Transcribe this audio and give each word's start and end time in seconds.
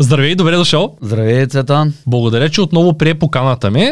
Здравей, 0.00 0.34
добре 0.34 0.56
дошъл. 0.56 0.96
Здравей, 1.02 1.46
Цветан. 1.46 1.94
Благодаря, 2.06 2.48
че 2.48 2.60
отново 2.60 2.98
прие 2.98 3.18
поканата 3.18 3.70
ми. 3.70 3.90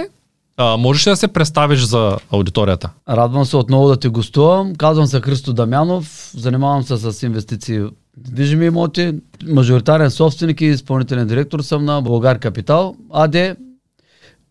А, 0.57 0.77
можеш 0.77 1.07
ли 1.07 1.11
да 1.11 1.17
се 1.17 1.29
представиш 1.29 1.85
за 1.85 2.17
аудиторията? 2.31 2.91
Радвам 3.09 3.45
се 3.45 3.57
отново 3.57 3.88
да 3.88 3.96
ти 3.96 4.08
гостувам. 4.08 4.74
Казвам 4.74 5.06
се 5.06 5.21
Христо 5.21 5.53
Дамянов. 5.53 6.30
Занимавам 6.37 6.82
се 6.82 6.96
с 6.96 7.22
инвестиции 7.27 7.79
в 7.79 7.90
движими 8.16 8.66
имоти. 8.66 9.12
Мажоритарен 9.46 10.11
собственик 10.11 10.61
и 10.61 10.64
изпълнителен 10.64 11.27
директор 11.27 11.61
съм 11.61 11.84
на 11.84 12.03
Българ 12.03 12.38
Капитал 12.38 12.96
АД. 13.12 13.36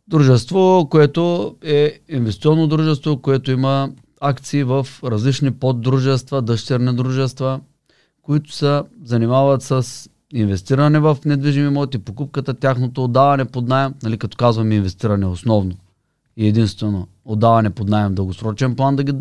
Дружество, 0.07 0.87
което 0.91 1.55
е 1.63 1.99
инвестиционно 2.09 2.67
дружество, 2.67 3.21
което 3.21 3.51
има 3.51 3.89
акции 4.21 4.63
в 4.63 4.87
различни 5.03 5.51
поддружества, 5.51 6.41
дъщерни 6.41 6.95
дружества, 6.95 7.59
които 8.21 8.53
се 8.53 8.81
занимават 9.05 9.61
с 9.63 10.09
инвестиране 10.39 10.99
в 10.99 11.17
недвижими 11.25 11.67
имоти, 11.67 11.97
покупката, 11.97 12.53
тяхното 12.53 13.03
отдаване 13.03 13.45
под 13.45 13.67
найем, 13.67 13.93
нали, 14.03 14.17
като 14.17 14.37
казваме 14.37 14.75
инвестиране 14.75 15.25
основно 15.25 15.75
и 16.37 16.47
единствено 16.47 17.07
отдаване 17.25 17.69
под 17.69 17.89
найем 17.89 18.15
дългосрочен 18.15 18.75
план 18.75 18.95
да 18.95 19.03
ги 19.03 19.13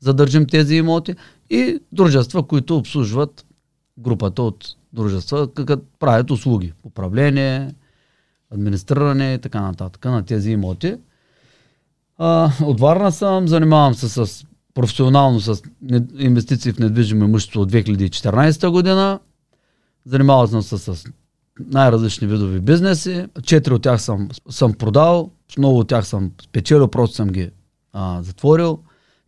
задържим 0.00 0.46
тези 0.46 0.76
имоти 0.76 1.14
и 1.50 1.78
дружества, 1.92 2.42
които 2.42 2.76
обслужват 2.76 3.46
групата 3.98 4.42
от 4.42 4.76
дружества, 4.92 5.54
като 5.54 5.82
правят 5.98 6.30
услуги, 6.30 6.72
управление, 6.84 7.74
администриране 8.50 9.34
и 9.34 9.38
така 9.38 9.60
нататък 9.60 10.04
на 10.04 10.24
тези 10.24 10.50
имоти. 10.50 10.94
А, 12.18 12.50
от 12.64 12.80
Варна 12.80 13.12
съм, 13.12 13.48
занимавам 13.48 13.94
се 13.94 14.08
с 14.08 14.46
професионално 14.74 15.40
с 15.40 15.62
инвестиции 16.18 16.72
в 16.72 16.78
недвижимо 16.78 17.24
имущество 17.24 17.60
от 17.60 17.72
2014 17.72 18.68
година. 18.68 19.18
Занимавал 20.06 20.46
съм 20.46 20.62
се 20.62 20.78
с 20.78 21.04
най-различни 21.58 22.26
видови 22.26 22.60
бизнеси. 22.60 23.26
Четири 23.42 23.74
от 23.74 23.82
тях 23.82 24.02
съм, 24.02 24.28
съм 24.48 24.72
продал, 24.72 25.30
много 25.58 25.78
от 25.78 25.88
тях 25.88 26.06
съм 26.06 26.32
спечелил, 26.42 26.88
просто 26.88 27.16
съм 27.16 27.28
ги 27.28 27.50
а, 27.92 28.22
затворил. 28.22 28.78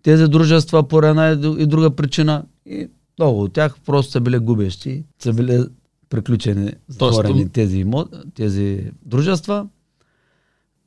Тези 0.03 0.28
дружества 0.28 0.88
по 0.88 0.98
една 0.98 1.28
и 1.58 1.66
друга 1.66 1.91
причина 1.91 2.44
и 2.66 2.88
много 3.19 3.42
от 3.42 3.53
тях 3.53 3.77
просто 3.86 4.12
са 4.12 4.20
били 4.20 4.38
губещи, 4.38 5.05
са 5.19 5.33
били 5.33 5.64
приключени, 6.08 6.72
затворени 6.88 7.34
Тоест, 7.34 7.53
тези, 7.53 7.78
имот, 7.78 8.14
тези 8.34 8.91
дружества. 9.03 9.66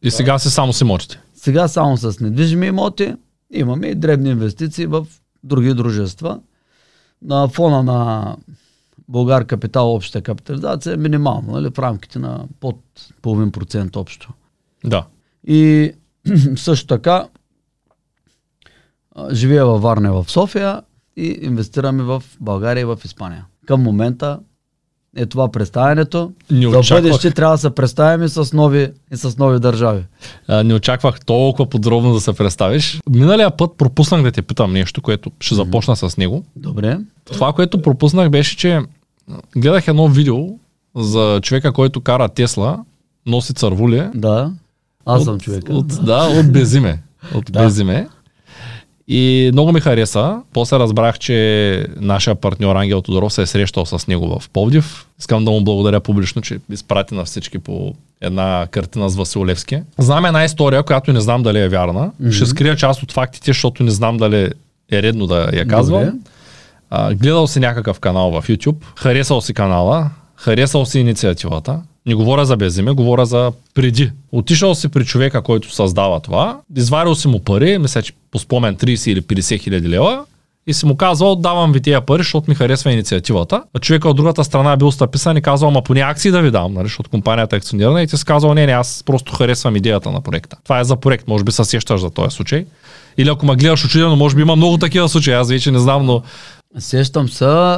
И 0.03 0.11
сега 0.11 0.39
си 0.39 0.49
само 0.49 0.73
с 0.73 0.81
имотите? 0.81 1.21
Сега 1.33 1.67
само 1.67 1.97
с 1.97 2.19
недвижими 2.19 2.67
имоти. 2.67 3.15
Имаме 3.51 3.87
и 3.87 3.95
дребни 3.95 4.29
инвестиции 4.29 4.85
в 4.85 5.07
други 5.43 5.73
дружества. 5.73 6.39
На 7.21 7.47
фона 7.47 7.83
на 7.83 8.35
Българ 9.11 9.45
капитал, 9.45 9.95
общата 9.95 10.21
капитализация 10.21 10.93
е 10.93 10.97
минимална, 10.97 11.51
нали, 11.51 11.69
в 11.75 11.79
рамките 11.79 12.19
на 12.19 12.45
под 12.59 12.77
половин 13.21 13.51
процент 13.51 13.95
общо. 13.95 14.33
Да. 14.85 15.05
И 15.47 15.91
също 16.55 16.87
така 16.87 17.27
живея 19.31 19.65
във 19.65 19.81
Варна 19.81 20.13
в 20.13 20.31
София 20.31 20.81
и 21.17 21.39
инвестираме 21.41 22.03
в 22.03 22.23
България 22.39 22.81
и 22.81 22.85
в 22.85 22.99
Испания. 23.05 23.45
Към 23.65 23.81
момента 23.81 24.39
е 25.15 25.25
това 25.25 25.51
представянето. 25.51 26.31
Не 26.51 26.67
очаквах... 26.67 26.87
За 26.87 26.95
бъдеще 26.95 27.31
трябва 27.31 27.53
да 27.53 27.57
се 27.57 27.69
представим 27.69 28.25
и 28.25 28.29
с 28.29 28.53
нови, 28.53 28.91
и 29.13 29.17
с 29.17 29.37
нови 29.37 29.59
държави. 29.59 30.03
А, 30.47 30.63
не 30.63 30.73
очаквах 30.73 31.25
толкова 31.25 31.69
подробно 31.69 32.13
да 32.13 32.19
се 32.19 32.33
представиш. 32.33 33.01
Миналия 33.09 33.57
път 33.57 33.71
пропуснах 33.77 34.23
да 34.23 34.31
те 34.31 34.41
питам 34.41 34.73
нещо, 34.73 35.01
което 35.01 35.31
ще 35.39 35.55
започна 35.55 35.95
с 35.95 36.17
него. 36.17 36.43
Добре. 36.55 36.99
Това, 37.25 37.53
което 37.53 37.81
пропуснах 37.81 38.29
беше, 38.29 38.57
че 38.57 38.81
гледах 39.57 39.87
едно 39.87 40.07
видео 40.07 40.37
за 40.95 41.39
човека, 41.43 41.71
който 41.71 42.01
кара 42.01 42.29
Тесла, 42.29 42.79
носи 43.25 43.53
цървули. 43.53 44.03
Да, 44.15 44.51
аз 45.05 45.23
съм 45.23 45.39
човека. 45.39 45.73
От, 45.73 45.87
да, 45.87 46.39
от 46.39 46.51
Безиме. 46.51 47.01
От 47.35 47.51
да. 47.51 47.63
Безиме. 47.63 48.07
И 49.07 49.49
много 49.53 49.71
ми 49.71 49.79
хареса. 49.79 50.41
После 50.53 50.79
разбрах, 50.79 51.19
че 51.19 51.87
нашия 51.99 52.35
партньор 52.35 52.75
Ангел 52.75 53.01
Тодоров 53.01 53.33
се 53.33 53.41
е 53.41 53.45
срещал 53.45 53.85
с 53.85 54.07
него 54.07 54.39
в 54.39 54.49
Повдив. 54.49 55.07
Искам 55.19 55.45
да 55.45 55.51
му 55.51 55.63
благодаря 55.63 55.99
публично, 55.99 56.41
че 56.41 56.59
изпрати 56.71 57.15
на 57.15 57.25
всички 57.25 57.59
по 57.59 57.93
една 58.21 58.67
картина 58.71 59.09
с 59.09 59.15
Василевски. 59.15 59.81
Знам 59.97 60.25
една 60.25 60.43
история, 60.43 60.83
която 60.83 61.13
не 61.13 61.21
знам 61.21 61.43
дали 61.43 61.59
е 61.59 61.69
вярна. 61.69 62.11
Mm-hmm. 62.21 62.31
Ще 62.31 62.45
скрия 62.45 62.75
част 62.75 63.03
от 63.03 63.11
фактите, 63.11 63.49
защото 63.49 63.83
не 63.83 63.91
знам 63.91 64.17
дали 64.17 64.49
е 64.91 65.01
редно 65.01 65.27
да 65.27 65.49
я 65.53 65.67
казвам. 65.67 66.05
Добре. 66.05 66.17
А, 66.91 67.13
гледал 67.13 67.47
си 67.47 67.59
някакъв 67.59 67.99
канал 67.99 68.31
в 68.31 68.47
YouTube, 68.47 68.75
харесал 68.95 69.41
си 69.41 69.53
канала, 69.53 70.09
харесал 70.35 70.85
си 70.85 70.99
инициативата, 70.99 71.79
не 72.05 72.15
говоря 72.15 72.45
за 72.45 72.57
безиме, 72.57 72.91
говоря 72.91 73.25
за 73.25 73.51
преди. 73.73 74.11
Отишъл 74.31 74.75
си 74.75 74.87
при 74.87 75.05
човека, 75.05 75.41
който 75.41 75.73
създава 75.73 76.19
това, 76.19 76.59
изварил 76.75 77.15
си 77.15 77.27
му 77.27 77.39
пари, 77.39 77.77
мисля, 77.77 78.01
че 78.01 78.13
по 78.31 78.39
спомен 78.39 78.75
30 78.75 79.11
или 79.11 79.21
50 79.21 79.59
хиляди 79.59 79.89
лева, 79.89 80.25
и 80.67 80.73
си 80.73 80.85
му 80.85 80.95
казвал, 80.97 81.35
давам 81.35 81.71
ви 81.71 81.81
тия 81.81 82.01
пари, 82.01 82.19
защото 82.19 82.51
ми 82.51 82.55
харесва 82.55 82.91
инициативата. 82.91 83.63
А 83.73 83.79
човека 83.79 84.09
от 84.09 84.17
другата 84.17 84.43
страна 84.43 84.71
е 84.71 84.77
бил 84.77 84.91
стъписан 84.91 85.37
и 85.37 85.41
казал, 85.41 85.69
ама 85.69 85.81
поне 85.81 86.01
акции 86.01 86.31
да 86.31 86.41
ви 86.41 86.51
дам, 86.51 86.73
нали, 86.73 86.85
защото 86.85 87.09
компанията 87.09 87.55
е 87.55 87.57
акционирана 87.57 88.03
и 88.03 88.07
ти 88.07 88.17
си 88.17 88.25
казал, 88.25 88.53
не, 88.53 88.65
не, 88.65 88.71
аз 88.71 89.03
просто 89.05 89.35
харесвам 89.35 89.75
идеята 89.75 90.11
на 90.11 90.21
проекта. 90.21 90.57
Това 90.63 90.79
е 90.79 90.83
за 90.83 90.95
проект, 90.95 91.27
може 91.27 91.43
би 91.43 91.51
се 91.51 91.65
сещаш 91.65 92.01
за 92.01 92.09
този 92.09 92.35
случай. 92.35 92.65
Или 93.17 93.29
ако 93.29 93.45
ме 93.45 93.55
гледаш 93.55 93.85
очудено, 93.85 94.15
може 94.15 94.35
би 94.35 94.41
има 94.41 94.55
много 94.55 94.77
такива 94.77 95.09
случаи, 95.09 95.33
аз 95.33 95.49
вече 95.49 95.71
не 95.71 95.79
знам, 95.79 96.05
но... 96.05 96.21
Сещам 96.79 97.29
се. 97.29 97.75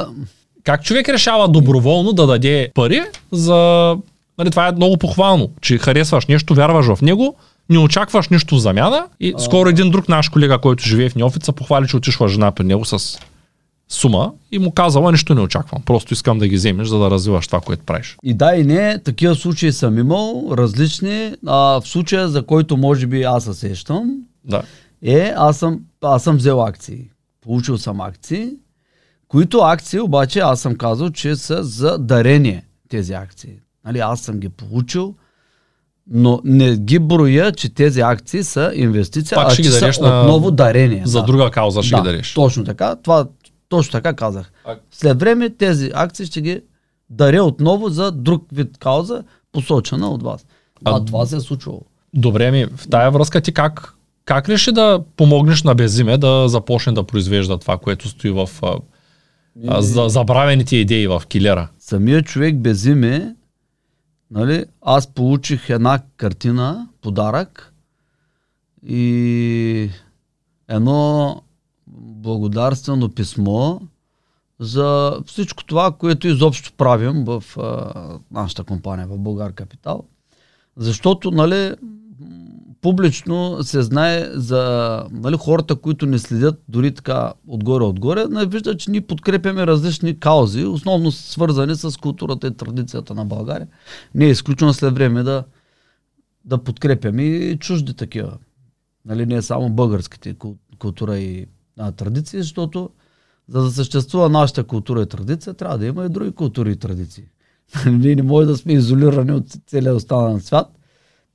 Как 0.64 0.84
човек 0.84 1.08
решава 1.08 1.48
доброволно 1.48 2.12
да 2.12 2.26
даде 2.26 2.70
пари 2.74 3.02
за 3.32 3.96
Нали, 4.38 4.50
това 4.50 4.68
е 4.68 4.72
много 4.72 4.96
похвално, 4.96 5.50
че 5.60 5.78
харесваш 5.78 6.26
нещо, 6.26 6.54
вярваш 6.54 6.86
в 6.86 7.02
него, 7.02 7.36
не 7.70 7.78
очакваш 7.78 8.28
нищо 8.28 8.54
в 8.54 8.58
замяна 8.58 9.06
и 9.20 9.34
а... 9.36 9.40
скоро 9.40 9.68
един 9.68 9.90
друг 9.90 10.08
наш 10.08 10.28
колега, 10.28 10.58
който 10.58 10.84
живее 10.84 11.08
в 11.08 11.14
Неофица, 11.14 11.52
похвали, 11.52 11.88
че 11.88 11.96
отишла 11.96 12.28
жена 12.28 12.50
при 12.50 12.64
него 12.64 12.84
с 12.84 13.18
сума 13.88 14.32
и 14.52 14.58
му 14.58 14.70
казала, 14.70 15.12
нищо 15.12 15.34
не 15.34 15.40
очаквам. 15.40 15.82
Просто 15.82 16.12
искам 16.12 16.38
да 16.38 16.48
ги 16.48 16.56
вземеш, 16.56 16.88
за 16.88 16.98
да 16.98 17.10
развиваш 17.10 17.46
това, 17.46 17.60
което 17.60 17.84
правиш. 17.84 18.16
И 18.22 18.34
да, 18.34 18.56
и 18.56 18.64
не, 18.64 18.98
такива 18.98 19.34
случаи 19.34 19.72
съм 19.72 19.98
имал, 19.98 20.48
различни. 20.52 21.32
А, 21.46 21.80
в 21.80 21.82
случая, 21.84 22.28
за 22.28 22.42
който 22.42 22.76
може 22.76 23.06
би 23.06 23.22
аз 23.22 23.44
се 23.44 23.54
сещам, 23.54 24.14
да. 24.44 24.62
е, 25.02 25.32
аз 25.36 25.58
съм, 25.58 25.80
аз 26.02 26.22
съм 26.22 26.36
взел 26.36 26.64
акции. 26.64 27.10
Получил 27.40 27.78
съм 27.78 28.00
акции, 28.00 28.50
които 29.34 29.58
акции 29.58 30.00
обаче 30.00 30.40
аз 30.40 30.60
съм 30.60 30.76
казал, 30.76 31.10
че 31.10 31.36
са 31.36 31.64
за 31.64 31.98
дарение 31.98 32.64
тези 32.88 33.12
акции. 33.12 33.52
Нали, 33.84 33.98
аз 33.98 34.20
съм 34.20 34.38
ги 34.40 34.48
получил, 34.48 35.14
но 36.10 36.40
не 36.44 36.76
ги 36.76 36.98
броя, 36.98 37.52
че 37.52 37.74
тези 37.74 38.00
акции 38.00 38.44
са 38.44 38.72
инвестиция, 38.74 39.36
Пак 39.36 39.52
а 39.52 39.54
че 39.54 39.64
са 39.64 39.92
на... 40.00 40.20
отново 40.20 40.50
дарение. 40.50 41.02
За 41.06 41.20
да. 41.20 41.26
друга 41.26 41.50
кауза 41.50 41.82
ще 41.82 41.96
да, 41.96 42.02
ги 42.02 42.08
дариш. 42.08 42.34
Точно 42.34 42.64
така. 42.64 42.96
Това, 42.96 43.26
точно 43.68 43.92
така 43.92 44.14
казах. 44.14 44.52
След 44.90 45.20
време 45.20 45.50
тези 45.50 45.90
акции 45.94 46.26
ще 46.26 46.40
ги 46.40 46.60
даря 47.10 47.44
отново 47.44 47.88
за 47.88 48.12
друг 48.12 48.46
вид 48.52 48.78
кауза, 48.78 49.24
посочена 49.52 50.10
от 50.10 50.22
вас. 50.22 50.46
А, 50.84 50.96
а 50.96 51.04
това 51.04 51.26
се 51.26 51.36
е 51.36 51.40
случвало. 51.40 51.82
Добре 52.14 52.50
ми, 52.50 52.66
в 52.76 52.88
тая 52.90 53.10
връзка 53.10 53.40
ти 53.40 53.54
как, 53.54 53.94
как 54.24 54.48
реши 54.48 54.72
да 54.72 55.00
помогнеш 55.16 55.62
на 55.62 55.74
Безиме 55.74 56.18
да 56.18 56.48
започне 56.48 56.92
да 56.92 57.02
произвежда 57.02 57.58
това, 57.58 57.78
което 57.78 58.08
стои 58.08 58.30
в 58.30 58.48
а, 59.68 59.82
за, 59.82 60.08
забравените 60.08 60.76
идеи 60.76 61.06
в 61.06 61.22
килера? 61.28 61.68
Самият 61.78 62.26
човек 62.26 62.56
Безиме 62.56 63.34
Нали? 64.34 64.64
Аз 64.82 65.06
получих 65.06 65.70
една 65.70 66.02
картина, 66.16 66.88
подарък 67.02 67.74
и 68.86 69.90
едно 70.68 71.42
благодарствено 71.86 73.08
писмо 73.08 73.80
за 74.60 75.18
всичко 75.26 75.64
това, 75.64 75.92
което 75.92 76.28
изобщо 76.28 76.72
правим 76.72 77.24
в 77.24 77.44
а, 77.58 78.18
нашата 78.30 78.64
компания, 78.64 79.06
в 79.06 79.18
Българ 79.18 79.52
Капитал. 79.52 80.04
Защото, 80.76 81.30
нали, 81.30 81.74
публично 82.84 83.58
се 83.62 83.82
знае 83.82 84.28
за 84.32 85.04
нали, 85.10 85.36
хората, 85.36 85.76
които 85.76 86.06
не 86.06 86.18
следят 86.18 86.62
дори 86.68 86.94
така 86.94 87.32
отгоре-отгоре, 87.48 88.26
не 88.30 88.46
виждат, 88.46 88.78
че 88.78 88.90
ние 88.90 89.00
подкрепяме 89.00 89.66
различни 89.66 90.20
каузи, 90.20 90.64
основно 90.64 91.12
свързани 91.12 91.76
с 91.76 92.00
културата 92.00 92.46
и 92.46 92.56
традицията 92.56 93.14
на 93.14 93.24
България. 93.24 93.68
Не 94.14 94.24
е 94.24 94.30
изключено 94.30 94.72
след 94.72 94.94
време 94.94 95.22
да, 95.22 95.44
да 96.44 96.58
подкрепяме 96.58 97.22
и 97.22 97.58
чужди 97.58 97.94
такива. 97.94 98.32
Нали, 99.04 99.26
не 99.26 99.34
е 99.34 99.42
само 99.42 99.70
българските 99.70 100.36
култура 100.78 101.18
и 101.18 101.46
а, 101.78 101.92
традиции, 101.92 102.42
защото 102.42 102.90
за 103.48 103.62
да 103.62 103.70
съществува 103.70 104.28
нашата 104.28 104.64
култура 104.64 105.02
и 105.02 105.06
традиция, 105.06 105.54
трябва 105.54 105.78
да 105.78 105.86
има 105.86 106.04
и 106.04 106.08
други 106.08 106.32
култури 106.32 106.72
и 106.72 106.76
традиции. 106.76 107.24
Ние 107.86 108.14
не 108.14 108.22
може 108.22 108.46
да 108.46 108.56
сме 108.56 108.72
изолирани 108.72 109.32
от 109.32 109.46
целия 109.66 109.94
останал 109.94 110.40
свят– 110.40 110.66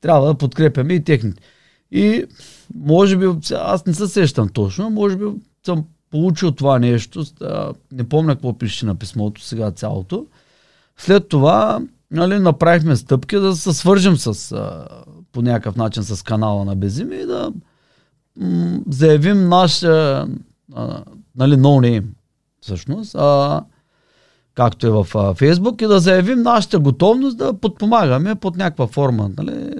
трябва 0.01 0.27
да 0.27 0.33
подкрепяме 0.33 0.93
и 0.93 1.03
техните. 1.03 1.41
И 1.91 2.25
може 2.75 3.17
би, 3.17 3.25
аз 3.55 3.85
не 3.85 3.93
се 3.93 4.07
сещам 4.07 4.49
точно, 4.49 4.89
може 4.89 5.17
би 5.17 5.25
съм 5.65 5.85
получил 6.11 6.51
това 6.51 6.79
нещо, 6.79 7.25
не 7.91 8.09
помня 8.09 8.33
какво 8.35 8.57
пише 8.57 8.85
на 8.85 8.95
писмото 8.95 9.41
сега 9.41 9.71
цялото. 9.71 10.25
След 10.97 11.29
това 11.29 11.81
нали, 12.11 12.39
направихме 12.39 12.95
стъпки 12.95 13.35
да 13.35 13.55
се 13.55 13.73
свържем 13.73 14.17
с, 14.17 14.55
по 15.31 15.41
някакъв 15.41 15.75
начин 15.75 16.03
с 16.03 16.23
канала 16.23 16.65
на 16.65 16.75
Безими 16.75 17.15
и 17.15 17.25
да 17.25 17.53
заявим 18.89 19.49
наш 19.49 19.83
а, 19.83 20.27
нали, 21.35 21.55
no 21.55 22.01
name, 22.01 22.05
всъщност, 22.61 23.15
а, 23.15 23.63
както 24.59 24.87
е 24.87 24.89
в 24.89 25.33
Фейсбук, 25.35 25.81
и 25.81 25.87
да 25.87 25.99
заявим 25.99 26.41
нашата 26.41 26.79
готовност 26.79 27.37
да 27.37 27.53
подпомагаме 27.53 28.35
под 28.35 28.57
някаква 28.57 28.87
форма 28.87 29.31
нали, 29.37 29.73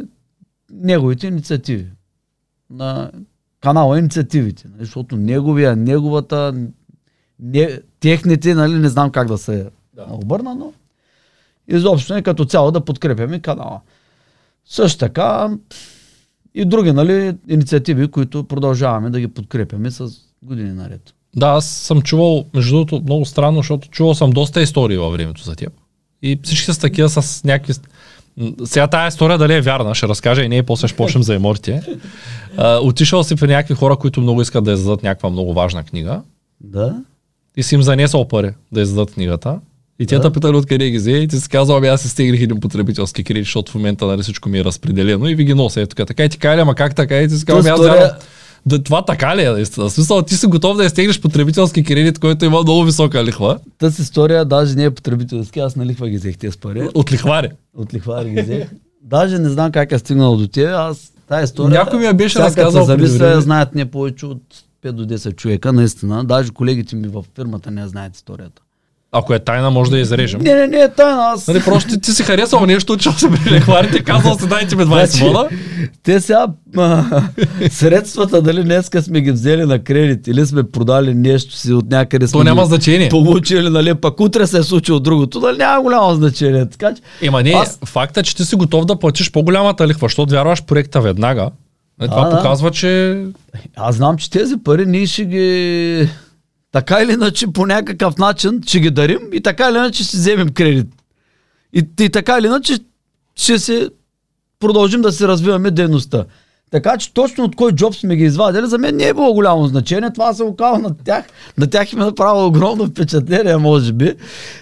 неговите 0.72 1.28
инициативи. 1.28 1.88
На 2.70 3.12
канала 3.62 4.00
инициативите. 4.00 4.68
Нали, 4.68 4.86
защото 4.86 5.18
неговия, 5.18 5.76
неговата, 5.76 6.54
не, 7.40 7.80
техните, 8.00 8.54
нали, 8.56 8.74
не 8.74 8.90
знам 8.90 9.12
как 9.12 9.28
да 9.28 9.38
се 9.38 9.70
да. 9.94 10.06
обърна, 10.10 10.56
но 10.56 10.74
изобщо 11.68 12.16
е 12.16 12.22
като 12.22 12.46
цяло 12.46 12.72
да 12.72 12.86
подкрепяме 12.86 13.40
канала. 13.40 13.82
Също 14.66 15.00
така 15.00 15.58
и 16.54 16.66
други 16.66 16.92
нали, 16.92 17.38
инициативи, 17.48 18.08
които 18.08 18.44
продължаваме 18.44 19.10
да 19.10 19.20
ги 19.20 19.28
подкрепяме 19.28 19.92
с 19.92 20.10
години 20.44 20.72
наред. 20.72 21.14
Да, 21.40 21.48
аз 21.48 21.68
съм 21.68 22.02
чувал, 22.02 22.46
между 22.54 22.72
другото, 22.72 23.02
много 23.06 23.26
странно, 23.26 23.60
защото 23.60 23.88
чувал 23.88 24.16
съм 24.16 24.30
доста 24.30 24.62
истории 24.62 24.98
във 24.98 25.14
времето 25.14 25.44
за 25.44 25.56
теб. 25.56 25.74
И 26.22 26.40
всички 26.44 26.74
са 26.74 26.80
такива 26.80 27.10
с 27.10 27.44
някакви... 27.44 27.74
Сега 28.66 28.88
тази 28.88 29.08
история 29.08 29.38
дали 29.38 29.54
е 29.54 29.62
вярна, 29.62 29.96
ще 29.96 30.08
разкажа 30.08 30.44
и 30.44 30.50
ние 30.50 30.64
после 30.64 30.88
ще 30.88 30.98
почнем 30.98 31.24
за 31.24 31.36
емортите. 31.36 31.82
отишъл 32.82 33.24
си 33.24 33.36
при 33.36 33.48
някакви 33.48 33.74
хора, 33.74 33.96
които 33.96 34.22
много 34.22 34.42
искат 34.42 34.64
да 34.64 34.72
издадат 34.72 35.04
някаква 35.04 35.30
много 35.30 35.54
важна 35.54 35.84
книга. 35.84 36.22
Да. 36.62 36.96
И 37.58 37.64
си 37.64 37.76
им 37.76 37.84
занесъл 37.84 38.28
пари 38.28 38.52
да 38.72 38.82
издадат 38.82 39.12
книгата. 39.12 39.60
И 40.00 40.06
те 40.06 40.16
да. 40.16 40.22
те 40.22 40.34
питали 40.34 40.56
откъде 40.56 40.90
ги 40.90 40.98
взе 40.98 41.12
и 41.12 41.28
ти 41.28 41.40
си 41.40 41.50
казал, 41.50 41.78
ами 41.78 41.88
аз 41.88 42.02
си 42.02 42.10
стегнах 42.10 42.42
един 42.42 42.60
потребителски 42.60 43.24
кредит, 43.24 43.44
защото 43.44 43.72
в 43.72 43.76
момента 43.76 44.06
нали, 44.06 44.22
всичко 44.22 44.50
ми 44.50 44.60
е 44.60 44.64
разпределено 44.64 45.30
и 45.30 45.36
ви 45.36 45.44
ги 45.44 45.54
нося. 45.54 45.82
Ето 45.82 45.90
така, 45.90 46.06
така 46.06 46.24
и 46.24 46.30
ти 46.30 46.38
кажа, 46.38 46.62
ама 46.62 46.76
как 46.76 46.96
така? 46.96 47.22
И 47.22 47.28
ти 47.28 47.38
си 47.38 47.46
казал, 47.46 47.60
ами 47.60 47.70
аз 47.70 47.80
история... 47.80 48.16
да, 48.70 48.84
това 48.84 49.06
така 49.06 49.38
ли 49.38 49.42
е? 49.42 49.50
Наистина? 49.50 49.90
смисъл, 49.90 50.22
ти 50.22 50.36
си 50.36 50.48
готов 50.48 50.78
да 50.78 50.86
изтегнеш 50.86 51.22
потребителски 51.22 51.84
кредит, 51.84 52.20
който 52.20 52.46
има 52.46 52.62
много 52.64 52.84
висока 52.84 53.24
лихва. 53.24 53.60
Тази 53.78 54.02
история 54.02 54.46
даже 54.46 54.76
не 54.76 54.84
е 54.84 54.92
потребителски, 54.92 55.60
аз 55.60 55.76
на 55.76 55.86
лихва 55.86 56.10
ги 56.10 56.18
взех 56.18 56.38
тези 56.38 56.58
пари. 56.58 56.90
От 56.94 57.12
лихвари. 57.12 57.50
От 57.78 57.94
лихвари 57.94 58.30
ги 58.30 58.42
взех. 58.42 58.70
даже 59.04 59.40
не 59.40 59.50
знам 59.50 59.72
как 59.72 59.92
е 59.92 60.00
стигнал 60.00 60.38
до 60.38 60.48
тебе, 60.48 60.72
аз 60.72 61.12
тази 61.28 61.44
история. 61.44 61.80
Някой 61.80 62.00
ми 62.00 62.06
я 62.06 62.14
беше 62.14 62.40
разказал. 62.40 62.86
Замисля, 62.86 63.42
знаят 63.42 63.76
не 63.76 63.86
повече 63.86 64.26
от 64.26 64.42
5 64.84 64.92
до 64.92 65.06
10 65.06 65.36
човека, 65.36 65.74
наистина. 65.74 66.24
Даже 66.24 66.52
колегите 66.52 66.96
ми 66.96 67.08
в 67.08 67.26
фирмата 67.36 67.72
не 67.72 67.88
знаят 67.88 68.16
историята. 68.16 68.62
Ако 69.12 69.34
е 69.34 69.40
тайна, 69.40 69.72
може 69.72 69.92
да 69.92 69.98
я 69.98 70.02
изрежем. 70.02 70.42
Не, 70.42 70.54
не, 70.54 70.68
не 70.68 70.78
е 70.78 70.90
тайна. 70.90 71.22
Аз... 71.22 71.48
Нали, 71.48 71.62
просто 71.66 71.90
ти, 71.90 72.02
ти 72.02 72.12
си 72.12 72.24
харесал 72.24 72.66
нещо, 72.66 72.98
че 72.98 73.12
се 73.12 73.30
при 73.30 73.52
лекварите, 73.52 74.04
казал 74.04 74.40
се 74.40 74.48
дайте 74.48 74.76
ми 74.76 74.84
20 74.84 74.86
значи, 74.88 75.24
мода. 75.24 75.50
Те 76.04 76.22
сега 76.22 76.48
а, 76.78 77.04
средствата, 77.70 78.42
дали 78.42 78.64
днеска 78.64 79.02
сме 79.02 79.22
ги 79.22 79.32
взели 79.32 79.66
на 79.66 79.80
кредит 79.80 80.28
или 80.28 80.46
сме 80.46 80.64
продали 80.64 81.14
нещо 81.14 81.54
си 81.56 81.74
от 81.74 81.90
някъде. 81.90 82.28
То 82.28 82.44
няма 82.44 82.66
значение. 82.66 83.10
Получили, 83.10 83.70
нали, 83.70 83.96
пак 83.96 84.20
утре 84.20 84.48
се 84.48 84.58
е 84.58 84.64
случило 84.64 85.00
другото, 85.00 85.40
дали 85.40 85.58
няма 85.58 85.82
голямо 85.82 86.16
значение. 86.16 86.70
Така, 86.70 86.94
че, 86.96 87.02
Ема 87.22 87.44
не, 87.44 87.52
аз... 87.52 87.80
факта, 87.86 88.24
че 88.24 88.36
ти 88.36 88.46
си 88.46 88.56
готов 88.56 88.86
да 88.86 88.96
платиш 89.00 89.32
по-голямата 89.32 89.88
лихва, 89.88 90.06
защото 90.06 90.34
вярваш 90.34 90.64
проекта 90.64 91.02
веднага, 91.02 91.50
нали, 92.00 92.10
това 92.10 92.30
а, 92.32 92.38
показва, 92.38 92.72
че... 92.72 93.24
Аз 93.76 93.96
знам, 93.96 94.18
че 94.18 94.30
тези 94.30 94.56
пари 94.64 94.86
ние 94.86 95.06
ще 95.06 95.26
ги 95.26 96.10
така 96.72 97.02
или 97.02 97.14
иначе 97.14 97.48
по 97.48 97.66
някакъв 97.66 98.18
начин 98.18 98.62
ще 98.66 98.80
ги 98.80 98.92
дарим 98.92 99.20
и 99.34 99.42
така 99.42 99.70
или 99.70 99.78
иначе 99.78 100.04
ще 100.04 100.18
вземем 100.18 100.50
кредит. 100.50 100.88
И, 101.74 101.88
и 102.00 102.10
така 102.10 102.38
или 102.40 102.48
иначе 102.48 102.74
ще 103.36 103.60
се 103.60 103.90
продължим 104.60 105.02
да 105.02 105.12
се 105.12 105.28
развиваме 105.28 105.72
дейността. 105.72 106.26
Така 106.72 106.98
че 106.98 107.14
точно 107.14 107.44
от 107.44 107.56
кой 107.56 107.72
джоб 107.72 107.96
сме 107.96 108.16
ги 108.16 108.24
извадили, 108.24 108.68
за 108.68 108.78
мен 108.78 108.96
не 108.96 109.04
е 109.04 109.14
било 109.14 109.34
голямо 109.34 109.68
значение. 109.68 110.14
Това 110.14 110.34
се 110.34 110.44
оказва 110.44 110.80
на 110.80 110.98
тях. 110.98 111.26
На 111.58 111.70
тях 111.70 111.94
им 111.94 112.02
е 112.02 112.06
направило 112.06 112.48
огромно 112.48 112.86
впечатление, 112.86 113.58
може 113.58 113.94
би. 113.94 114.14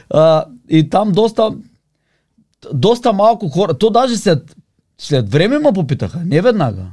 А, 0.10 0.46
и 0.70 0.90
там 0.90 1.12
доста, 1.12 1.52
доста 2.74 3.14
малко 3.14 3.50
хора. 3.50 3.74
То 3.74 3.90
даже 3.90 4.18
след, 4.18 4.56
след 4.98 5.32
време 5.32 5.60
ме 5.60 5.74
попитаха, 5.74 6.22
не 6.26 6.42
веднага. 6.42 6.86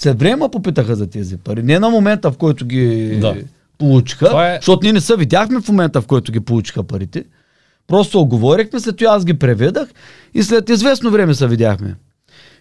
След 0.00 0.18
време 0.18 0.36
ме 0.36 0.50
попитаха 0.50 0.96
за 0.96 1.06
тези 1.06 1.36
пари. 1.36 1.62
Не 1.62 1.78
на 1.78 1.90
момента, 1.90 2.30
в 2.30 2.36
който 2.36 2.66
ги... 2.66 3.18
Да 3.20 3.36
получиха, 3.78 4.46
е... 4.46 4.58
защото 4.60 4.80
ние 4.82 4.92
не 4.92 5.00
се 5.00 5.16
видяхме 5.16 5.60
в 5.60 5.68
момента, 5.68 6.00
в 6.00 6.06
който 6.06 6.32
ги 6.32 6.40
получиха 6.40 6.82
парите. 6.82 7.24
Просто 7.86 8.20
оговорихме, 8.20 8.80
след 8.80 8.96
това 8.96 9.10
аз 9.10 9.24
ги 9.24 9.34
преведах 9.34 9.88
и 10.34 10.42
след 10.42 10.68
известно 10.68 11.10
време 11.10 11.34
се 11.34 11.46
видяхме. 11.46 11.94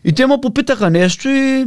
И 0.03 0.13
те 0.13 0.27
ме 0.27 0.41
попитаха 0.41 0.89
нещо 0.89 1.29
и 1.29 1.65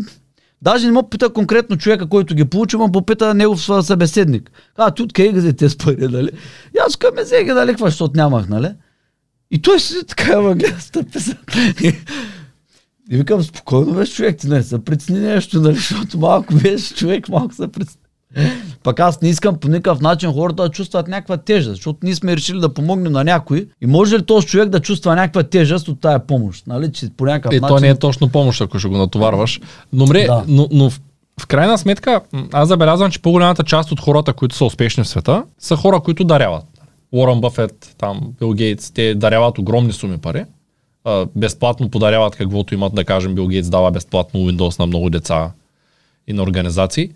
даже 0.63 0.87
не 0.87 0.93
ме 0.93 1.03
попита 1.03 1.33
конкретно 1.33 1.77
човека, 1.77 2.09
който 2.09 2.35
ги 2.35 2.45
получи, 2.45 2.77
ме 2.77 2.93
попита 2.93 3.35
негов 3.35 3.63
събеседник. 3.63 4.51
А, 4.77 4.91
ти 4.91 5.03
откъде 5.03 5.41
ги 5.41 5.57
те 5.57 5.69
с 5.69 5.79
пари, 5.79 6.09
нали? 6.09 6.31
И 6.75 6.79
аз 6.87 6.97
казвам, 6.97 7.25
взе 7.25 7.45
ги, 7.45 7.51
нали, 7.51 7.75
защото 7.79 8.17
нямах, 8.17 8.49
нали? 8.49 8.69
И 9.51 9.63
той 9.63 9.81
си 9.81 9.95
така 10.07 10.41
ме 10.41 10.55
гледа, 10.55 10.81
стъпи 10.81 11.19
И 13.11 13.17
викам, 13.17 13.43
спокойно 13.43 13.95
беше 13.95 14.15
човек, 14.15 14.39
ти 14.39 14.47
не 14.47 14.55
нали, 14.55 14.65
се 14.65 14.85
прецени 14.85 15.19
нещо, 15.19 15.61
нали, 15.61 15.75
защото 15.75 16.19
малко 16.19 16.55
беше 16.55 16.95
човек, 16.95 17.29
малко 17.29 17.55
се 17.55 17.69
прецени. 17.69 18.08
Пък 18.83 19.01
аз 19.01 19.21
не 19.21 19.29
искам 19.29 19.57
по 19.57 19.69
никакъв 19.69 20.01
начин 20.01 20.33
хората 20.33 20.63
да 20.63 20.69
чувстват 20.69 21.09
някаква 21.09 21.37
тежест, 21.37 21.71
защото 21.71 21.99
ние 22.03 22.15
сме 22.15 22.37
решили 22.37 22.61
да 22.61 22.75
помогнем 22.75 23.13
на 23.13 23.25
някой. 23.25 23.69
И 23.81 23.87
може 23.87 24.19
ли 24.19 24.23
този 24.23 24.47
човек 24.47 24.69
да 24.69 24.81
чувства 24.81 25.17
някаква 25.17 25.43
тежест 25.43 25.89
от 25.89 26.01
тая 26.01 26.27
помощ? 26.27 26.67
Нали? 26.67 26.93
Че 26.93 27.11
по 27.17 27.25
някакъв 27.25 27.53
е, 27.53 27.61
начин... 27.61 27.77
то 27.77 27.81
не 27.81 27.89
е 27.89 27.95
точно 27.95 28.29
помощ, 28.29 28.61
ако 28.61 28.79
ще 28.79 28.89
го 28.89 28.97
натоварваш. 28.97 29.61
Но, 29.93 30.07
мре, 30.07 30.27
да. 30.27 30.45
но, 30.49 30.69
но 30.71 30.91
в, 30.91 31.01
в 31.41 31.47
крайна 31.47 31.79
сметка, 31.79 32.21
аз 32.53 32.69
забелязвам, 32.69 33.11
че 33.11 33.23
по-голямата 33.23 33.65
част 33.65 33.93
от 33.93 34.01
хората, 34.01 34.33
които 34.33 34.57
са 34.57 34.65
успешни 34.65 35.05
в 35.05 35.09
света, 35.09 35.45
са 35.59 35.77
хора, 35.77 36.01
които 36.01 36.25
даряват. 36.25 36.65
Уорън 37.13 37.41
Бъфет, 37.41 37.95
там, 37.99 38.21
Бил 38.39 38.53
Гейтс, 38.53 38.91
те 38.91 39.15
даряват 39.15 39.59
огромни 39.59 39.93
суми 39.93 40.19
пари. 40.19 40.45
безплатно 41.37 41.91
подаряват 41.91 42.37
каквото 42.37 42.75
имат, 42.75 42.95
да 42.95 43.05
кажем, 43.05 43.35
Бил 43.35 43.47
Гейтс 43.47 43.71
дава 43.71 43.91
безплатно 43.91 44.41
Windows 44.41 44.79
на 44.79 44.87
много 44.87 45.11
деца 45.11 45.51
и 46.27 46.33
на 46.33 46.43
организации. 46.43 47.11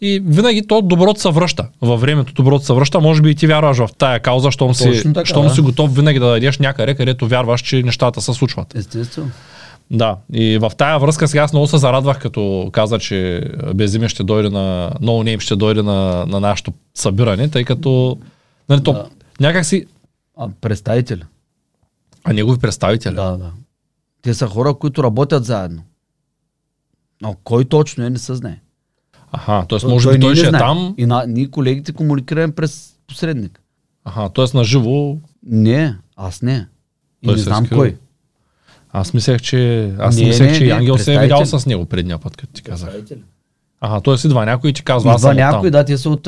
И 0.00 0.22
винаги 0.24 0.66
то 0.66 0.82
доброто 0.82 1.20
се 1.20 1.30
връща. 1.30 1.68
Във 1.80 2.00
времето 2.00 2.32
доброто 2.32 2.64
се 2.64 2.72
връща. 2.72 3.00
Може 3.00 3.22
би 3.22 3.30
и 3.30 3.34
ти 3.34 3.46
вярваш 3.46 3.78
в 3.78 3.88
тая 3.98 4.20
кауза, 4.20 4.50
щом, 4.50 4.74
си, 4.74 5.02
така, 5.02 5.24
щом 5.24 5.46
да. 5.46 5.54
си 5.54 5.60
готов 5.60 5.94
винаги 5.94 6.18
да 6.18 6.26
дадеш 6.26 6.58
някъде, 6.58 6.94
където 6.94 7.28
вярваш, 7.28 7.60
че 7.60 7.82
нещата 7.82 8.20
се 8.20 8.32
случват. 8.32 8.74
Естествено. 8.74 9.30
Да, 9.90 10.16
и 10.32 10.58
в 10.58 10.72
тая 10.78 10.98
връзка 10.98 11.28
сега 11.28 11.42
аз 11.42 11.52
много 11.52 11.66
се 11.66 11.78
зарадвах, 11.78 12.18
като 12.18 12.70
каза, 12.72 12.98
че 12.98 13.42
Безиме 13.74 14.08
ще 14.08 14.24
дойде 14.24 14.50
на, 14.50 14.92
No 15.02 15.36
Name 15.36 15.40
ще 15.40 15.56
дойде 15.56 15.82
на, 15.82 16.26
на 16.26 16.40
нашето 16.40 16.72
събиране, 16.94 17.48
тъй 17.48 17.64
като 17.64 18.18
нали, 18.68 18.82
то, 18.82 18.92
да. 18.92 19.08
някак 19.40 19.64
си... 19.64 19.86
А, 20.36 20.48
представители. 20.60 21.22
А 22.24 22.32
негови 22.32 22.58
представители. 22.58 23.14
Да, 23.14 23.30
да. 23.30 23.50
Те 24.22 24.34
са 24.34 24.46
хора, 24.46 24.74
които 24.74 25.02
работят 25.02 25.44
заедно. 25.44 25.82
Но 27.22 27.36
кой 27.44 27.64
точно 27.64 28.04
е, 28.04 28.10
не 28.10 28.18
се 28.18 28.34
знае. 28.34 28.60
Аха, 29.32 29.66
т.е. 29.68 29.88
може 29.88 30.12
би 30.12 30.20
той 30.20 30.36
ще 30.36 30.46
е 30.46 30.50
там. 30.50 30.94
И 30.98 31.06
на, 31.06 31.24
ние 31.28 31.50
колегите 31.50 31.92
комуникираме 31.92 32.54
през 32.54 32.92
посредник. 33.08 33.60
Аха, 34.04 34.28
т.е. 34.28 34.56
на 34.56 34.64
живо. 34.64 35.16
Не, 35.46 35.96
аз 36.16 36.42
не. 36.42 36.66
И 37.22 37.26
той 37.26 37.36
не 37.36 37.42
знам 37.42 37.66
скрил. 37.66 37.78
кой. 37.78 37.96
Аз 38.92 39.14
мислех, 39.14 39.40
че, 39.40 39.92
аз 39.98 40.16
не, 40.16 40.26
мислех, 40.26 40.50
не, 40.50 40.58
че 40.58 40.64
не, 40.64 40.72
Ангел 40.72 40.98
се 40.98 41.14
е 41.14 41.18
видял 41.18 41.46
с 41.46 41.66
него 41.66 41.84
предния 41.84 42.18
път, 42.18 42.36
като 42.36 42.52
ти 42.52 42.62
казах. 42.62 42.90
Ага, 43.80 44.00
т.е. 44.00 44.26
идва 44.26 44.46
някой 44.46 44.70
и 44.70 44.72
ти 44.72 44.82
казва, 44.82 45.12
аз 45.12 45.20
съм 45.20 45.36
някой, 45.36 45.70
да, 45.70 45.84
те 45.84 45.98
са 45.98 46.10
от... 46.10 46.24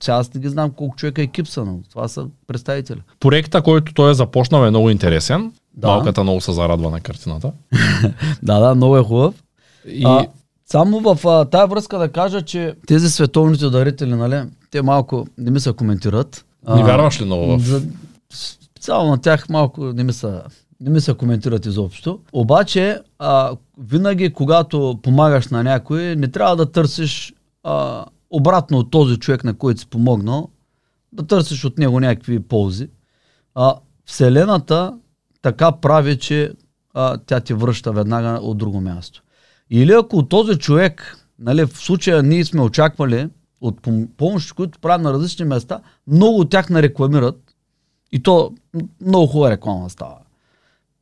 Сега 0.00 0.16
аз 0.16 0.34
не 0.34 0.40
ги 0.40 0.48
знам 0.48 0.70
колко 0.70 0.96
човека 0.96 1.20
е 1.20 1.24
екип 1.24 1.48
са, 1.48 1.64
но 1.64 1.78
това 1.90 2.08
са 2.08 2.26
представители. 2.46 3.00
Проекта, 3.20 3.62
който 3.62 3.94
той 3.94 4.10
е 4.10 4.14
започнал 4.14 4.66
е 4.66 4.70
много 4.70 4.90
интересен. 4.90 5.52
Да. 5.74 5.86
Малката 5.86 6.22
много 6.22 6.40
се 6.40 6.52
зарадва 6.52 6.90
на 6.90 7.00
картината. 7.00 7.52
да, 8.42 8.60
да, 8.60 8.74
много 8.74 8.96
е 8.96 9.02
хубав. 9.02 9.34
И... 9.86 10.04
А, 10.04 10.26
само 10.72 11.00
в 11.00 11.26
а, 11.26 11.44
тая 11.44 11.66
връзка 11.66 11.98
да 11.98 12.08
кажа, 12.08 12.42
че 12.42 12.74
тези 12.86 13.10
световните 13.10 13.70
дарители, 13.70 14.14
нали, 14.14 14.42
те 14.70 14.82
малко 14.82 15.26
не 15.38 15.50
ми 15.50 15.60
се 15.60 15.72
коментират. 15.72 16.44
Не 16.68 16.84
вярваш 16.84 17.20
ли 17.20 17.24
много 17.24 17.58
в... 17.58 17.60
За, 17.60 17.82
специално 18.30 19.10
на 19.10 19.18
тях 19.18 19.48
малко 19.48 19.84
не 19.84 20.04
ми 20.04 20.12
се 20.12 20.40
не 20.80 20.90
ми 20.90 21.00
се 21.00 21.14
коментират 21.14 21.66
изобщо. 21.66 22.20
Обаче, 22.32 23.00
а, 23.18 23.56
винаги, 23.78 24.32
когато 24.32 24.98
помагаш 25.02 25.48
на 25.48 25.64
някой, 25.64 26.16
не 26.16 26.28
трябва 26.28 26.56
да 26.56 26.72
търсиш 26.72 27.34
а, 27.62 28.04
обратно 28.30 28.78
от 28.78 28.90
този 28.90 29.16
човек, 29.16 29.44
на 29.44 29.54
който 29.54 29.80
си 29.80 29.86
помогнал, 29.86 30.48
да 31.12 31.26
търсиш 31.26 31.64
от 31.64 31.78
него 31.78 32.00
някакви 32.00 32.40
ползи. 32.40 32.88
А, 33.54 33.74
Вселената 34.04 34.94
така 35.42 35.72
прави, 35.72 36.18
че 36.18 36.52
а, 36.94 37.18
тя 37.26 37.40
ти 37.40 37.54
връща 37.54 37.92
веднага 37.92 38.38
от 38.42 38.58
друго 38.58 38.80
място. 38.80 39.22
Или 39.70 39.92
ако 39.92 40.28
този 40.28 40.58
човек, 40.58 41.26
нали, 41.38 41.64
в 41.66 41.78
случая 41.78 42.22
ние 42.22 42.44
сме 42.44 42.62
очаквали 42.62 43.28
от 43.60 43.88
помощи, 44.16 44.52
които 44.52 44.78
правят 44.78 45.02
на 45.02 45.12
различни 45.12 45.44
места, 45.44 45.80
много 46.06 46.40
от 46.40 46.50
тях 46.50 46.70
не 46.70 46.82
рекламират 46.82 47.54
и 48.12 48.22
то 48.22 48.54
много 49.00 49.26
хубава 49.26 49.50
реклама 49.50 49.90
става. 49.90 50.18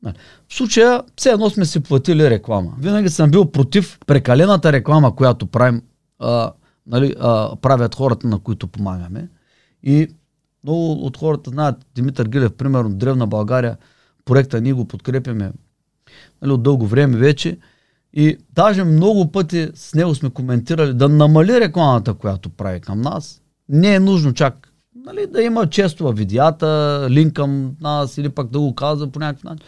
Нали. 0.03 0.15
В 0.47 0.53
случая, 0.53 1.03
все 1.17 1.29
едно 1.29 1.49
сме 1.49 1.65
си 1.65 1.79
платили 1.79 2.29
реклама. 2.29 2.73
Винаги 2.79 3.09
съм 3.09 3.31
бил 3.31 3.51
против 3.51 3.99
прекалената 4.05 4.71
реклама, 4.71 5.15
която 5.15 5.47
правим, 5.47 5.81
а, 6.19 6.51
нали, 6.87 7.15
а, 7.19 7.55
правят 7.55 7.95
хората, 7.95 8.27
на 8.27 8.39
които 8.39 8.67
помагаме. 8.67 9.29
И 9.83 10.07
много 10.63 10.91
от 10.91 11.17
хората 11.17 11.49
знаят, 11.49 11.85
Димитър 11.95 12.27
Гилев, 12.27 12.53
примерно, 12.53 12.89
Древна 12.89 13.27
България, 13.27 13.77
проекта 14.25 14.61
ние 14.61 14.73
го 14.73 14.85
подкрепяме 14.85 15.51
нали, 16.41 16.51
от 16.51 16.63
дълго 16.63 16.87
време 16.87 17.17
вече. 17.17 17.57
И 18.19 18.37
даже 18.55 18.83
много 18.83 19.31
пъти 19.31 19.69
с 19.75 19.93
него 19.93 20.15
сме 20.15 20.29
коментирали 20.29 20.93
да 20.93 21.09
намали 21.09 21.59
рекламата, 21.59 22.13
която 22.13 22.49
прави 22.49 22.79
към 22.79 23.01
нас. 23.01 23.41
Не 23.69 23.95
е 23.95 23.99
нужно 23.99 24.33
чак 24.33 24.73
нали, 25.05 25.27
да 25.33 25.41
има 25.41 25.67
често 25.67 26.03
в 26.03 26.11
видеята, 26.11 27.07
линк 27.09 27.33
към 27.33 27.71
нас 27.81 28.17
или 28.17 28.29
пък 28.29 28.49
да 28.49 28.59
го 28.59 28.75
казва 28.75 29.07
по 29.07 29.19
някакъв 29.19 29.43
начин. 29.43 29.65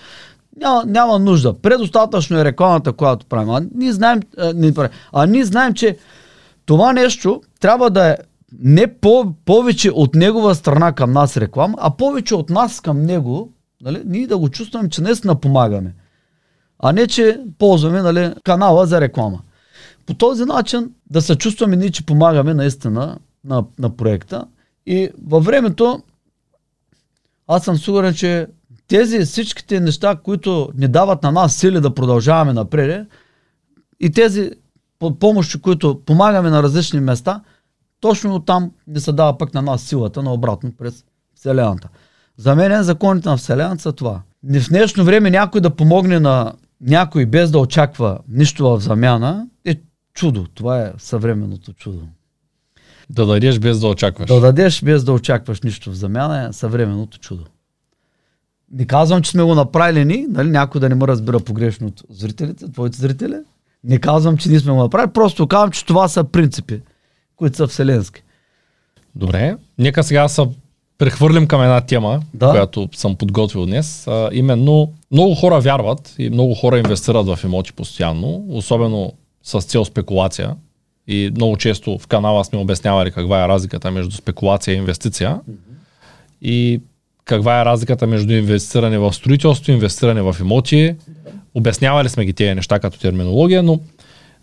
Няма, 0.58 0.84
няма 0.86 1.20
нужда. 1.20 1.54
Предостатъчно 1.54 2.40
е 2.40 2.46
рекламата, 2.46 2.94
която 2.94 3.26
правим. 3.26 3.50
А 3.50 3.62
ние 3.76 3.94
знаем, 3.94 4.20
а, 4.38 4.54
не, 4.54 4.74
а 5.14 5.26
ние 5.26 5.46
знаем, 5.46 5.74
че 5.74 5.98
това 6.66 6.94
нещо 6.94 7.42
трябва 7.60 7.90
да 7.90 8.10
е 8.10 8.18
не 8.60 8.94
по, 8.94 9.34
повече 9.46 9.92
от 9.92 10.16
негова 10.16 10.56
страна 10.56 10.92
към 10.92 11.12
нас 11.12 11.38
реклама, 11.38 11.78
а 11.82 11.92
повече 11.92 12.36
от 12.36 12.50
нас 12.50 12.82
към 12.82 13.02
него, 13.02 13.52
нали, 13.82 14.02
ние 14.06 14.28
да 14.28 14.38
го 14.38 14.50
чувстваме, 14.50 14.90
че 14.90 15.02
наистина 15.02 15.36
помагаме. 15.36 15.94
А 16.80 16.92
не, 16.92 17.08
че 17.08 17.42
ползваме 17.58 18.02
нали, 18.02 18.34
канала 18.44 18.86
за 18.86 19.02
реклама. 19.02 19.42
По 20.06 20.14
този 20.14 20.46
начин 20.46 20.92
да 21.10 21.22
се 21.22 21.36
чувстваме 21.36 21.76
ние, 21.76 21.92
че 21.92 22.06
помагаме 22.06 22.54
наистина 22.54 23.18
на, 23.44 23.64
на 23.80 23.98
проекта. 23.98 24.46
И 24.86 25.10
във 25.28 25.46
времето 25.46 26.02
аз 27.48 27.64
съм 27.64 27.78
сигурен, 27.78 28.14
че 28.14 28.48
тези 28.88 29.20
всичките 29.20 29.80
неща, 29.80 30.16
които 30.24 30.70
ни 30.78 30.88
дават 30.88 31.24
на 31.24 31.32
нас 31.32 31.56
сили 31.56 31.82
да 31.82 31.94
продължаваме 31.94 32.54
напред 32.54 33.08
и 34.00 34.12
тези 34.12 34.52
помощи, 35.20 35.62
които 35.62 36.02
помагаме 36.06 36.50
на 36.50 36.64
различни 36.64 37.00
места, 37.00 37.42
точно 38.00 38.40
там 38.40 38.72
не 38.88 39.00
се 39.00 39.12
дава 39.12 39.38
пък 39.38 39.54
на 39.54 39.62
нас 39.62 39.82
силата, 39.82 40.24
на 40.24 40.34
обратно 40.34 40.72
през 40.78 41.06
Вселената. 41.36 41.90
За 42.38 42.56
мен 42.56 42.84
законите 42.84 43.30
на 43.30 43.38
Вселената 43.38 43.82
са 43.82 43.92
това. 43.92 44.22
В 44.44 44.70
днешно 44.70 45.04
време 45.04 45.30
някой 45.30 45.62
да 45.62 45.76
помогне 45.76 46.20
на 46.20 46.54
някой 46.82 47.26
без 47.26 47.52
да 47.52 47.60
очаква 47.60 48.20
нищо 48.30 48.70
в 48.70 48.80
замяна 48.80 49.48
е 49.66 49.76
чудо. 50.14 50.48
Това 50.54 50.82
е 50.82 50.92
съвременното 50.98 51.74
чудо. 51.74 52.02
Да 53.10 53.26
дадеш 53.26 53.60
без 53.60 53.80
да 53.80 53.88
очакваш. 53.88 54.28
Да 54.28 54.40
дадеш 54.40 54.84
без 54.84 55.04
да 55.04 55.14
очакваш 55.14 55.62
нищо 55.62 55.92
в 55.92 55.96
замяна 55.96 56.48
е 56.48 56.54
съвременното 56.54 57.20
чудо. 57.20 57.46
Не 58.72 58.86
казвам, 58.86 59.22
че 59.22 59.32
сме 59.32 59.44
го 59.44 59.56
направили 59.56 60.06
ни, 60.06 60.26
нали, 60.30 60.50
някой 60.50 60.82
да 60.82 60.90
не 60.90 60.96
ме 60.96 61.08
разбира 61.08 61.40
погрешно 61.40 61.88
от 61.88 62.04
зрителите, 62.10 62.72
твоите 62.72 62.98
зрители. 62.98 63.36
Не 63.84 64.00
казвам, 64.00 64.38
че 64.38 64.50
ние 64.50 64.60
сме 64.60 64.72
го 64.72 64.78
направили, 64.84 65.12
просто 65.14 65.48
казвам, 65.48 65.72
че 65.72 65.86
това 65.86 66.08
са 66.08 66.24
принципи, 66.24 66.82
които 67.36 67.58
са 67.58 67.68
вселенски. 67.68 68.24
Добре, 69.16 69.58
нека 69.78 70.04
сега 70.04 70.28
са 70.28 70.48
прехвърлим 71.00 71.48
към 71.48 71.62
една 71.62 71.82
тема, 71.82 72.22
да. 72.34 72.50
която 72.50 72.90
съм 72.96 73.16
подготвил 73.16 73.66
днес. 73.66 74.08
А, 74.08 74.30
именно 74.34 74.94
много 75.12 75.36
хора 75.36 75.60
вярват 75.60 76.16
и 76.18 76.30
много 76.30 76.56
хора 76.56 76.80
инвестират 76.80 77.28
в 77.28 77.40
имоти 77.44 77.74
постоянно, 77.74 78.46
особено 78.50 79.14
с 79.44 79.62
цел 79.62 79.86
спекулация. 79.86 80.56
И 81.08 81.32
много 81.36 81.58
често 81.58 81.98
в 81.98 82.08
канала 82.08 82.46
сме 82.46 82.60
обяснявали 82.60 83.12
каква 83.12 83.46
е 83.46 83.48
разликата 83.48 83.92
между 83.92 84.16
спекулация 84.16 84.74
и 84.74 84.78
инвестиция. 84.78 85.40
Mm-hmm. 85.50 85.56
И 86.42 86.82
каква 87.26 87.62
е 87.62 87.66
разликата 87.66 88.08
между 88.08 88.34
инвестиране 88.34 88.98
в 88.98 89.14
строителство 89.14 89.72
инвестиране 89.72 90.22
в 90.22 90.36
имоти. 90.40 90.96
Обяснявали 91.56 92.10
сме 92.10 92.26
ги 92.26 92.34
тези 92.34 92.56
неща 92.56 92.80
като 92.80 93.00
терминология, 93.00 93.64
но 93.64 93.80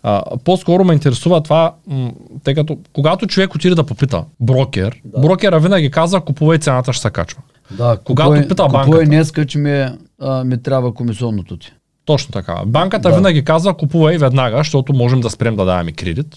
а, 0.03 0.23
по-скоро 0.43 0.83
ме 0.83 0.93
интересува 0.93 1.43
това, 1.43 1.73
м- 1.87 2.11
тъй 2.43 2.55
като 2.55 2.77
когато 2.93 3.27
човек 3.27 3.55
отиде 3.55 3.75
да 3.75 3.83
попита 3.83 4.23
брокер, 4.39 5.01
да. 5.05 5.19
брокера 5.19 5.59
винаги 5.59 5.91
казва 5.91 6.21
купувай 6.21 6.57
цената 6.57 6.93
ще 6.93 7.01
се 7.01 7.09
качва. 7.09 7.41
Да, 7.71 7.97
когато 8.03 8.03
купувай, 8.03 8.47
пита 8.47 8.63
банката. 8.63 8.83
Купувай 8.83 9.05
днеска, 9.05 9.45
че 9.45 9.57
ми, 9.57 9.87
а, 10.21 10.43
ми 10.43 10.63
трябва 10.63 10.93
комисионното 10.93 11.57
ти. 11.57 11.73
Точно 12.05 12.31
така. 12.31 12.55
Банката 12.65 13.09
да. 13.09 13.15
винаги 13.15 13.43
казва 13.43 13.73
купувай 13.73 14.17
веднага, 14.17 14.57
защото 14.57 14.93
можем 14.93 15.21
да 15.21 15.29
спрем 15.29 15.55
да 15.55 15.65
даваме 15.65 15.91
кредит, 15.91 16.35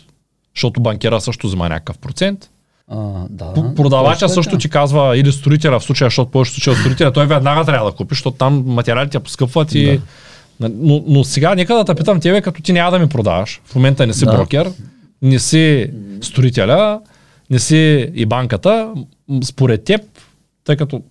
защото 0.56 0.80
банкера 0.80 1.20
също 1.20 1.46
взема 1.46 1.68
някакъв 1.68 1.98
процент. 1.98 2.50
А, 2.88 2.96
да, 3.30 3.74
Продавача 3.76 4.28
също 4.28 4.58
ти 4.58 4.68
казва, 4.68 5.16
или 5.16 5.32
строителя 5.32 5.80
в 5.80 5.84
случая, 5.84 6.06
защото 6.06 6.30
повече 6.30 6.52
случая 6.52 6.76
строителя, 6.76 7.12
той 7.12 7.26
веднага 7.26 7.64
трябва 7.64 7.90
да 7.90 7.96
купи, 7.96 8.14
защото 8.14 8.36
там 8.36 8.64
материалите 8.66 9.20
поскъпват 9.20 9.74
и 9.74 9.84
да. 9.84 10.02
Но, 10.60 11.04
но 11.06 11.24
сега 11.24 11.54
нека 11.54 11.74
да 11.74 11.84
те 11.84 11.94
питам 11.94 12.20
тебе, 12.20 12.40
като 12.40 12.62
ти 12.62 12.72
няма 12.72 12.90
да 12.90 12.98
ми 12.98 13.08
продаваш. 13.08 13.60
В 13.64 13.74
момента 13.74 14.06
не 14.06 14.12
си 14.12 14.24
да. 14.24 14.32
брокер, 14.32 14.72
не 15.22 15.38
си 15.38 15.90
строителя, 16.20 17.00
не 17.50 17.58
си 17.58 18.10
и 18.14 18.26
банката. 18.26 18.94
Според 19.44 19.84
теб, 19.84 20.00
тъй 20.64 20.76
като 20.76 21.02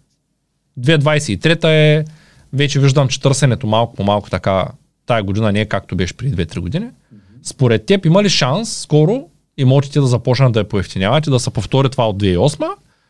2023 0.79 1.63
е, 1.63 2.05
вече 2.53 2.79
виждам, 2.79 3.07
че 3.07 3.21
търсенето 3.21 3.67
малко 3.67 3.95
по 3.95 4.03
малко 4.03 4.29
така, 4.29 4.67
тая 5.05 5.23
година 5.23 5.51
не 5.51 5.61
е 5.61 5.65
както 5.65 5.95
беше 5.95 6.13
преди 6.13 6.45
2-3 6.45 6.59
години. 6.59 6.87
Според 7.43 7.85
теб 7.85 8.05
има 8.05 8.23
ли 8.23 8.29
шанс 8.29 8.77
скоро 8.77 9.23
имотите 9.57 9.99
да 9.99 10.07
започнат 10.07 10.51
да 10.51 10.59
я 10.59 10.67
поевтиняват 10.67 11.27
и 11.27 11.29
да 11.29 11.39
се 11.39 11.49
повтори 11.49 11.89
това 11.89 12.09
от 12.09 12.23
2008 12.23 12.69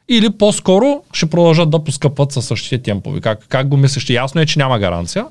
или 0.09 0.29
по-скоро 0.29 1.03
ще 1.13 1.25
продължат 1.25 1.69
да 1.69 1.83
поскъпват 1.83 2.31
със 2.31 2.45
същите 2.45 2.77
темпови? 2.83 3.21
Как, 3.21 3.45
как 3.49 3.67
го 3.67 3.77
мислиш? 3.77 4.09
Ясно 4.09 4.41
е, 4.41 4.45
че 4.45 4.59
няма 4.59 4.79
гаранция, 4.79 5.25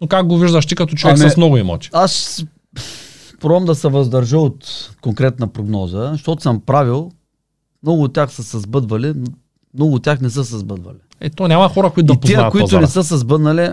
но 0.00 0.06
как 0.06 0.26
го 0.26 0.38
виждаш 0.38 0.66
ти 0.66 0.74
като 0.74 0.94
човек 0.94 1.16
ами, 1.20 1.30
с 1.30 1.36
много 1.36 1.56
имоти? 1.56 1.90
Аз 1.92 2.44
пробвам 3.40 3.64
да 3.64 3.74
се 3.74 3.88
въздържа 3.88 4.38
от 4.38 4.90
конкретна 5.00 5.48
прогноза, 5.48 6.08
защото 6.12 6.42
съм 6.42 6.60
правил, 6.60 7.10
много 7.82 8.02
от 8.02 8.12
тях 8.12 8.32
са 8.32 8.42
се 8.42 8.58
сбъдвали, 8.58 9.14
много 9.74 9.94
от 9.94 10.02
тях 10.02 10.20
не 10.20 10.30
са 10.30 10.44
се 10.44 10.58
сбъдвали. 10.58 10.98
Ето 11.20 11.48
няма 11.48 11.68
хора, 11.68 11.90
които 11.90 12.14
да 12.14 12.20
познават 12.20 12.52
които 12.52 12.64
пазара. 12.64 12.80
не 12.80 12.86
са 12.86 13.04
се 13.04 13.16
сбъднали, 13.16 13.70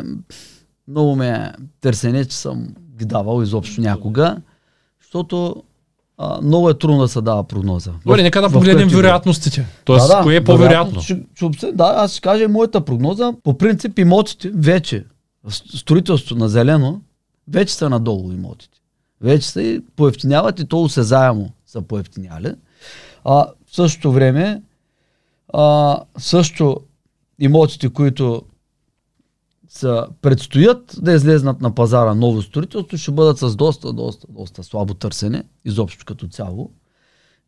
много 0.88 1.16
ме 1.16 1.30
е 1.30 1.52
търсене, 1.82 2.26
че 2.26 2.38
съм 2.38 2.68
ги 2.98 3.06
давал 3.06 3.42
изобщо 3.42 3.82
някога, 3.82 4.38
защото 5.02 5.64
а, 6.18 6.42
много 6.42 6.70
е 6.70 6.74
трудно 6.74 7.02
да 7.02 7.08
се 7.08 7.22
дава 7.22 7.44
прогноза. 7.44 7.92
Добре, 8.06 8.24
нека 8.24 8.42
да 8.42 8.50
погледнем 8.50 8.88
вероятностите. 8.88 9.68
Тоест, 9.86 10.08
да, 10.08 10.18
да, 10.18 10.24
кое 10.24 10.36
е 10.36 10.44
по-вероятно? 10.44 11.02
Ще, 11.02 11.24
ще, 11.58 11.72
да, 11.72 11.94
аз 11.98 12.12
ще 12.12 12.22
кажа 12.22 12.48
моята 12.48 12.82
прогноза. 12.82 13.34
По 13.44 13.58
принцип 13.58 14.00
имотите 14.00 14.52
вече 14.56 15.06
строителство 15.52 16.36
на 16.36 16.50
зелено, 16.50 17.02
вече 17.48 17.74
са 17.74 17.90
надолу 17.90 18.32
имотите. 18.32 18.80
Вече 19.22 19.50
са 19.50 19.62
и 19.62 19.82
поевтиняват 19.96 20.60
и 20.60 20.66
то 20.66 20.82
усезаемо 20.82 21.50
са 21.66 21.82
поевтиняли. 21.82 22.56
А 23.26 23.48
в 23.66 23.76
същото 23.76 24.12
време 24.12 24.62
а, 25.54 26.00
също 26.18 26.78
имотите, 27.40 27.90
които 27.90 28.44
са, 29.70 30.08
предстоят 30.22 30.96
да 31.02 31.14
излезнат 31.14 31.62
на 31.62 31.76
пазара 31.76 32.16
ново 32.16 32.42
строителство, 32.42 32.98
ще 32.98 33.12
бъдат 33.12 33.38
с 33.38 33.56
доста, 33.56 33.94
доста, 33.94 34.28
доста 34.30 34.64
слабо 34.64 34.94
търсене, 34.94 35.44
изобщо 35.66 36.06
като 36.06 36.28
цяло. 36.28 36.72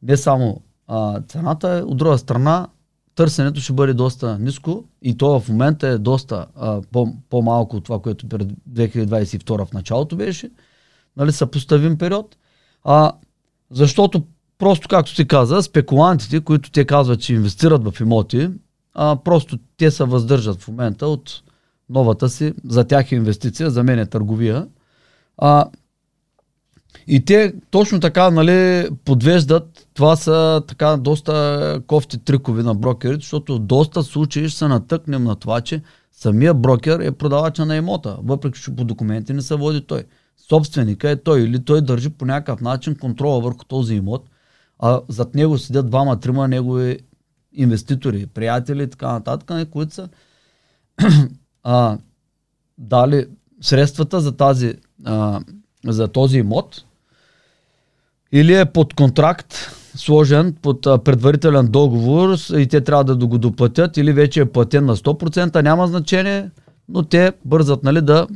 Не 0.03 0.17
само 0.17 0.61
а, 0.87 1.21
цената, 1.21 1.83
от 1.87 1.97
друга 1.97 2.17
страна 2.17 2.67
търсенето 3.15 3.61
ще 3.61 3.73
бъде 3.73 3.93
доста 3.93 4.39
ниско 4.39 4.83
и 5.01 5.17
то 5.17 5.39
в 5.39 5.49
момента 5.49 5.87
е 5.87 5.97
доста 5.97 6.45
а, 6.55 6.81
по, 6.91 7.13
по-малко 7.29 7.75
от 7.75 7.83
това, 7.83 7.99
което 7.99 8.29
пред 8.29 8.47
2022 8.69 9.65
в 9.65 9.73
началото 9.73 10.15
беше. 10.15 10.51
Нали, 11.17 11.31
съпоставим 11.31 11.97
период. 11.97 12.37
А, 12.83 13.11
защото 13.71 14.23
просто, 14.57 14.87
както 14.87 15.15
ти 15.15 15.27
каза, 15.27 15.61
спекулантите, 15.61 16.39
които 16.39 16.71
те 16.71 16.85
казват, 16.85 17.21
че 17.21 17.33
инвестират 17.33 17.83
в 17.83 18.01
имоти, 18.01 18.49
а, 18.93 19.15
просто 19.15 19.57
те 19.77 19.91
се 19.91 20.03
въздържат 20.03 20.61
в 20.61 20.67
момента 20.67 21.07
от 21.07 21.41
новата 21.89 22.29
си, 22.29 22.53
за 22.63 22.83
тях 22.83 23.11
е 23.11 23.15
инвестиция, 23.15 23.69
за 23.69 23.83
мен 23.83 23.99
е 23.99 24.05
търговия. 24.05 24.67
А, 25.37 25.65
и 27.07 27.25
те 27.25 27.53
точно 27.71 27.99
така 27.99 28.31
нали, 28.31 28.89
подвеждат, 29.05 29.87
това 29.93 30.15
са 30.15 30.63
така 30.67 30.97
доста 30.97 31.81
кофти 31.87 32.17
трикови 32.17 32.63
на 32.63 32.75
брокерите, 32.75 33.21
защото 33.21 33.59
доста 33.59 34.03
случаи 34.03 34.49
ще 34.49 34.57
се 34.57 34.67
натъкнем 34.67 35.23
на 35.23 35.35
това, 35.35 35.61
че 35.61 35.81
самия 36.11 36.53
брокер 36.53 36.99
е 36.99 37.11
продавача 37.11 37.65
на 37.65 37.75
имота, 37.75 38.17
въпреки 38.23 38.61
че 38.61 38.75
по 38.75 38.85
документи 38.85 39.33
не 39.33 39.41
се 39.41 39.55
води 39.55 39.81
той. 39.81 40.03
Собственика 40.49 41.09
е 41.09 41.15
той 41.15 41.41
или 41.41 41.63
той 41.65 41.81
държи 41.81 42.09
по 42.09 42.25
някакъв 42.25 42.61
начин 42.61 42.95
контрола 42.95 43.41
върху 43.41 43.65
този 43.65 43.95
имот, 43.95 44.29
а 44.79 45.01
зад 45.09 45.35
него 45.35 45.57
седят 45.57 45.89
двама-трима 45.89 46.47
негови 46.47 46.99
инвеститори, 47.53 48.25
приятели 48.25 48.83
и 48.83 48.89
така 48.89 49.11
нататък, 49.11 49.69
които 49.69 49.93
са 49.93 50.09
а, 51.63 51.97
дали 52.77 53.27
средствата 53.61 54.21
за, 54.21 54.31
тази, 54.31 54.73
а, 55.05 55.41
за 55.87 56.07
този 56.07 56.37
имот 56.37 56.85
или 58.31 58.55
е 58.55 58.65
под 58.65 58.93
контракт, 58.93 59.55
сложен 59.95 60.55
под 60.61 60.81
предварителен 60.81 61.67
договор 61.67 62.37
и 62.57 62.67
те 62.67 62.81
трябва 62.81 63.03
да 63.03 63.27
го 63.27 63.37
доплатят 63.37 63.97
или 63.97 64.13
вече 64.13 64.41
е 64.41 64.45
платен 64.45 64.85
на 64.85 64.95
100%, 64.95 65.61
няма 65.61 65.87
значение. 65.87 66.49
но 66.89 67.03
те 67.03 67.31
бързат 67.45 67.83
нали, 67.83 68.01
да 68.01 68.27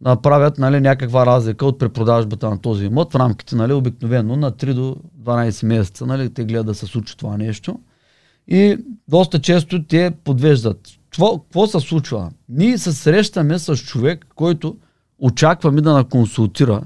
направят 0.00 0.58
нали, 0.58 0.80
някаква 0.80 1.26
разлика 1.26 1.66
от 1.66 1.78
препродажбата 1.78 2.50
на 2.50 2.60
този 2.60 2.84
имот 2.84 3.12
в 3.12 3.16
рамките 3.16 3.56
нали, 3.56 3.72
обикновено 3.72 4.36
на 4.36 4.52
3 4.52 4.74
до 4.74 4.96
12 5.22 5.66
месеца. 5.66 6.06
Нали, 6.06 6.30
те 6.30 6.44
гледат 6.44 6.66
да 6.66 6.74
се 6.74 6.86
случи 6.86 7.16
това 7.16 7.36
нещо. 7.36 7.78
И 8.48 8.78
доста 9.08 9.40
често 9.40 9.84
те 9.84 10.12
подвеждат. 10.24 10.80
Какво, 11.10 11.38
какво 11.38 11.66
се 11.66 11.80
случва? 11.80 12.30
Ние 12.48 12.78
се 12.78 12.92
срещаме 12.92 13.58
с 13.58 13.76
човек, 13.76 14.26
който 14.34 14.76
очакваме 15.20 15.80
да 15.80 15.92
наконсултира, 15.92 16.82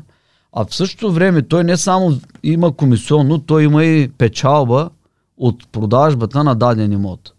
а 0.53 0.65
в 0.65 0.75
същото 0.75 1.13
време 1.13 1.43
той 1.43 1.65
не 1.65 1.77
само 1.77 2.13
има 2.43 2.73
комисионно, 2.73 3.39
той 3.39 3.65
има 3.65 3.85
и 3.85 4.09
печалба 4.09 4.91
от 5.37 5.69
продажбата 5.73 6.45
на 6.45 6.55
даден 6.55 6.93
имот. 6.93 7.33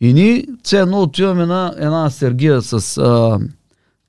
И 0.00 0.12
ние 0.12 0.46
ценно 0.64 1.02
отиваме 1.02 1.46
на 1.46 1.74
една 1.78 2.10
сергия 2.10 2.62
с 2.62 2.98
а, 2.98 3.38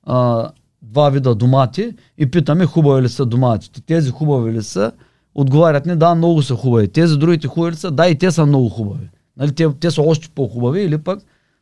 а, 0.06 0.50
два 0.82 1.10
вида 1.10 1.34
домати 1.34 1.92
и 2.18 2.30
питаме 2.30 2.66
хубави 2.66 3.02
ли 3.02 3.08
са 3.08 3.26
доматите. 3.26 3.80
Тези 3.80 4.10
хубави 4.10 4.52
ли 4.52 4.62
са? 4.62 4.92
Отговарят 5.34 5.86
ни, 5.86 5.96
да, 5.96 6.14
много 6.14 6.42
са 6.42 6.54
хубави. 6.54 6.88
Тези 6.88 7.16
другите 7.16 7.48
хубави 7.48 7.72
ли 7.72 7.76
са? 7.76 7.90
Да, 7.90 8.08
и 8.08 8.18
те 8.18 8.30
са 8.30 8.46
много 8.46 8.68
хубави. 8.68 9.08
Нали, 9.36 9.52
те, 9.52 9.68
те 9.80 9.90
са 9.90 10.02
още 10.02 10.28
по-хубави 10.28 10.80
или 10.80 10.98
пък, 10.98 11.20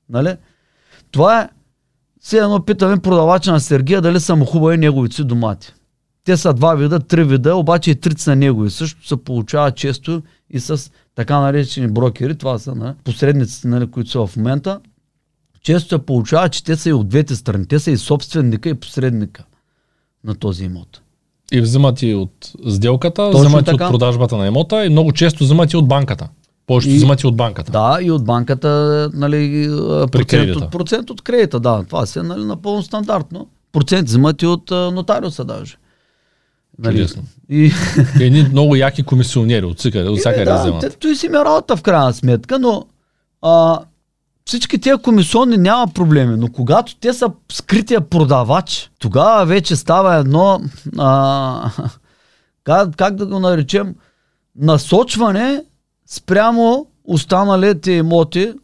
нали? 0.08 0.36
Това 1.10 1.40
е, 1.40 1.48
все 2.22 2.38
едно 2.38 2.64
питаме 2.64 2.96
продавача 2.96 3.52
на 3.52 3.60
Сергия 3.60 4.00
дали 4.00 4.20
са 4.20 4.36
му 4.36 4.44
хубави 4.44 4.76
неговите 4.76 5.16
си 5.16 5.24
домати. 5.24 5.72
Те 6.24 6.36
са 6.36 6.54
два 6.54 6.74
вида, 6.74 7.00
три 7.00 7.24
вида, 7.24 7.56
обаче 7.56 7.90
и 7.90 7.94
трите 7.94 8.22
са 8.22 8.36
негови. 8.36 8.70
Също 8.70 9.06
се 9.06 9.16
получава 9.16 9.70
често 9.70 10.22
и 10.50 10.60
с 10.60 10.90
така 11.14 11.40
наречени 11.40 11.88
брокери, 11.88 12.38
това 12.38 12.58
са 12.58 12.74
на 12.74 12.94
посредниците, 13.04 13.68
нали, 13.68 13.90
които 13.90 14.10
са 14.10 14.26
в 14.26 14.36
момента. 14.36 14.80
Често 15.62 15.88
се 15.88 15.98
получава, 15.98 16.48
че 16.48 16.64
те 16.64 16.76
са 16.76 16.88
и 16.88 16.92
от 16.92 17.08
двете 17.08 17.36
страни. 17.36 17.66
Те 17.66 17.78
са 17.78 17.90
и 17.90 17.96
собственика 17.96 18.68
и 18.68 18.74
посредника 18.74 19.44
на 20.24 20.34
този 20.34 20.64
имот. 20.64 21.00
И 21.52 21.60
взимат 21.60 22.02
и 22.02 22.14
от 22.14 22.52
сделката, 22.68 23.30
Точно 23.30 23.40
взимат 23.40 23.68
и 23.68 23.70
от 23.70 23.78
продажбата 23.78 24.36
на 24.36 24.46
имота 24.46 24.84
и 24.86 24.88
много 24.88 25.12
често 25.12 25.44
взимат 25.44 25.72
и 25.72 25.76
от 25.76 25.88
банката. 25.88 26.28
Повечето 26.66 26.94
И- 26.94 26.96
взимат 26.96 27.22
и 27.22 27.26
от 27.26 27.36
банката. 27.36 27.72
Да, 27.72 27.98
и 28.02 28.10
от 28.10 28.24
банката, 28.24 29.10
нали, 29.14 29.68
процент 30.12 30.56
от, 30.56 30.70
процент 30.70 31.10
от 31.10 31.22
кредита, 31.22 31.60
да. 31.60 31.84
Това 31.84 32.06
си 32.06 32.18
е 32.18 32.22
нали, 32.22 32.44
напълно 32.44 32.82
стандартно. 32.82 33.48
Процент 33.72 34.08
взимат 34.08 34.42
и 34.42 34.46
от 34.46 34.70
нотариуса 34.70 35.44
даже. 35.44 35.76
Нали, 36.78 36.96
Чудесно. 36.96 37.22
и, 37.50 37.72
Едни 38.20 38.42
много 38.42 38.76
яки 38.76 39.02
комисионери 39.02 39.66
от 39.66 39.78
всякъде, 39.78 40.08
от 40.08 40.18
всякъде 40.18 40.44
да, 40.44 40.60
вземат. 40.60 40.96
той 41.00 41.16
си 41.16 41.28
ми 41.28 41.36
е 41.36 41.44
работа 41.44 41.76
в 41.76 41.82
крайна 41.82 42.12
сметка, 42.12 42.58
но 42.58 42.84
а, 43.42 43.78
всички 44.44 44.78
тези 44.80 45.02
комисионни 45.02 45.56
няма 45.56 45.92
проблеми, 45.94 46.36
но 46.36 46.48
когато 46.48 46.96
те 46.96 47.12
са 47.12 47.28
скрития 47.52 48.00
продавач, 48.00 48.90
тогава 48.98 49.46
вече 49.46 49.76
става 49.76 50.16
едно, 50.16 50.60
а, 50.98 51.70
как, 52.64 52.96
как 52.96 53.14
да 53.16 53.26
го 53.26 53.38
наречем, 53.38 53.94
насочване 54.56 55.62
спрямо 56.06 56.86
останалите 57.04 57.92
имоти 57.92 58.54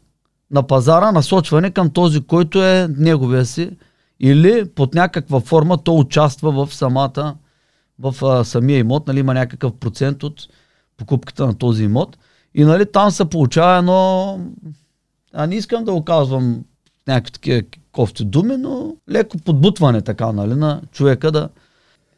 на 0.50 0.62
пазара, 0.62 1.12
насочване 1.12 1.70
към 1.70 1.90
този, 1.90 2.20
който 2.20 2.62
е 2.62 2.88
неговия 2.96 3.46
си 3.46 3.70
или 4.20 4.68
под 4.68 4.94
някаква 4.94 5.40
форма 5.40 5.78
то 5.78 5.96
участва 5.96 6.66
в 6.66 6.74
самата 6.74 7.36
в 7.98 8.14
а, 8.22 8.44
самия 8.44 8.78
имот, 8.78 9.06
нали, 9.06 9.18
има 9.18 9.34
някакъв 9.34 9.72
процент 9.72 10.22
от 10.22 10.48
покупката 10.96 11.46
на 11.46 11.54
този 11.54 11.84
имот. 11.84 12.18
И 12.54 12.64
нали, 12.64 12.92
там 12.92 13.10
се 13.10 13.24
получава 13.24 13.78
едно, 13.78 14.40
а 15.32 15.46
не 15.46 15.54
искам 15.54 15.84
да 15.84 15.92
го 15.92 16.04
казвам 16.04 16.64
някакви 17.08 17.32
такива 17.32 17.62
кофти 17.92 18.24
думи, 18.24 18.56
но 18.56 18.96
леко 19.10 19.38
подбутване 19.38 20.02
така, 20.02 20.32
нали, 20.32 20.54
на 20.54 20.80
човека 20.92 21.32
да, 21.32 21.48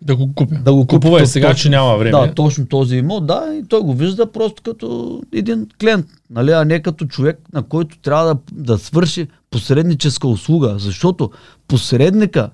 Да 0.03 0.17
го 0.17 0.35
купя. 0.35 0.55
да 0.55 0.73
го 0.73 0.81
купи. 0.81 0.95
Купува 0.95 1.19
точно- 1.19 1.33
сега, 1.33 1.55
че 1.55 1.71
няма 1.71 1.97
време. 1.97 2.11
Да, 2.11 2.35
точно 2.35 2.67
този 2.67 2.97
имот, 2.97 3.27
да, 3.27 3.55
и 3.55 3.69
той 3.69 3.81
го 3.81 3.95
вижда 3.95 4.33
просто 4.33 4.63
като 4.63 5.21
един 5.33 5.67
клиент, 5.81 6.07
нали, 6.31 6.51
а 6.51 6.65
не 6.65 6.83
като 6.83 7.07
човек, 7.07 7.39
на 7.53 7.63
който 7.63 7.99
трябва 7.99 8.35
да, 8.35 8.41
да 8.53 8.79
свърши 8.79 9.29
посредническа 9.51 10.29
услуга, 10.29 10.75
защото 10.79 11.31
посредника, 11.69 12.51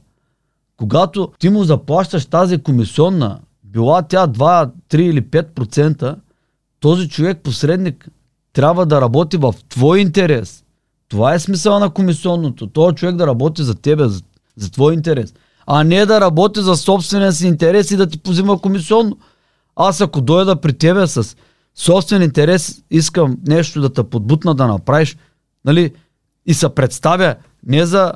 когато 0.77 1.33
ти 1.39 1.49
му 1.49 1.65
заплащаш 1.65 2.27
тази 2.27 2.59
комисионна, 2.59 3.39
била 3.65 4.03
тя 4.03 4.27
2, 4.27 4.71
3 4.91 5.01
или 5.01 5.23
5%, 5.23 6.17
този 6.81 7.09
човек 7.09 7.39
посредник 7.43 8.09
трябва 8.53 8.87
да 8.87 9.01
работи 9.01 9.37
в 9.37 9.55
твой 9.69 10.01
интерес. 10.01 10.65
Това 11.09 11.35
е 11.35 11.39
смисъл 11.39 11.79
на 11.79 11.91
комисионното. 11.91 12.67
Този 12.67 12.95
човек 12.97 13.17
да 13.17 13.27
работи 13.27 13.63
за 13.63 13.75
тебе, 13.75 14.09
за, 14.09 14.23
за 14.57 14.71
твой 14.71 14.95
интерес. 14.95 15.35
А 15.67 15.85
не 15.85 16.07
да 16.07 16.21
работи 16.21 16.61
за 16.61 16.77
собствения 16.77 17.33
си 17.33 17.47
интерес 17.47 17.91
и 17.91 17.97
да 17.97 18.07
ти 18.07 18.19
позима 18.19 18.61
комисионно. 18.61 19.19
Аз 19.77 20.01
ако 20.01 20.21
дойда 20.21 20.61
при 20.61 20.73
тебе 20.73 21.07
с 21.07 21.37
собствен 21.75 22.23
интерес, 22.23 22.83
искам 22.91 23.37
нещо 23.47 23.81
да 23.81 23.93
те 23.93 24.03
подбутна 24.03 24.55
да 24.55 24.67
направиш, 24.67 25.17
нали, 25.65 25.93
и 26.47 26.55
се 26.55 26.69
представя 26.69 27.35
не 27.67 27.87
за 27.87 28.13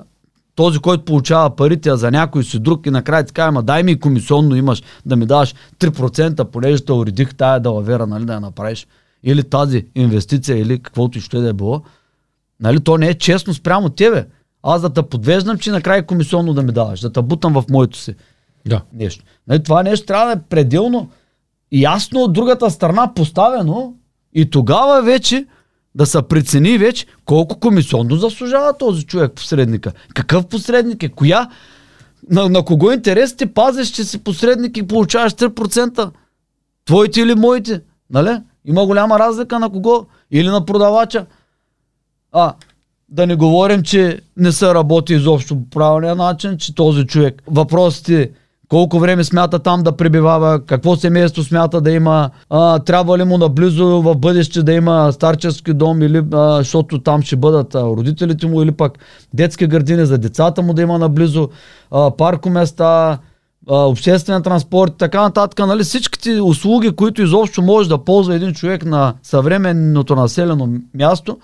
този, 0.55 0.79
който 0.79 1.05
получава 1.05 1.57
парите, 1.57 1.91
а 1.91 1.97
за 1.97 2.11
някой 2.11 2.45
си 2.45 2.59
друг 2.59 2.87
и 2.87 2.91
накрая 2.91 3.25
ти 3.25 3.33
кажа, 3.33 3.49
ама 3.49 3.63
дай 3.63 3.83
ми 3.83 4.01
комисионно 4.01 4.57
имаш 4.57 4.83
да 5.07 5.17
ми 5.17 5.27
даваш 5.27 5.55
3%, 5.79 6.45
понеже 6.45 6.85
те 6.85 6.93
уредих 6.93 7.35
тая 7.35 7.61
далавера, 7.61 8.07
нали, 8.07 8.25
да 8.25 8.33
я 8.33 8.41
направиш. 8.41 8.87
Или 9.23 9.43
тази 9.43 9.87
инвестиция, 9.95 10.59
или 10.59 10.83
каквото 10.83 11.19
и 11.19 11.21
ще 11.21 11.39
да 11.39 11.49
е 11.49 11.53
било. 11.53 11.83
Нали, 12.61 12.81
то 12.81 12.99
не 12.99 13.09
е 13.09 13.15
честно 13.15 13.55
спрямо 13.55 13.89
тебе. 13.89 14.27
Аз 14.63 14.83
да 14.83 14.91
те 14.91 15.03
подвеждам, 15.03 15.59
че 15.59 15.71
накрая 15.71 16.07
комисионно 16.07 16.55
да 16.55 16.63
ми 16.63 16.73
даваш, 16.73 17.01
да 17.01 17.13
те 17.13 17.23
бутам 17.23 17.53
в 17.53 17.65
моето 17.71 17.99
си 17.99 18.15
Да. 18.67 18.83
нещо. 18.93 19.25
Нали, 19.49 19.63
това 19.63 19.83
нещо 19.83 20.07
трябва 20.07 20.27
да 20.27 20.33
е 20.33 20.43
пределно 20.49 21.11
ясно 21.73 22.21
от 22.21 22.33
другата 22.33 22.71
страна 22.71 23.15
поставено 23.15 23.95
и 24.35 24.51
тогава 24.51 25.03
вече 25.03 25.47
да 25.95 26.07
се 26.07 26.23
прецени 26.23 26.79
вече 26.79 27.07
колко 27.25 27.61
комисионно 27.61 28.17
заслужава 28.17 28.79
този 28.79 29.07
човек 29.07 29.33
посредника. 29.33 29.93
Какъв 30.15 30.47
посредник 30.47 31.03
е? 31.03 31.09
Коя? 31.09 31.49
На, 32.31 32.49
на 32.49 32.65
кого 32.65 32.91
интерес 32.91 33.37
ти 33.37 33.47
пазиш, 33.47 33.89
че 33.91 34.05
си 34.05 34.25
посредник 34.25 34.77
и 34.77 34.87
получаваш 34.87 35.33
3%? 35.33 36.11
Твоите 36.85 37.21
или 37.21 37.35
моите? 37.35 37.81
Нали? 38.11 38.41
Има 38.65 38.87
голяма 38.87 39.19
разлика 39.19 39.59
на 39.59 39.71
кого? 39.71 40.07
Или 40.31 40.49
на 40.49 40.65
продавача. 40.65 41.27
А, 42.33 42.55
да 43.11 43.27
не 43.27 43.37
говорим, 43.37 43.83
че 43.83 44.21
не 44.37 44.53
се 44.53 44.75
работи 44.75 45.15
изобщо 45.15 45.57
по 45.57 45.71
правилния 45.71 46.15
начин, 46.15 46.57
че 46.59 46.75
този 46.75 47.07
човек. 47.07 47.43
Въпросът 47.47 48.09
е 48.09 48.31
колко 48.69 48.99
време 48.99 49.25
смята 49.25 49.59
там 49.59 49.83
да 49.83 49.97
пребивава, 49.97 50.61
какво 50.67 50.97
семейство 50.97 51.43
смята 51.43 51.81
да 51.81 51.91
има, 51.91 52.31
а, 52.51 52.79
трябва 52.79 53.19
ли 53.19 53.25
му 53.25 53.39
наблизо 53.39 53.87
в 54.03 54.15
бъдеще 54.15 54.63
да 54.63 54.73
има 54.73 55.13
старчески 55.13 55.73
дом, 55.73 56.03
или, 56.03 56.23
а, 56.33 56.59
защото 56.59 57.03
там 57.03 57.23
ще 57.23 57.37
бъдат 57.37 57.75
а, 57.75 57.83
родителите 57.83 58.47
му, 58.47 58.63
или 58.63 58.73
пък 58.73 58.99
детски 59.35 59.67
градини 59.67 60.07
за 60.07 60.19
децата 60.19 60.63
му 60.63 60.75
да 60.75 60.83
има 60.83 60.99
наблизо, 60.99 61.49
а, 61.91 62.11
паркоместа, 62.11 63.19
а, 63.71 63.77
обществен 63.77 64.43
транспорт 64.43 64.93
и 64.95 64.99
така 64.99 65.23
нататък. 65.23 65.67
Нали, 65.67 65.83
всичките 65.83 66.41
услуги, 66.41 66.91
които 66.91 67.23
изобщо 67.23 67.63
може 67.63 67.89
да 67.89 67.99
ползва 67.99 68.35
един 68.35 68.55
човек 68.55 68.85
на 68.85 69.15
съвременното 69.23 70.15
населено 70.15 70.69
място, 70.95 71.39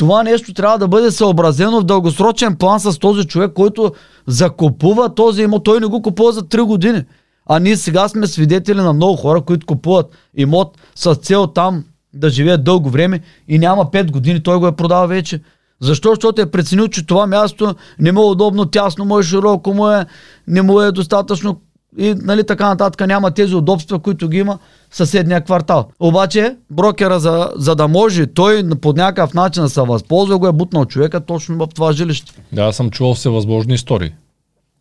това 0.00 0.22
нещо 0.22 0.54
трябва 0.54 0.78
да 0.78 0.88
бъде 0.88 1.10
съобразено 1.10 1.80
в 1.80 1.84
дългосрочен 1.84 2.56
план 2.56 2.80
с 2.80 2.98
този 2.98 3.26
човек, 3.26 3.52
който 3.52 3.92
закупува 4.26 5.14
този 5.14 5.42
имот. 5.42 5.64
Той 5.64 5.80
не 5.80 5.86
го 5.86 6.02
купува 6.02 6.32
за 6.32 6.42
3 6.42 6.62
години. 6.62 7.04
А 7.48 7.58
ние 7.58 7.76
сега 7.76 8.08
сме 8.08 8.26
свидетели 8.26 8.78
на 8.78 8.92
много 8.92 9.16
хора, 9.16 9.40
които 9.40 9.66
купуват 9.66 10.06
имот 10.36 10.78
с 10.94 11.14
цел 11.14 11.46
там 11.46 11.84
да 12.14 12.30
живеят 12.30 12.64
дълго 12.64 12.90
време 12.90 13.20
и 13.48 13.58
няма 13.58 13.84
5 13.84 14.10
години, 14.10 14.42
той 14.42 14.58
го 14.58 14.66
е 14.66 14.76
продава 14.76 15.06
вече. 15.06 15.40
Защо? 15.80 16.08
Защото 16.08 16.42
е 16.42 16.50
преценил, 16.50 16.88
че 16.88 17.06
това 17.06 17.26
място 17.26 17.74
не 17.98 18.12
му 18.12 18.20
е 18.20 18.30
удобно, 18.30 18.66
тясно 18.66 19.04
му 19.04 19.18
е, 19.18 19.22
широко 19.22 19.74
му 19.74 19.90
е, 19.90 20.06
не 20.46 20.62
му 20.62 20.80
е 20.80 20.92
достатъчно 20.92 21.60
и 21.98 22.14
нали, 22.14 22.46
така 22.46 22.68
нататък 22.68 23.06
няма 23.06 23.30
тези 23.30 23.54
удобства, 23.54 23.98
които 23.98 24.28
ги 24.28 24.38
има 24.38 24.58
съседния 24.90 25.40
квартал. 25.40 25.88
Обаче 26.00 26.56
брокера, 26.70 27.20
за, 27.20 27.50
за 27.56 27.74
да 27.74 27.88
може 27.88 28.26
той 28.26 28.70
по 28.80 28.92
някакъв 28.92 29.34
начин 29.34 29.62
да 29.62 29.68
се 29.68 29.80
възползва, 29.80 30.38
го 30.38 30.46
е 30.46 30.52
бутнал 30.52 30.84
човека 30.84 31.20
точно 31.20 31.56
в 31.56 31.68
това 31.74 31.92
жилище. 31.92 32.32
Да, 32.52 32.62
аз 32.62 32.76
съм 32.76 32.90
чувал 32.90 33.14
всевъзможни 33.14 33.74
истории. 33.74 34.10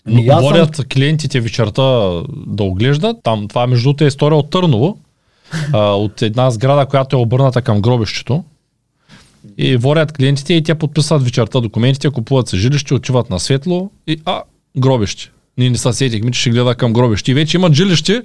Ами, 0.08 0.28
аз 0.28 0.46
съм- 0.76 0.86
клиентите 0.94 1.40
вечерта 1.42 1.82
да 2.48 2.64
оглеждат. 2.64 3.18
Там, 3.24 3.48
това 3.48 3.68
между 3.68 3.84
другото 3.84 4.04
е 4.04 4.08
история 4.08 4.38
от 4.38 4.50
Търново, 4.50 4.98
а, 5.74 5.80
от 5.80 6.22
една 6.22 6.52
сграда, 6.52 6.86
която 6.86 7.16
е 7.16 7.20
обърната 7.20 7.62
към 7.62 7.82
гробището. 7.82 8.44
И 9.58 9.78
водят 9.78 10.12
клиентите 10.12 10.54
и 10.54 10.64
те 10.64 10.76
подписват 10.76 11.24
вечерта 11.24 11.60
документите, 11.60 12.10
купуват 12.10 12.48
се 12.48 12.58
жилище, 12.58 12.94
отиват 12.94 13.30
на 13.30 13.40
светло 13.40 13.90
и 14.08 14.22
а, 14.26 14.42
гробище. 14.78 15.32
Ние 15.58 15.70
не 15.70 15.78
се 15.78 15.94
сетихме, 15.94 16.32
че 16.32 16.42
ще 16.42 16.50
гледа 16.50 16.76
към 16.76 16.94
гробище. 16.94 17.32
И 17.32 17.34
вече 17.34 17.58
имат 17.58 17.74
жилище 17.74 18.24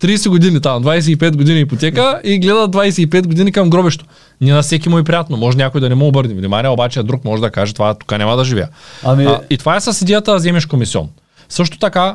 30 0.00 0.28
години 0.28 0.60
там, 0.60 0.84
25 0.84 1.36
години 1.36 1.60
ипотека 1.60 2.20
и 2.24 2.38
гледа 2.38 2.68
25 2.68 3.26
години 3.26 3.52
към 3.52 3.70
гробещо. 3.70 4.04
Не 4.40 4.52
на 4.52 4.62
всеки 4.62 4.88
му 4.88 4.98
е 4.98 5.04
приятно. 5.04 5.36
Може 5.36 5.56
някой 5.56 5.80
да 5.80 5.88
не 5.88 5.94
му 5.94 6.06
обърне 6.06 6.34
внимание, 6.34 6.70
обаче 6.70 7.02
друг 7.02 7.24
може 7.24 7.42
да 7.42 7.50
каже 7.50 7.74
това 7.74 7.94
тук 7.94 8.18
няма 8.18 8.36
да 8.36 8.44
живея. 8.44 8.68
Ами... 9.04 9.24
А, 9.24 9.40
и 9.50 9.58
това 9.58 9.76
е 9.76 9.80
с 9.80 10.02
идеята 10.02 10.30
да 10.30 10.36
вземеш 10.36 10.66
комисион. 10.66 11.08
Също 11.48 11.78
така, 11.78 12.14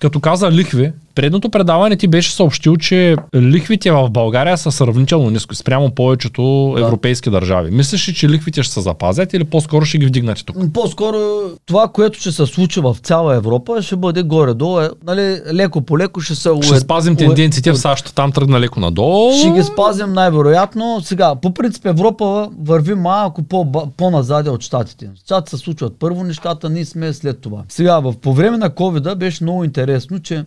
като 0.00 0.20
каза 0.20 0.50
лихви, 0.50 0.92
предното 1.14 1.50
предаване 1.50 1.96
ти 1.96 2.08
беше 2.08 2.32
съобщил, 2.32 2.76
че 2.76 3.16
лихвите 3.34 3.90
в 3.90 4.10
България 4.10 4.58
са 4.58 4.72
сравнително 4.72 5.30
ниско 5.30 5.54
спрямо 5.54 5.90
повечето 5.90 6.72
да. 6.76 6.80
европейски 6.80 7.30
държави. 7.30 7.70
Мислиш 7.70 8.08
ли, 8.08 8.14
че 8.14 8.28
лихвите 8.28 8.62
ще 8.62 8.74
се 8.74 8.80
запазят 8.80 9.32
или 9.32 9.44
по-скоро 9.44 9.84
ще 9.84 9.98
ги 9.98 10.06
вдигнете 10.06 10.44
тук? 10.44 10.56
По-скоро 10.72 11.18
това, 11.66 11.88
което 11.88 12.18
ще 12.18 12.32
се 12.32 12.46
случи 12.46 12.80
в 12.80 12.96
цяла 13.02 13.36
Европа, 13.36 13.82
ще 13.82 13.96
бъде 13.96 14.22
горе-долу. 14.22 14.80
Е, 14.80 14.90
нали, 15.06 15.40
леко 15.52 15.80
по 15.80 15.98
леко 15.98 16.20
ще 16.20 16.34
се... 16.34 16.50
Ще 16.62 16.78
спазим 16.78 17.16
тенденциите 17.16 17.72
в 17.72 17.78
САЩ, 17.78 18.14
там 18.14 18.32
тръгна 18.32 18.60
леко 18.60 18.80
надолу. 18.80 19.32
Ще 19.38 19.50
ги 19.50 19.62
спазим 19.62 20.12
най-вероятно. 20.12 21.00
Сега, 21.02 21.34
по 21.34 21.54
принцип 21.54 21.86
Европа 21.86 22.50
върви 22.64 22.94
малко 22.94 23.42
по, 23.42 23.72
по-назаде 23.96 24.50
от 24.50 24.62
щатите. 24.62 25.10
Щатите 25.24 25.56
се 25.56 25.62
случват 25.62 25.96
първо 25.98 26.24
нещата, 26.24 26.70
ние 26.70 26.84
сме 26.84 27.12
след 27.12 27.40
това. 27.40 27.62
Сега, 27.68 28.00
в, 28.00 28.14
по 28.22 28.34
време 28.34 28.56
на 28.56 28.70
COVID 28.70 29.14
беше 29.14 29.44
много 29.44 29.64
интересно, 29.64 30.18
че 30.18 30.44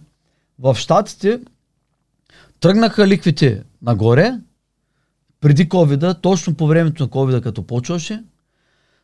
в 0.60 0.76
Штатите 0.76 1.40
тръгнаха 2.60 3.08
ликвите 3.08 3.64
нагоре, 3.82 4.40
преди 5.42 5.70
covid 5.70 6.22
точно 6.22 6.56
по 6.56 6.68
времето 6.68 7.04
на 7.04 7.10
covid 7.10 7.42
като 7.42 7.64
почваше, 7.64 8.24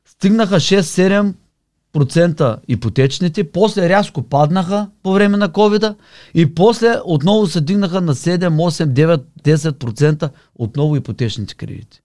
стигнаха 0.05 0.55
6-7% 0.55 2.57
ипотечните, 2.67 3.51
после 3.51 3.89
рязко 3.89 4.23
паднаха 4.23 4.89
по 5.03 5.13
време 5.13 5.37
на 5.37 5.49
covid 5.49 5.95
и 6.33 6.55
после 6.55 6.95
отново 7.05 7.47
се 7.47 7.61
дигнаха 7.61 8.01
на 8.01 8.15
7, 8.15 8.47
8, 8.47 8.85
9, 8.85 9.23
10% 9.43 10.29
отново 10.55 10.95
ипотечните 10.95 11.55
кредити. 11.55 12.01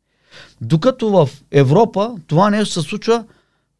Докато 0.60 1.10
в 1.10 1.28
Европа 1.50 2.16
това 2.26 2.50
нещо 2.50 2.80
се 2.80 2.88
случва 2.88 3.24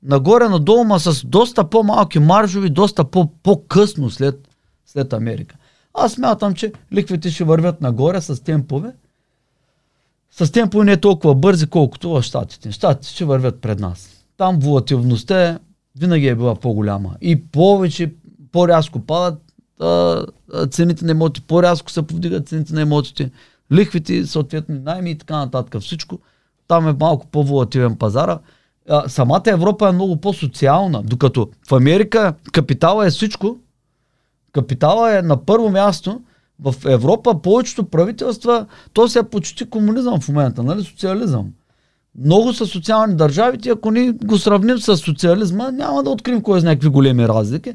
нагоре-надолу, 0.02 0.85
ма 0.85 1.00
с 1.00 1.26
доста 1.26 1.70
по-малки 1.70 2.18
маржови, 2.18 2.70
доста 2.70 3.05
по-късно 3.42 4.11
след 4.11 4.48
след 4.87 5.12
Америка. 5.12 5.56
Аз 5.97 6.13
смятам, 6.13 6.55
че 6.55 6.73
ликвите 6.93 7.31
ще 7.31 7.45
вървят 7.45 7.81
нагоре 7.81 8.21
с 8.21 8.45
темпове. 8.45 8.93
С 10.31 10.53
темпове 10.53 10.85
не 10.85 10.93
е 10.93 11.01
толкова 11.01 11.35
бързи, 11.35 11.67
колкото 11.67 12.11
в 12.11 12.23
Штатите. 12.23 12.73
Штатите 12.73 13.09
ще 13.09 13.25
вървят 13.25 13.61
пред 13.61 13.81
нас. 13.81 14.25
Там 14.37 14.59
волативността 14.59 15.49
е, 15.49 15.59
винаги 15.99 16.27
е 16.27 16.35
била 16.35 16.55
по-голяма. 16.55 17.17
И 17.21 17.43
повече, 17.43 18.13
по-рязко 18.53 19.01
падат 19.01 19.43
а, 19.81 20.27
цените 20.71 21.05
на 21.05 21.11
имоти, 21.11 21.41
по-рязко 21.41 21.91
се 21.91 22.03
повдигат 22.03 22.49
цените 22.49 22.75
на 22.75 22.81
имотите, 22.81 23.31
лихвите, 23.73 24.27
съответно 24.27 24.81
найми 24.81 25.11
и 25.11 25.19
така 25.19 25.37
нататък. 25.37 25.83
Всичко. 25.83 26.19
Там 26.69 26.89
е 26.89 26.93
малко 27.01 27.27
по-волативен 27.27 27.97
пазара. 27.97 28.39
А, 28.89 29.09
самата 29.09 29.43
Европа 29.47 29.89
е 29.89 29.93
много 29.93 30.17
по-социална, 30.17 31.03
докато 31.03 31.51
в 31.69 31.73
Америка 31.73 32.35
капитала 32.53 33.07
е 33.07 33.11
всичко, 33.11 33.59
Капитала 34.57 35.19
е 35.19 35.23
на 35.23 35.37
първо 35.37 35.71
място. 35.71 36.21
В 36.61 36.75
Европа 36.87 37.42
повечето 37.42 37.85
правителства, 37.85 38.66
то 38.92 39.09
се 39.09 39.19
е 39.19 39.23
почти 39.23 39.71
комунизъм 39.71 40.21
в 40.21 40.29
момента, 40.29 40.62
нали? 40.62 40.85
Социализъм. 40.85 41.47
Много 42.25 42.53
са 42.53 42.66
социални 42.66 43.16
държавите, 43.16 43.69
ако 43.69 43.90
ни 43.90 44.11
го 44.11 44.38
сравним 44.38 44.79
с 44.79 44.97
социализма, 44.97 45.71
няма 45.71 46.03
да 46.03 46.11
открием 46.11 46.42
кой 46.42 46.61
знае 46.61 46.75
какви 46.75 46.88
големи 46.88 47.29
разлики. 47.29 47.75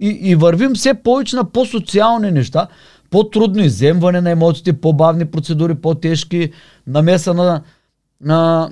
И, 0.00 0.08
и 0.08 0.34
вървим 0.34 0.74
все 0.74 0.94
повече 0.94 1.36
на 1.36 1.44
по-социални 1.44 2.30
неща, 2.30 2.68
по-трудно 3.10 3.62
иземване 3.62 4.20
на 4.20 4.30
емоциите, 4.30 4.72
по-бавни 4.72 5.24
процедури, 5.24 5.74
по-тежки, 5.74 6.52
намеса 6.86 7.34
на, 7.34 7.62
на 8.20 8.70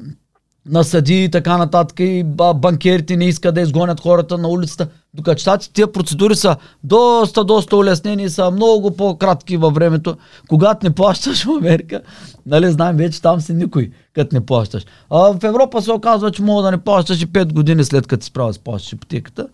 на 0.67 0.85
съди 0.85 1.25
и 1.25 1.31
така 1.31 1.59
нататък 1.59 2.01
и 2.01 2.25
банкерите 2.55 3.17
не 3.17 3.25
искат 3.25 3.55
да 3.55 3.61
изгонят 3.61 4.01
хората 4.01 4.39
на 4.39 4.49
улицата. 4.49 4.89
Докато 5.15 5.41
щати 5.41 5.73
тия 5.73 5.93
процедури 5.93 6.37
са 6.37 6.57
доста, 6.85 7.45
доста 7.45 7.77
улеснени, 7.77 8.31
са 8.31 8.51
много 8.51 8.97
по-кратки 8.97 9.57
във 9.57 9.75
времето. 9.75 10.17
Когато 10.49 10.87
не 10.87 10.95
плащаш 10.95 11.45
в 11.45 11.49
Америка, 11.49 12.01
нали 12.47 12.71
знаем 12.71 12.97
вече 12.97 13.23
там 13.23 13.41
си 13.41 13.55
никой, 13.55 13.91
като 14.13 14.35
не 14.35 14.47
плащаш. 14.47 14.85
А 15.11 15.19
в 15.19 15.45
Европа 15.45 15.83
се 15.83 15.93
оказва, 15.93 16.31
че 16.31 16.43
мога 16.43 16.63
да 16.63 16.71
не 16.71 16.79
плащаш 16.79 17.23
и 17.23 17.27
5 17.27 17.53
години 17.53 17.85
след 17.85 18.07
като 18.07 18.25
си 18.25 18.29
справя 18.29 18.53
да 18.53 18.59
плащаш 18.59 18.93
ипотеката. 18.93 19.49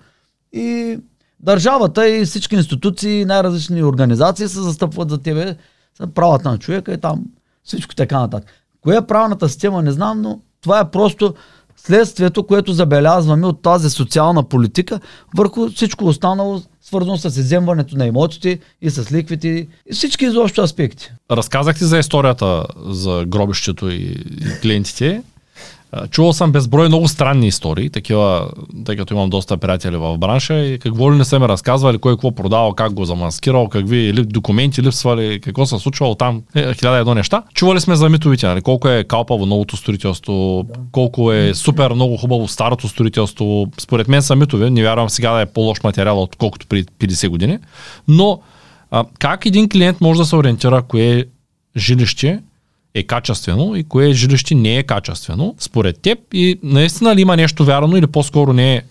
И 0.52 0.98
държавата 1.40 2.08
и 2.08 2.24
всички 2.24 2.54
институции, 2.54 3.24
най-различни 3.24 3.82
организации 3.82 4.48
се 4.48 4.60
застъпват 4.60 5.10
за 5.10 5.18
тебе, 5.18 5.56
за 6.00 6.06
правата 6.06 6.50
на 6.50 6.58
човека 6.58 6.92
и 6.92 6.98
там 6.98 7.24
всичко 7.64 7.94
така 7.94 8.20
нататък. 8.20 8.50
Коя 8.80 8.98
е 8.98 9.06
правната 9.06 9.48
система, 9.48 9.82
не 9.82 9.92
знам, 9.92 10.20
но 10.20 10.40
това 10.60 10.80
е 10.80 10.90
просто 10.90 11.34
следствието, 11.76 12.46
което 12.46 12.72
забелязваме 12.72 13.46
от 13.46 13.62
тази 13.62 13.90
социална 13.90 14.42
политика 14.42 15.00
върху 15.36 15.70
всичко 15.70 16.04
останало, 16.04 16.62
свързано 16.80 17.16
с 17.16 17.40
иземването 17.40 17.96
на 17.96 18.06
имотите 18.06 18.58
и 18.82 18.90
с 18.90 19.12
ликвите 19.12 19.48
и 19.48 19.68
всички 19.92 20.24
изобщо 20.24 20.62
аспекти. 20.62 21.12
Разказахте 21.30 21.84
за 21.84 21.98
историята 21.98 22.64
за 22.86 23.24
гробището 23.26 23.90
и 23.90 24.16
клиентите. 24.62 25.22
Чувал 26.10 26.32
съм 26.32 26.52
безброй 26.52 26.88
много 26.88 27.08
странни 27.08 27.46
истории, 27.46 27.90
такива, 27.90 28.50
тъй 28.84 28.96
като 28.96 29.14
имам 29.14 29.30
доста 29.30 29.56
приятели 29.56 29.96
в 29.96 30.18
бранша 30.18 30.58
и 30.58 30.78
какво 30.78 31.12
ли 31.12 31.16
не 31.16 31.24
са 31.24 31.38
ми 31.38 31.48
разказвали, 31.48 31.98
кой 31.98 32.12
какво 32.12 32.32
продавал, 32.32 32.72
как 32.72 32.92
го 32.92 33.04
замаскирал, 33.04 33.68
какви 33.68 34.12
документи 34.12 34.82
липсвали, 34.82 35.40
какво 35.40 35.66
се 35.66 35.78
случвало 35.78 36.14
там, 36.14 36.42
е, 36.54 36.74
хиляда 36.74 36.96
едно 36.96 37.14
неща. 37.14 37.42
Чували 37.54 37.80
сме 37.80 37.96
за 37.96 38.08
митовите, 38.08 38.46
нали? 38.46 38.60
колко 38.60 38.88
е 38.88 39.04
калпаво 39.04 39.46
новото 39.46 39.76
строителство, 39.76 40.66
да. 40.68 40.80
колко 40.92 41.32
е 41.32 41.54
супер 41.54 41.90
много 41.90 42.16
хубаво 42.16 42.48
старото 42.48 42.88
строителство. 42.88 43.66
Според 43.80 44.08
мен 44.08 44.22
са 44.22 44.36
митови, 44.36 44.70
не 44.70 44.82
вярвам 44.82 45.10
сега 45.10 45.32
да 45.32 45.40
е 45.40 45.46
по-лош 45.46 45.82
материал, 45.82 46.22
отколкото 46.22 46.66
при 46.66 46.84
50 46.84 47.28
години. 47.28 47.58
Но 48.08 48.40
а, 48.90 49.04
как 49.18 49.46
един 49.46 49.68
клиент 49.68 50.00
може 50.00 50.20
да 50.20 50.26
се 50.26 50.36
ориентира 50.36 50.82
кое 50.82 51.18
е 51.18 51.24
жилище, 51.76 52.40
е 52.94 53.02
качествено 53.02 53.76
и 53.76 53.84
кое 53.84 54.12
жилище 54.12 54.54
не 54.54 54.76
е 54.76 54.82
качествено, 54.82 55.54
според 55.58 56.00
теб 56.00 56.18
и 56.32 56.60
наистина 56.62 57.16
ли 57.16 57.20
има 57.20 57.36
нещо 57.36 57.64
вярно 57.64 57.96
или 57.96 58.06
по-скоро 58.06 58.52
не 58.52 58.76
е 58.76 58.82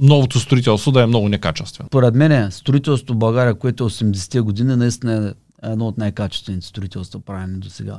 новото 0.00 0.40
строителство 0.40 0.92
да 0.92 1.02
е 1.02 1.06
много 1.06 1.28
некачествено? 1.28 1.88
Поред 1.88 2.14
мен 2.14 2.32
е 2.32 2.50
строителството 2.50 3.14
в 3.14 3.18
България, 3.18 3.54
което 3.54 3.84
е 3.84 3.86
80-те 3.86 4.40
години, 4.40 4.76
наистина 4.76 5.34
е 5.62 5.70
едно 5.72 5.88
от 5.88 5.98
най-качествените 5.98 6.66
строителства, 6.66 7.20
правени 7.20 7.58
до 7.58 7.70
сега. 7.70 7.98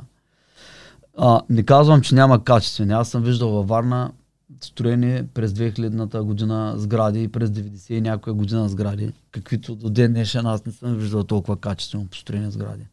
А, 1.18 1.40
не 1.50 1.62
казвам, 1.62 2.00
че 2.00 2.14
няма 2.14 2.44
качествени. 2.44 2.92
Аз 2.92 3.08
съм 3.08 3.22
виждал 3.22 3.48
във 3.48 3.68
Варна 3.68 4.10
строени 4.60 5.22
през 5.34 5.52
2000-та 5.52 6.22
година 6.22 6.74
сгради 6.76 7.22
и 7.22 7.28
през 7.28 7.50
90 7.50 7.92
и 7.92 8.00
някоя 8.00 8.34
година 8.34 8.68
сгради, 8.68 9.12
каквито 9.30 9.74
до 9.74 9.90
ден 9.90 10.12
днешен 10.12 10.46
аз 10.46 10.66
не 10.66 10.72
съм 10.72 10.96
виждал 10.96 11.24
толкова 11.24 11.56
качествено 11.56 12.06
построени 12.06 12.50
сгради. 12.50 12.84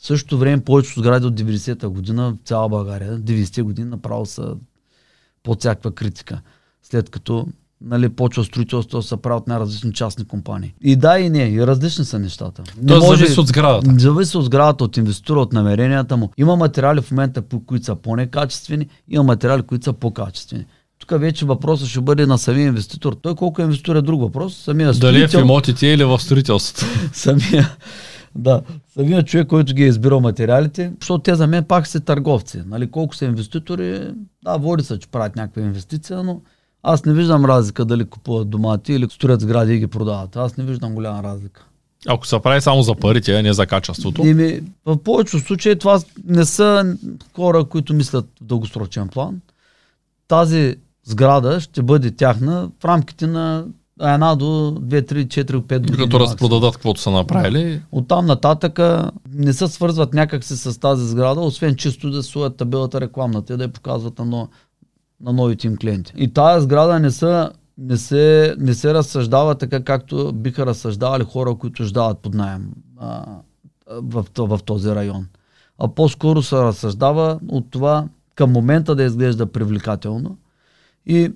В 0.00 0.06
същото 0.06 0.38
време 0.38 0.64
повечето 0.64 1.00
сгради 1.00 1.26
от 1.26 1.40
90-та 1.40 1.88
година 1.88 2.36
цяла 2.44 2.68
България, 2.68 3.18
90-те 3.18 3.62
години 3.62 3.90
направо 3.90 4.26
са 4.26 4.54
под 5.42 5.60
всякаква 5.60 5.90
критика. 5.90 6.40
След 6.82 7.10
като 7.10 7.46
нали, 7.80 8.08
почва 8.08 8.44
строителство 8.44 9.02
се 9.02 9.16
правят 9.16 9.48
на 9.48 9.60
различни 9.60 9.92
частни 9.92 10.24
компании. 10.24 10.74
И 10.82 10.96
да, 10.96 11.18
и 11.18 11.30
не, 11.30 11.48
и 11.48 11.66
различни 11.66 12.04
са 12.04 12.18
нещата. 12.18 12.62
Не 12.82 12.98
може, 12.98 13.18
зависи 13.18 13.40
от 13.40 13.46
сградата. 13.46 13.94
Зависи 13.98 14.36
от 14.36 14.44
сградата, 14.44 14.84
от 14.84 14.96
инвеститора, 14.96 15.40
от 15.40 15.52
намеренията 15.52 16.16
му. 16.16 16.30
Има 16.36 16.56
материали 16.56 17.00
в 17.00 17.10
момента, 17.10 17.42
които 17.66 17.84
са 17.84 17.96
по-некачествени, 17.96 18.86
има 19.08 19.24
материали, 19.24 19.62
които 19.62 19.84
са 19.84 19.92
по-качествени. 19.92 20.64
Тук 20.98 21.20
вече 21.20 21.44
въпросът 21.44 21.88
ще 21.88 22.00
бъде 22.00 22.26
на 22.26 22.38
самия 22.38 22.66
инвеститор. 22.66 23.16
Той 23.22 23.34
колко 23.34 23.62
е 23.62 23.64
инвеститор 23.64 23.96
е 23.96 24.02
друг 24.02 24.20
въпрос. 24.20 24.56
Самия 24.56 24.92
Дали 24.92 25.22
е 25.22 25.28
в 25.28 25.34
имотите 25.34 25.86
или 25.86 26.04
в 26.04 26.18
строителството? 26.18 26.86
самия, 27.12 27.76
да, 28.34 28.62
самият 28.94 29.26
човек, 29.26 29.46
който 29.46 29.74
ги 29.74 29.84
е 29.84 29.86
избирал 29.86 30.20
материалите, 30.20 30.92
защото 31.00 31.22
те 31.22 31.34
за 31.34 31.46
мен 31.46 31.64
пак 31.64 31.86
са 31.86 32.00
търговци. 32.00 32.62
Нали, 32.66 32.90
колко 32.90 33.16
са 33.16 33.24
инвеститори, 33.24 34.10
да, 34.44 34.56
води 34.56 34.84
се, 34.84 34.98
че 34.98 35.08
правят 35.08 35.36
някаква 35.36 35.62
инвестиция, 35.62 36.22
но 36.22 36.40
аз 36.82 37.04
не 37.04 37.12
виждам 37.12 37.44
разлика 37.44 37.84
дали 37.84 38.04
купуват 38.04 38.50
домати 38.50 38.92
или 38.92 39.06
строят 39.10 39.40
сгради 39.40 39.74
и 39.74 39.78
ги 39.78 39.86
продават. 39.86 40.36
Аз 40.36 40.56
не 40.56 40.64
виждам 40.64 40.94
голяма 40.94 41.22
разлика. 41.22 41.66
Ако 42.08 42.26
се 42.26 42.40
прави 42.42 42.60
само 42.60 42.82
за 42.82 42.94
парите, 42.94 43.34
а 43.34 43.42
не 43.42 43.52
за 43.52 43.66
качеството? 43.66 44.26
Ими, 44.26 44.60
в 44.86 44.96
повечето 44.96 45.38
случаи 45.38 45.78
това 45.78 46.00
не 46.24 46.44
са 46.44 46.96
хора, 47.36 47.64
които 47.64 47.94
мислят 47.94 48.26
в 48.40 48.44
дългосрочен 48.44 49.08
план. 49.08 49.40
Тази 50.28 50.76
сграда 51.04 51.60
ще 51.60 51.82
бъде 51.82 52.10
тяхна 52.10 52.70
в 52.80 52.84
рамките 52.84 53.26
на 53.26 53.64
една 54.00 54.36
до 54.36 54.44
2, 54.44 55.12
3, 55.12 55.26
4, 55.26 55.60
5 55.60 55.78
години. 55.78 55.96
Като 55.96 56.20
разпродадат 56.20 56.74
каквото 56.74 57.00
са 57.00 57.10
направили. 57.10 57.82
От 57.92 58.08
там 58.08 58.26
нататък 58.26 58.80
не 59.34 59.52
се 59.52 59.68
свързват 59.68 60.14
някакси 60.14 60.56
с 60.56 60.80
тази 60.80 61.08
сграда, 61.08 61.40
освен 61.40 61.76
чисто 61.76 62.10
да 62.10 62.22
суят 62.22 62.56
табелата 62.56 63.00
рекламната 63.00 63.54
и 63.54 63.56
да 63.56 63.62
я 63.62 63.72
показват 63.72 64.18
на, 64.18 64.24
но, 64.24 64.48
на 65.20 65.32
новите 65.32 65.66
им 65.66 65.76
клиенти. 65.76 66.12
И 66.16 66.32
тази 66.32 66.64
сграда 66.64 67.00
не, 67.00 67.10
са, 67.10 67.50
не, 67.78 67.96
се, 67.96 68.54
не 68.58 68.74
се 68.74 68.94
разсъждава 68.94 69.54
така, 69.54 69.84
както 69.84 70.32
биха 70.32 70.66
разсъждавали 70.66 71.24
хора, 71.24 71.54
които 71.54 71.84
ждават 71.84 72.18
под 72.18 72.34
найем. 72.34 72.70
А, 72.98 73.24
в, 73.90 74.24
в 74.38 74.60
този 74.64 74.88
район. 74.88 75.26
А 75.78 75.88
по-скоро 75.88 76.42
се 76.42 76.56
разсъждава 76.56 77.40
от 77.48 77.70
това 77.70 78.08
към 78.34 78.52
момента 78.52 78.94
да 78.94 79.02
изглежда 79.02 79.46
привлекателно. 79.46 80.36
И 81.06 81.32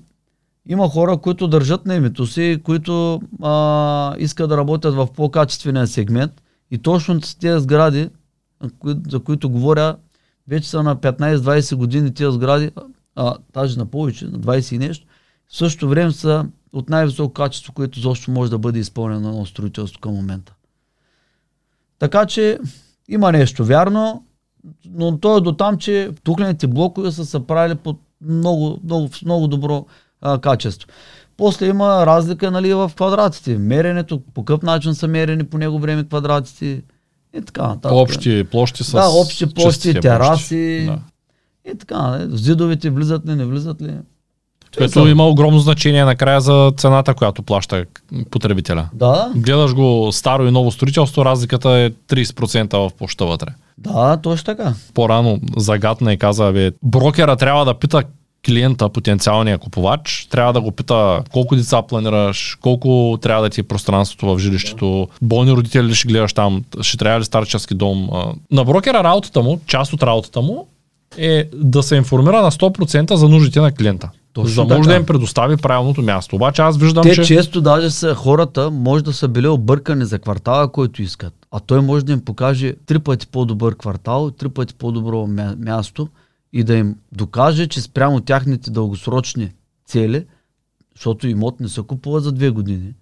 има 0.69 0.89
хора, 0.89 1.17
които 1.17 1.49
държат 1.49 1.87
на 1.87 1.95
името 1.95 2.27
си, 2.27 2.61
които 2.65 3.23
а, 3.43 4.15
искат 4.19 4.49
да 4.49 4.57
работят 4.57 4.95
в 4.95 5.09
по-качествения 5.17 5.87
сегмент. 5.87 6.43
И 6.71 6.79
точно 6.79 7.21
тези 7.41 7.63
сгради, 7.63 8.11
за 9.09 9.21
които 9.21 9.51
говоря, 9.51 9.97
вече 10.49 10.71
са 10.71 10.83
на 10.83 10.97
15-20 10.97 11.77
години 11.77 12.15
тези 12.15 12.35
сгради, 12.35 12.71
а, 13.17 13.35
тази 13.53 13.79
на 13.79 13.87
повече, 13.87 14.25
на 14.25 14.39
20 14.39 14.75
и 14.75 14.79
нещо, 14.79 15.07
в 15.49 15.57
същото 15.57 15.89
време 15.89 16.13
са 16.13 16.47
от 16.73 16.89
най-високо 16.89 17.33
качество, 17.33 17.73
което 17.73 18.01
защо 18.01 18.31
може 18.31 18.51
да 18.51 18.59
бъде 18.59 18.79
изпълнено 18.79 19.39
на 19.39 19.47
строителство 19.47 20.01
към 20.01 20.15
момента. 20.15 20.55
Така 21.99 22.27
че 22.27 22.59
има 23.09 23.33
нещо 23.33 23.65
вярно, 23.65 24.25
но 24.85 25.19
то 25.19 25.37
е 25.37 25.41
до 25.41 25.53
там, 25.53 25.79
че 25.79 26.11
тухлените 26.25 26.67
блокове 26.67 27.13
са 27.13 27.27
се 27.27 27.47
правили 27.47 27.75
под 27.75 28.01
много, 28.21 28.81
много, 28.85 29.09
много 29.25 29.49
добро 29.49 29.87
а, 30.25 30.39
качество. 30.39 30.89
После 31.37 31.67
има 31.67 32.07
разлика 32.07 32.51
нали, 32.51 32.75
в 32.75 32.93
квадратите. 32.97 33.59
Меренето, 33.59 34.21
по 34.35 34.45
какъв 34.45 34.63
начин 34.63 34.95
са 34.95 35.09
мерени 35.09 35.45
по 35.45 35.59
него 35.59 35.79
време 35.79 36.05
квадратите 36.05 36.83
и 37.37 37.41
така 37.47 37.63
нататък. 37.67 37.93
Общи 37.93 38.45
площи 38.51 38.85
с 38.85 38.93
Да, 38.93 39.09
общи 39.09 39.55
площи, 39.55 40.01
тераси 40.01 40.85
Да. 40.87 40.99
и 41.73 41.79
така. 41.79 41.99
Нали. 41.99 42.37
Зидовете 42.37 42.91
влизат 42.91 43.27
ли, 43.27 43.35
не 43.35 43.45
влизат 43.45 43.83
ли. 43.83 43.95
Което 44.79 45.09
има 45.09 45.27
огромно 45.29 45.59
значение 45.59 46.05
накрая 46.05 46.41
за 46.41 46.73
цената, 46.77 47.15
която 47.15 47.43
плаща 47.43 47.85
потребителя. 48.31 48.89
Да, 48.95 49.33
Гледаш 49.37 49.75
го 49.75 50.09
старо 50.13 50.47
и 50.47 50.51
ново 50.51 50.71
строителство, 50.71 51.25
разликата 51.25 51.71
е 51.71 51.91
30% 51.91 52.89
в 52.89 52.91
площа 52.99 53.27
вътре. 53.27 53.49
да, 53.79 54.17
точно 54.17 54.45
така. 54.45 54.75
По-рано 54.95 55.41
загадна 55.57 56.13
и 56.13 56.19
каза, 56.19 56.53
бе, 56.53 56.73
брокера 56.83 57.37
трябва 57.37 57.65
да 57.65 57.75
пита 57.75 58.03
клиента, 58.47 58.89
потенциалния 58.89 59.59
купувач, 59.59 60.27
трябва 60.31 60.53
да 60.53 60.61
го 60.61 60.71
пита 60.71 61.23
колко 61.33 61.57
деца 61.57 61.83
планираш, 61.83 62.59
колко 62.61 63.19
трябва 63.23 63.43
да 63.43 63.51
ти 63.51 63.61
е 63.61 63.65
пространството 63.65 64.27
в 64.27 64.39
жилището, 64.39 65.09
болни 65.23 65.53
родители 65.53 65.83
ли 65.83 65.95
ще 65.95 66.09
гледаш 66.09 66.33
там, 66.33 66.65
ще 66.81 66.97
трябва 66.99 67.21
ли 67.21 67.25
старчески 67.25 67.75
дом. 67.75 68.09
На 68.51 68.65
брокера 68.65 69.05
работата 69.05 69.43
му, 69.43 69.61
част 69.67 69.93
от 69.93 70.03
работата 70.03 70.41
му 70.41 70.67
е 71.19 71.45
да 71.55 71.83
се 71.83 71.97
информира 71.97 72.43
на 72.43 72.51
100% 72.51 73.15
за 73.15 73.29
нуждите 73.29 73.61
на 73.61 73.73
клиента. 73.73 74.11
Точно 74.33 74.49
за 74.49 74.65
да 74.65 74.77
може 74.77 74.89
да 74.89 74.95
им 74.95 75.07
предостави 75.07 75.57
правилното 75.57 76.03
място. 76.03 76.37
Обаче 76.37 76.63
аз 76.63 76.77
виждам, 76.79 77.03
Те 77.03 77.15
че... 77.15 77.25
често 77.25 77.61
даже 77.61 77.91
са 77.91 78.15
хората, 78.15 78.71
може 78.71 79.05
да 79.05 79.13
са 79.13 79.29
били 79.29 79.49
объркани 79.49 80.05
за 80.05 80.19
квартала, 80.19 80.73
който 80.73 81.03
искат. 81.03 81.33
А 81.51 81.61
той 81.61 81.81
може 81.81 82.05
да 82.05 82.13
им 82.13 82.25
покаже 82.25 82.75
три 82.87 82.99
пъти 82.99 83.27
по-добър 83.27 83.77
квартал, 83.77 84.31
три 84.31 84.49
пъти 84.49 84.75
по-добро 84.75 85.17
мя- 85.17 85.65
място 85.65 86.09
и 86.55 86.65
да 86.65 86.75
им 86.75 86.97
докаже, 87.13 87.67
че 87.67 87.81
спрямо 87.81 88.21
тяхните 88.21 88.71
дългосрочни 88.71 89.53
цели, 89.87 90.27
защото 90.95 91.29
имот 91.29 91.61
не 91.61 91.69
се 91.69 91.83
купува 91.83 92.21
за 92.21 92.33
две 92.33 92.51
години 92.51 92.95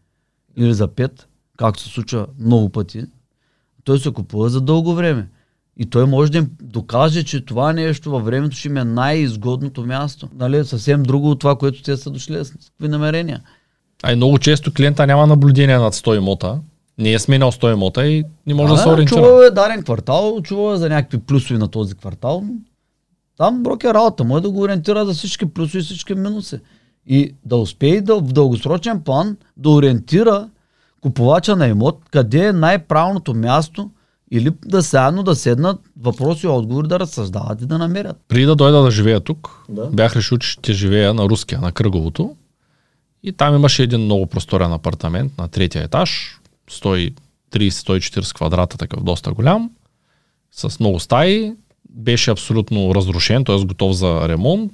или 0.56 0.74
за 0.74 0.88
пет, 0.88 1.28
както 1.56 1.82
се 1.82 1.88
случва 1.88 2.26
много 2.38 2.68
пъти, 2.68 3.04
той 3.84 3.98
се 3.98 4.12
купува 4.12 4.48
за 4.48 4.60
дълго 4.60 4.94
време. 4.94 5.28
И 5.76 5.90
той 5.90 6.06
може 6.06 6.32
да 6.32 6.38
им 6.38 6.50
докаже, 6.62 7.24
че 7.24 7.44
това 7.44 7.72
нещо 7.72 8.10
във 8.10 8.24
времето 8.24 8.56
ще 8.56 8.68
им 8.68 8.76
е 8.76 8.84
най-изгодното 8.84 9.86
място. 9.86 10.28
Нали, 10.34 10.64
съвсем 10.64 11.02
друго 11.02 11.30
от 11.30 11.38
това, 11.38 11.56
което 11.56 11.82
те 11.82 11.96
са 11.96 12.10
дошли 12.10 12.44
с 12.44 12.50
какви 12.50 12.88
намерения. 12.88 13.40
А 14.02 14.12
и 14.12 14.16
много 14.16 14.38
често 14.38 14.74
клиента 14.74 15.06
няма 15.06 15.26
наблюдение 15.26 15.78
над 15.78 15.94
100 15.94 16.16
имота, 16.16 16.60
не 16.98 17.12
е 17.12 17.18
сменял 17.18 17.52
100 17.52 17.72
имота 17.72 18.06
и 18.06 18.24
не 18.46 18.54
може 18.54 18.74
да, 18.74 18.78
се 18.78 18.88
ориентира. 18.88 19.20
Чувал 19.20 19.42
е 19.42 19.50
даден 19.50 19.82
квартал, 19.82 20.40
чувал 20.42 20.74
е 20.74 20.76
за 20.76 20.88
някакви 20.88 21.18
плюсови 21.18 21.58
на 21.58 21.68
този 21.68 21.94
квартал. 21.94 22.44
Там 23.36 23.62
брокер 23.62 23.94
работа 23.94 24.24
му 24.24 24.36
е 24.36 24.40
да 24.40 24.50
го 24.50 24.60
ориентира 24.60 25.06
за 25.06 25.12
всички 25.12 25.46
плюсови 25.46 25.78
и 25.78 25.82
всички 25.82 26.14
минуси. 26.14 26.58
И 27.06 27.34
да 27.44 27.56
успее 27.56 28.00
да, 28.00 28.16
в 28.16 28.32
дългосрочен 28.32 29.00
план 29.00 29.36
да 29.56 29.70
ориентира 29.70 30.48
купувача 31.00 31.56
на 31.56 31.66
имот, 31.66 32.00
къде 32.10 32.46
е 32.46 32.52
най-правилното 32.52 33.34
място 33.34 33.90
или 34.30 34.52
да 34.64 34.80
заедно 34.80 35.22
да 35.22 35.36
седнат 35.36 35.80
въпроси 36.00 36.46
и 36.46 36.48
отговори 36.48 36.88
да 36.88 37.00
разсъждават 37.00 37.62
и 37.62 37.66
да 37.66 37.78
намерят. 37.78 38.16
Преди 38.28 38.44
да 38.44 38.56
дойда 38.56 38.82
да 38.82 38.90
живея 38.90 39.20
тук, 39.20 39.64
Да. 39.68 39.86
бях 39.86 40.16
решил, 40.16 40.38
че 40.38 40.48
ще 40.48 40.72
живея 40.72 41.14
на 41.14 41.24
руския, 41.24 41.60
на 41.60 41.72
кръговото. 41.72 42.36
И 43.22 43.32
там 43.32 43.54
имаше 43.54 43.82
един 43.82 44.00
много 44.00 44.26
просторен 44.26 44.72
апартамент 44.72 45.38
на 45.38 45.48
третия 45.48 45.84
етаж, 45.84 46.40
130-140 46.70 48.34
квадрата, 48.34 48.78
такъв 48.78 49.02
доста 49.02 49.32
голям, 49.32 49.70
с 50.52 50.80
много 50.80 51.00
стаи. 51.00 51.54
Беше 51.94 52.30
абсолютно 52.30 52.94
разрушен, 52.94 53.44
т.е. 53.44 53.64
готов 53.64 53.92
за 53.92 54.28
ремонт. 54.28 54.72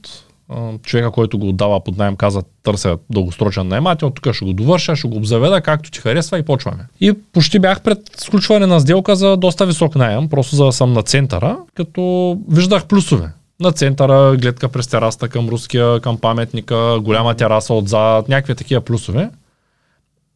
Човека, 0.83 1.11
който 1.11 1.39
го 1.39 1.49
отдава 1.49 1.85
под 1.85 1.97
найем, 1.97 2.17
каза, 2.17 2.43
търся 2.63 2.97
дългосрочен 3.11 3.69
наемател, 3.69 4.11
тук 4.11 4.35
ще 4.35 4.45
го 4.45 4.53
довърша, 4.53 4.97
ще 4.97 5.09
го 5.09 5.17
обзаведа, 5.17 5.61
както 5.61 5.91
ти 5.91 5.99
харесва 5.99 6.39
и 6.39 6.43
почваме. 6.43 6.87
И 7.01 7.13
почти 7.33 7.59
бях 7.59 7.83
пред 7.83 7.99
сключване 8.17 8.67
на 8.67 8.81
сделка 8.81 9.17
за 9.17 9.37
доста 9.37 9.67
висок 9.67 9.97
найем, 9.97 10.29
просто 10.29 10.57
за 10.57 10.65
да 10.65 10.73
съм 10.73 10.93
на 10.93 11.03
центъра, 11.03 11.57
като 11.75 12.39
виждах 12.49 12.87
плюсове. 12.87 13.29
На 13.61 13.73
центъра, 13.73 14.37
гледка 14.37 14.69
през 14.69 14.87
тераста 14.87 15.29
към 15.29 15.49
руския, 15.49 16.01
към 16.01 16.19
паметника, 16.19 16.99
голяма 17.01 17.35
тераса 17.35 17.75
отзад, 17.75 18.29
някакви 18.29 18.55
такива 18.55 18.81
плюсове. 18.81 19.31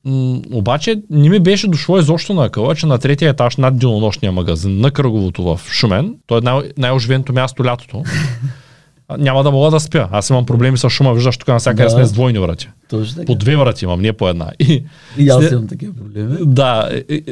М, 0.04 0.42
обаче 0.52 1.02
не 1.10 1.28
ми 1.28 1.40
беше 1.40 1.68
дошло 1.68 1.98
изобщо 1.98 2.34
на 2.34 2.48
къла, 2.48 2.74
че 2.74 2.86
на 2.86 2.98
третия 2.98 3.30
етаж 3.30 3.56
над 3.56 3.78
денонощния 3.78 4.32
магазин 4.32 4.80
на 4.80 4.90
Кръговото 4.90 5.42
в 5.44 5.60
Шумен, 5.66 6.14
то 6.26 6.38
е 6.38 6.40
най- 6.40 6.70
най-оживеното 6.78 7.32
място 7.32 7.64
лятото, 7.64 8.02
няма 9.18 9.42
да 9.42 9.50
мога 9.50 9.70
да 9.70 9.80
спя. 9.80 10.08
Аз 10.12 10.30
имам 10.30 10.46
проблеми 10.46 10.78
с 10.78 10.90
шума, 10.90 11.14
виждаш 11.14 11.36
тук 11.36 11.48
навсякъде 11.48 11.82
Да. 11.82 11.90
сме 11.90 12.04
с 12.04 12.12
двойни 12.12 12.38
врати. 12.38 12.68
Точно 12.90 13.14
така. 13.14 13.26
По 13.26 13.34
две 13.34 13.56
врати 13.56 13.84
имам, 13.84 14.00
не 14.00 14.12
по 14.12 14.28
една. 14.28 14.50
И, 14.60 14.84
И 15.18 15.28
аз 15.28 15.38
след- 15.38 15.52
имам 15.52 15.68
такива 15.68 15.92
проблеми. 15.94 16.36
да, 16.42 16.88
е, 17.08 17.14
е, 17.16 17.22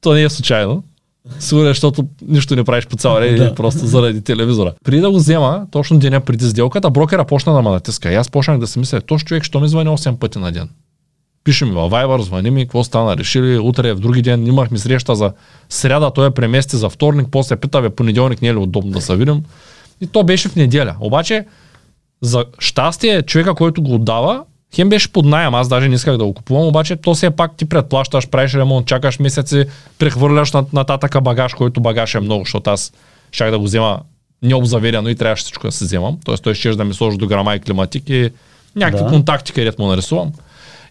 то 0.00 0.12
не 0.12 0.22
е 0.22 0.28
случайно. 0.28 0.82
Сигурно, 1.38 1.66
защото 1.66 2.04
нищо 2.22 2.56
не 2.56 2.64
правиш 2.64 2.86
по 2.86 2.96
цял 2.96 3.14
ден, 3.14 3.36
Да. 3.36 3.54
просто 3.54 3.86
заради 3.86 4.20
телевизора. 4.20 4.72
Преди 4.84 5.00
да 5.00 5.10
го 5.10 5.16
взема, 5.16 5.66
точно 5.70 5.98
деня 5.98 6.20
преди 6.20 6.44
сделката, 6.44 6.90
брокера 6.90 7.24
почна 7.24 7.52
да 7.52 7.62
ме 7.62 7.70
натиска. 7.70 8.12
И 8.12 8.14
аз 8.14 8.28
почнах 8.28 8.58
да 8.58 8.66
си 8.66 8.78
мисля, 8.78 9.00
този 9.00 9.24
човек, 9.24 9.42
що 9.44 9.60
ми 9.60 9.68
звъни 9.68 9.90
8 9.90 10.16
пъти 10.16 10.38
на 10.38 10.52
ден. 10.52 10.68
Пише 11.44 11.64
ми 11.64 11.70
във 11.70 11.92
Viber, 11.92 12.20
звъни 12.20 12.50
ми, 12.50 12.64
какво 12.64 12.84
стана, 12.84 13.16
решили, 13.16 13.58
утре, 13.58 13.92
в 13.92 14.00
други 14.00 14.22
ден 14.22 14.46
имахме 14.46 14.78
среща 14.78 15.14
за 15.14 15.32
сряда, 15.68 16.10
той 16.10 16.26
е 16.26 16.30
премести 16.30 16.76
за 16.76 16.88
вторник, 16.88 17.28
после 17.30 17.56
пита, 17.56 17.82
бе, 17.82 17.90
понеделник 17.90 18.42
не 18.42 18.48
е 18.48 18.54
ли 18.54 18.58
удобно 18.58 18.90
да 18.90 19.00
се 19.00 19.16
видим. 19.16 19.42
И 20.00 20.06
то 20.06 20.24
беше 20.24 20.48
в 20.48 20.56
неделя. 20.56 20.96
Обаче, 21.00 21.46
за 22.22 22.44
щастие, 22.58 23.22
човека, 23.22 23.54
който 23.54 23.82
го 23.82 23.94
отдава, 23.94 24.44
хем 24.74 24.88
беше 24.88 25.12
под 25.12 25.24
найем, 25.24 25.54
аз 25.54 25.68
даже 25.68 25.88
не 25.88 25.94
исках 25.94 26.16
да 26.16 26.24
го 26.24 26.34
купувам, 26.34 26.66
обаче 26.66 26.96
то 26.96 27.14
все 27.14 27.30
пак 27.30 27.56
ти 27.56 27.64
предплащаш, 27.64 28.28
правиш 28.28 28.54
ремонт, 28.54 28.86
чакаш 28.86 29.18
месеци, 29.18 29.64
прехвърляш 29.98 30.52
нат- 30.52 30.72
нататъка 30.72 31.20
багаж, 31.20 31.54
който 31.54 31.80
багаж 31.80 32.14
е 32.14 32.20
много, 32.20 32.44
защото 32.44 32.70
аз 32.70 32.92
щях 33.32 33.50
да 33.50 33.58
го 33.58 33.64
взема 33.64 34.00
необзаверено 34.42 35.08
и 35.08 35.14
трябваше 35.14 35.42
всичко 35.42 35.66
да 35.66 35.72
се 35.72 35.84
вземам. 35.84 36.18
Тоест 36.24 36.42
той 36.42 36.54
ще 36.54 36.70
да 36.70 36.84
ми 36.84 36.94
сложи 36.94 37.18
до 37.18 37.26
грама 37.26 37.54
и 37.54 37.60
климатик 37.60 38.08
и 38.08 38.30
някакви 38.76 39.04
да. 39.04 39.10
контакти, 39.10 39.52
където 39.52 39.82
му 39.82 39.88
нарисувам. 39.88 40.32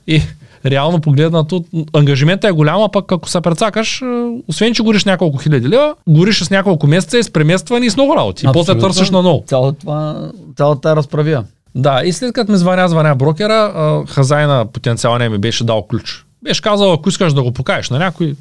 И 0.07 0.21
реално 0.65 1.02
погледнато, 1.02 1.65
ангажиментът 1.93 2.50
е 2.50 2.52
голям, 2.52 2.82
а 2.82 2.89
пък 2.89 3.12
ако 3.12 3.30
се 3.30 3.41
прецакаш, 3.41 4.02
е, 4.02 4.06
освен 4.48 4.74
че 4.74 4.84
гориш 4.84 5.06
няколко 5.06 5.38
хиляди 5.38 5.69
лева, 5.69 5.95
гориш 6.08 6.43
с 6.43 6.50
няколко 6.50 6.88
месеца 6.88 7.17
и 7.17 7.24
с 7.24 7.34
преместване 7.34 7.86
и 7.86 7.89
с 7.89 7.98
много 7.98 8.15
работи. 8.15 8.45
И 8.45 8.50
после 8.54 8.72
Абсолютно. 8.72 8.88
търсиш 8.88 9.10
на 9.10 9.22
ново. 9.22 9.43
Цялата 9.48 10.82
тази 10.82 10.95
разправия. 10.95 11.43
Да, 11.76 12.02
и 12.06 12.13
след 12.13 12.34
като 12.34 12.52
ми 12.52 12.58
звъня, 12.58 12.89
звъня 12.89 13.15
брокера, 13.15 14.04
хазайна 14.08 14.65
потенциалния 14.65 15.30
ми 15.30 15.38
беше 15.38 15.63
дал 15.63 15.82
ключ. 15.82 16.26
Беше 16.43 16.62
казал, 16.62 16.93
ако 16.93 17.10
искаш 17.10 17.34
да 17.34 17.43
го 17.43 17.52
покажеш 17.52 17.89
на 17.89 18.00
някой, 18.00 18.36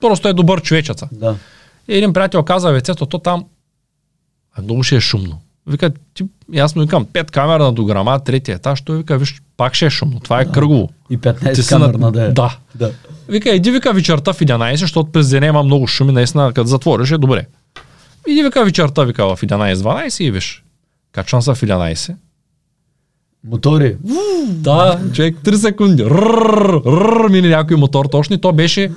просто 0.00 0.28
е 0.28 0.32
добър 0.32 0.62
човечеца. 0.62 1.08
Да. 1.12 1.36
И 1.88 1.96
един 1.96 2.12
приятел 2.12 2.42
каза, 2.42 2.72
вецето, 2.72 3.06
то 3.06 3.18
там 3.18 3.44
много 4.62 4.82
ще 4.82 4.96
е 4.96 5.00
шумно. 5.00 5.38
Вика, 5.66 5.90
ти, 6.14 6.24
аз 6.58 6.76
му 6.76 6.82
викам, 6.82 7.06
пет 7.12 7.30
камера 7.30 7.62
на 7.62 7.72
дограма, 7.72 8.20
третия 8.24 8.54
етаж, 8.54 8.82
той 8.82 8.96
вика, 8.96 9.18
виж, 9.18 9.42
пак 9.56 9.74
ще 9.74 9.86
е 9.86 9.90
шумно, 9.90 10.20
това 10.20 10.40
е 10.40 10.52
кръгово. 10.52 10.88
И 11.10 11.18
15 11.18 11.54
Ти 11.54 11.62
си 11.62 11.68
камерна 11.68 12.12
да 12.12 12.24
е. 12.24 12.28
Да. 12.32 12.56
да. 12.74 12.92
Вика, 13.28 13.50
иди 13.50 13.70
вика 13.70 13.92
вечерта 13.92 14.32
в 14.32 14.40
11, 14.40 14.74
защото 14.74 15.12
през 15.12 15.28
деня 15.28 15.46
има 15.46 15.62
много 15.62 15.86
шуми, 15.86 16.12
наистина, 16.12 16.52
като 16.52 16.68
затвориш 16.68 17.10
е 17.10 17.18
добре. 17.18 17.46
Иди 18.28 18.42
вика 18.42 18.64
вечерта, 18.64 19.04
вика 19.04 19.36
в 19.36 19.42
11-12 19.42 20.24
и 20.24 20.30
виж. 20.30 20.64
Качвам 21.12 21.42
се 21.42 21.54
в 21.54 21.60
11. 21.60 22.14
Мотори. 23.48 23.96
Да, 24.48 25.00
човек 25.12 25.36
3 25.44 25.54
секунди. 25.54 26.04
Мини 27.32 27.48
някой 27.48 27.76
мотор 27.76 28.06
точно 28.06 28.36
и 28.36 28.40
то 28.40 28.52
беше, 28.52 28.90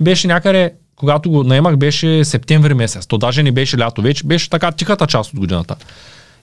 беше 0.00 0.26
някъде, 0.26 0.72
когато 0.96 1.30
го 1.30 1.44
наемах, 1.44 1.76
беше 1.76 2.24
септември 2.24 2.74
месец. 2.74 3.06
То 3.06 3.18
даже 3.18 3.42
не 3.42 3.52
беше 3.52 3.78
лято 3.78 4.02
вече, 4.02 4.26
беше 4.26 4.50
така 4.50 4.72
тихата 4.72 5.06
част 5.06 5.32
от 5.32 5.40
годината. 5.40 5.76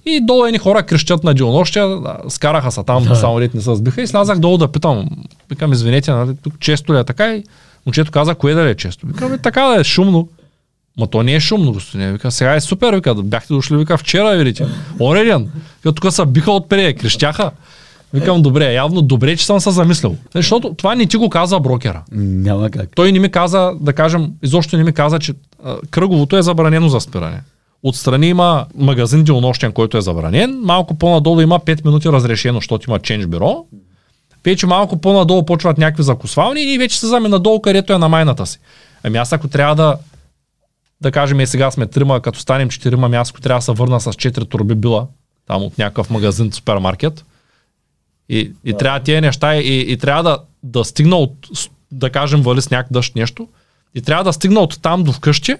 И 0.07 0.21
долу 0.25 0.45
едни 0.45 0.57
хора 0.57 0.83
крещят 0.83 1.23
на 1.23 1.33
денонощия, 1.33 1.87
да, 1.87 2.17
скараха 2.29 2.71
се 2.71 2.83
там, 2.83 3.03
Да. 3.03 3.15
само 3.15 3.41
ред 3.41 3.53
не 3.53 3.61
се 3.61 3.75
сбиха 3.75 4.01
и 4.01 4.07
слязах 4.07 4.39
долу 4.39 4.57
да 4.57 4.67
питам. 4.67 5.09
Викам, 5.49 5.73
извинете, 5.73 6.11
нали, 6.11 6.31
тук 6.43 6.53
често 6.59 6.93
ли 6.93 6.97
е 6.97 7.03
така? 7.03 7.35
И 7.35 7.43
момчето 7.85 8.11
каза, 8.11 8.35
кое 8.35 8.53
да 8.53 8.65
ли 8.65 8.69
е 8.69 8.75
често? 8.75 9.07
Викам, 9.07 9.33
«Е, 9.33 9.37
така 9.37 9.61
да 9.61 9.81
е 9.81 9.83
шумно. 9.83 10.27
Ма 10.99 11.07
то 11.07 11.23
не 11.23 11.33
е 11.35 11.39
шумно, 11.39 11.73
господин. 11.73 12.11
Вика, 12.11 12.31
сега 12.31 12.55
е 12.55 12.61
супер, 12.61 12.95
вика, 12.95 13.15
бяхте 13.15 13.53
дошли, 13.53 13.77
вика, 13.77 13.97
вчера, 13.97 14.37
видите. 14.37 14.67
Оня 14.99 15.23
ден. 15.23 15.51
Вика, 15.85 15.95
тук 15.95 16.13
са 16.13 16.25
биха 16.25 16.51
отпреди, 16.51 16.93
крещяха. 16.93 17.51
Викам, 18.13 18.41
добре, 18.41 18.73
явно 18.73 19.01
добре, 19.01 19.35
че 19.37 19.45
съм 19.45 19.59
се 19.59 19.71
замислил. 19.71 20.15
Защото 20.35 20.73
това 20.73 20.95
не 20.95 21.05
ти 21.05 21.17
го 21.17 21.29
каза 21.29 21.59
брокера. 21.59 22.01
Няма 22.11 22.69
как. 22.69 22.89
Той 22.95 23.11
не 23.11 23.19
ми 23.19 23.29
каза, 23.31 23.71
да 23.79 23.93
кажем, 23.93 24.31
изобщо 24.43 24.77
не 24.77 24.83
ми 24.83 24.93
каза, 24.93 25.19
че 25.19 25.33
а, 25.63 25.75
кръговото 25.91 26.37
е 26.37 26.41
забранено 26.41 26.89
за 26.89 26.99
спиране. 26.99 27.41
Отстрани 27.83 28.27
има 28.27 28.65
магазин 28.75 29.23
денонощен, 29.23 29.71
който 29.71 29.97
е 29.97 30.01
забранен. 30.01 30.61
Малко 30.63 30.97
по-надолу 30.97 31.41
има 31.41 31.59
5 31.59 31.85
минути 31.85 32.09
разрешено, 32.09 32.57
защото 32.57 32.89
има 32.89 32.99
ченж 32.99 33.27
бюро. 33.27 33.65
Вече 34.45 34.67
малко 34.67 34.97
по-надолу 34.97 35.45
почват 35.45 35.77
някакви 35.77 36.03
закусвални 36.03 36.61
и 36.61 36.65
ние 36.65 36.77
вече 36.77 36.99
се 36.99 37.07
заме 37.07 37.29
надолу, 37.29 37.61
където 37.61 37.93
е 37.93 37.97
на 37.97 38.09
майната 38.09 38.45
си. 38.45 38.59
Ами 39.03 39.17
аз 39.17 39.33
ако 39.33 39.47
трябва 39.47 39.75
да 39.75 39.97
да 41.01 41.11
кажем, 41.11 41.39
е 41.39 41.45
сега 41.45 41.71
сме 41.71 41.87
трима, 41.87 42.21
като 42.21 42.39
станем 42.39 42.69
четирима, 42.69 43.05
ами 43.05 43.17
аз 43.17 43.29
ако 43.29 43.41
трябва 43.41 43.57
да 43.57 43.61
се 43.61 43.71
върна 43.71 44.01
с 44.01 44.11
4 44.11 44.49
турби 44.49 44.75
била, 44.75 45.07
там 45.47 45.63
от 45.63 45.77
някакъв 45.77 46.09
магазин, 46.09 46.53
супермаркет, 46.53 47.25
и, 48.29 48.51
и 48.63 48.71
да. 48.71 48.77
трябва 48.77 48.99
тия 48.99 49.21
неща 49.21 49.55
и, 49.55 49.91
и 49.91 49.97
трябва 49.97 50.23
да, 50.23 50.39
да 50.63 50.83
стигна 50.83 51.15
от, 51.15 51.33
да 51.91 52.09
кажем, 52.09 52.41
вали 52.41 52.61
сняг, 52.61 52.87
дъжд, 52.91 53.15
нещо, 53.15 53.47
и 53.95 54.01
трябва 54.01 54.23
да 54.23 54.33
стигна 54.33 54.59
от 54.59 54.81
там 54.81 55.03
до 55.03 55.11
вкъщи, 55.11 55.55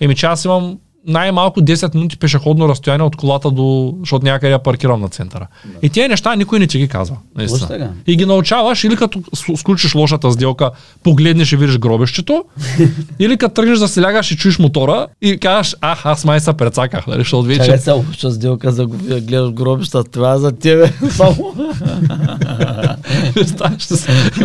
еми 0.00 0.14
че 0.14 0.26
аз 0.26 0.44
имам 0.44 0.78
най-малко 1.06 1.60
10 1.60 1.94
минути 1.94 2.16
пешеходно 2.16 2.68
разстояние 2.68 3.06
от 3.06 3.16
колата 3.16 3.50
до, 3.50 3.94
защото 4.00 4.24
някъде 4.24 4.52
я 4.52 4.58
паркирам 4.58 5.00
на 5.00 5.08
центъра. 5.08 5.46
Да. 5.64 5.78
И 5.82 5.90
тези 5.90 6.08
неща 6.08 6.36
никой 6.36 6.58
не 6.58 6.66
ти 6.66 6.78
ги 6.78 6.88
казва. 6.88 7.16
И 8.06 8.16
ги 8.16 8.26
научаваш 8.26 8.84
или 8.84 8.96
като 8.96 9.22
сключиш 9.56 9.94
лошата 9.94 10.32
сделка, 10.32 10.70
погледнеш 11.02 11.52
и 11.52 11.56
видиш 11.56 11.78
гробещето, 11.78 12.44
или 13.18 13.36
като 13.36 13.54
тръгнеш 13.54 13.78
да 13.78 13.88
се 13.88 14.02
лягаш 14.02 14.30
и 14.30 14.36
чуеш 14.36 14.58
мотора 14.58 15.06
и 15.22 15.38
кажеш, 15.38 15.76
ах, 15.80 16.06
аз 16.06 16.24
май 16.24 16.40
се 16.40 16.52
прецаках, 16.52 17.06
нали, 17.06 17.18
защото 17.18 17.42
вече... 17.42 17.60
Чакай 17.60 17.78
се, 17.78 17.90
лоша 17.90 18.30
сделка 18.30 18.72
за 18.72 18.86
гледаш 18.86 19.50
гробища, 19.50 20.04
това 20.04 20.34
е 20.34 20.38
за 20.38 20.52
тебе 20.52 20.92
само. 21.10 21.54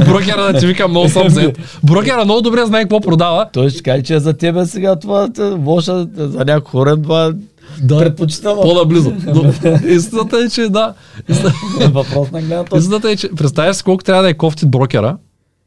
Брокера 0.06 0.54
да 0.54 0.60
ти 0.60 0.68
вика 0.68 0.88
много 0.88 1.10
съм 1.10 1.28
взет. 1.28 1.60
Брокера 1.84 2.26
много 2.26 2.42
добре 2.42 2.66
знае 2.66 2.82
какво 2.82 3.02
продава. 3.02 3.48
Той 3.54 3.70
ще 3.70 3.84
каже, 3.84 4.04
че 4.04 4.16
е 4.16 4.20
за 4.20 4.34
тебе 4.34 4.66
сега 4.66 4.96
това 4.96 5.30
лоша, 5.66 6.08
за 6.16 6.46
някой 6.54 6.72
хора 6.72 7.02
това 7.02 7.34
да, 7.82 7.98
предпочитава. 7.98 8.62
По-наблизо. 8.62 9.14
Истината 9.88 10.38
е, 10.38 10.50
че 10.50 10.70
да. 10.70 10.94
Въпрос 11.92 12.32
на 12.32 12.42
гледната. 12.42 12.78
Истината 12.78 13.12
е, 13.12 13.16
че 13.16 13.30
представя 13.38 13.74
си 13.74 13.84
колко 13.84 14.04
трябва 14.04 14.24
да 14.24 14.30
е 14.30 14.34
кофти 14.34 14.66
брокера, 14.66 15.18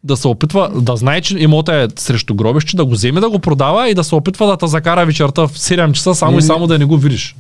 да 0.05 0.17
се 0.17 0.29
опитва 0.29 0.71
да 0.81 0.97
знае, 0.97 1.21
че 1.21 1.39
имота 1.39 1.77
е 1.77 1.89
срещу 1.99 2.35
гробище, 2.35 2.77
да 2.77 2.85
го 2.85 2.93
вземе 2.93 3.21
да 3.21 3.31
го 3.31 3.39
продава 3.39 3.91
и 3.91 3.95
да 3.95 4.05
се 4.05 4.15
опитва 4.15 4.47
да 4.47 4.57
те 4.57 4.67
закара 4.67 5.07
вечерта 5.07 5.47
в 5.47 5.53
7 5.53 5.93
часа, 5.93 6.15
само 6.15 6.33
не, 6.33 6.39
и 6.39 6.43
само 6.43 6.67
да 6.67 6.79
не 6.79 6.85
го 6.85 6.97
видиш. 6.97 7.37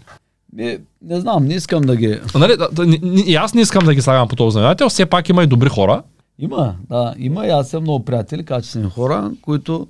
Не, 0.57 0.79
не 1.03 1.21
знам, 1.21 1.47
не 1.47 1.55
искам 1.55 1.83
да 1.83 1.97
ги... 1.97 2.19
Нали, 2.35 2.57
да, 2.57 2.69
да, 2.73 2.97
и 3.27 3.35
аз 3.35 3.55
не 3.55 3.61
искам 3.61 3.85
да 3.85 3.95
ги 3.95 4.03
слагам 4.03 4.29
по 4.29 4.37
този 4.37 4.53
знаменател, 4.53 4.89
все 4.89 5.07
пак 5.07 5.29
има 5.29 5.43
и 5.43 5.47
добри 5.47 5.69
хора. 5.69 6.03
Има, 6.39 6.75
да, 6.91 7.15
има 7.19 7.47
и 7.47 7.51
аз 7.51 7.69
съм 7.69 7.83
много 7.83 8.05
приятели, 8.05 8.45
качествени 8.45 8.91
хора, 8.91 9.31
които 9.43 9.87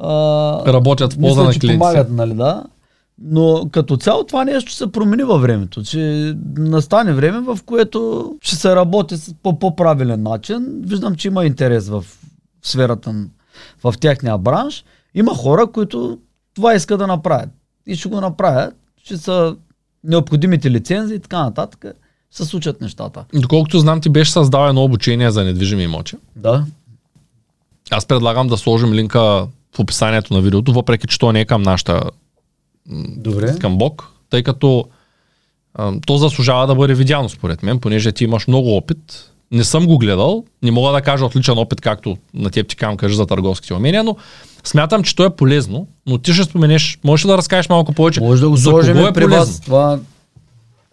а, 0.00 0.72
работят 0.72 1.12
в 1.12 1.20
полза 1.20 1.42
на 1.42 1.50
клиентите. 1.50 1.72
помагат, 1.72 2.10
нали, 2.10 2.34
да. 2.34 2.64
Но 3.22 3.68
като 3.72 3.96
цяло 3.96 4.24
това 4.24 4.44
нещо 4.44 4.72
се 4.72 4.92
промени 4.92 5.22
във 5.22 5.42
времето, 5.42 5.82
че 5.82 6.34
настане 6.56 7.12
време, 7.12 7.40
в 7.40 7.58
което 7.66 8.30
ще 8.40 8.56
се 8.56 8.76
работи 8.76 9.16
по 9.42 9.58
по-правилен 9.58 10.22
начин. 10.22 10.66
Виждам, 10.80 11.14
че 11.14 11.28
има 11.28 11.46
интерес 11.46 11.88
в 11.88 12.04
сферата, 12.62 13.14
в 13.84 13.94
тяхния 14.00 14.38
бранш. 14.38 14.84
Има 15.14 15.34
хора, 15.34 15.66
които 15.66 16.18
това 16.54 16.74
искат 16.74 16.98
да 16.98 17.06
направят. 17.06 17.50
И 17.86 17.96
ще 17.96 18.08
го 18.08 18.20
направят. 18.20 18.74
Ще 19.04 19.16
са 19.16 19.56
необходимите 20.04 20.70
лицензии 20.70 21.16
и 21.16 21.20
така 21.20 21.42
нататък. 21.42 21.84
Се 22.30 22.44
случат 22.44 22.80
нещата. 22.80 23.24
Доколкото 23.34 23.78
знам, 23.78 24.00
ти 24.00 24.08
беше 24.08 24.32
създал 24.32 24.68
едно 24.68 24.84
обучение 24.84 25.30
за 25.30 25.44
недвижими 25.44 25.82
имоти. 25.82 26.16
Да. 26.36 26.64
Аз 27.90 28.06
предлагам 28.06 28.48
да 28.48 28.56
сложим 28.56 28.92
линка 28.92 29.46
в 29.76 29.78
описанието 29.78 30.34
на 30.34 30.40
видеото, 30.40 30.72
въпреки 30.72 31.06
че 31.06 31.18
то 31.18 31.32
не 31.32 31.40
е 31.40 31.44
към 31.44 31.62
нашата 31.62 32.02
Добре. 33.16 33.58
към 33.58 33.78
Бог, 33.78 34.10
тъй 34.30 34.42
като 34.42 34.84
а, 35.74 35.92
то 36.06 36.16
заслужава 36.16 36.66
да 36.66 36.74
бъде 36.74 36.94
видяно 36.94 37.28
според 37.28 37.62
мен, 37.62 37.80
понеже 37.80 38.12
ти 38.12 38.24
имаш 38.24 38.46
много 38.46 38.76
опит. 38.76 39.30
Не 39.50 39.64
съм 39.64 39.86
го 39.86 39.98
гледал, 39.98 40.44
не 40.62 40.70
мога 40.70 40.92
да 40.92 41.00
кажа 41.02 41.24
отличен 41.24 41.58
опит, 41.58 41.80
както 41.80 42.16
на 42.34 42.50
теб 42.50 42.68
ти 42.68 42.76
кам 42.76 42.96
кажа 42.96 43.16
за 43.16 43.26
търговските 43.26 43.74
умения, 43.74 44.04
но 44.04 44.16
смятам, 44.64 45.02
че 45.02 45.16
то 45.16 45.24
е 45.24 45.36
полезно, 45.36 45.86
но 46.06 46.18
ти 46.18 46.32
ще 46.32 46.44
споменеш, 46.44 46.98
можеш 47.04 47.24
ли 47.24 47.28
да 47.28 47.38
разкажеш 47.38 47.68
малко 47.68 47.92
повече? 47.92 48.20
Може 48.20 48.40
да 48.40 48.48
го 48.48 48.56
сложим 48.56 48.98
е 48.98 49.12
при 49.12 49.26
вас. 49.26 49.60
Това 49.60 49.98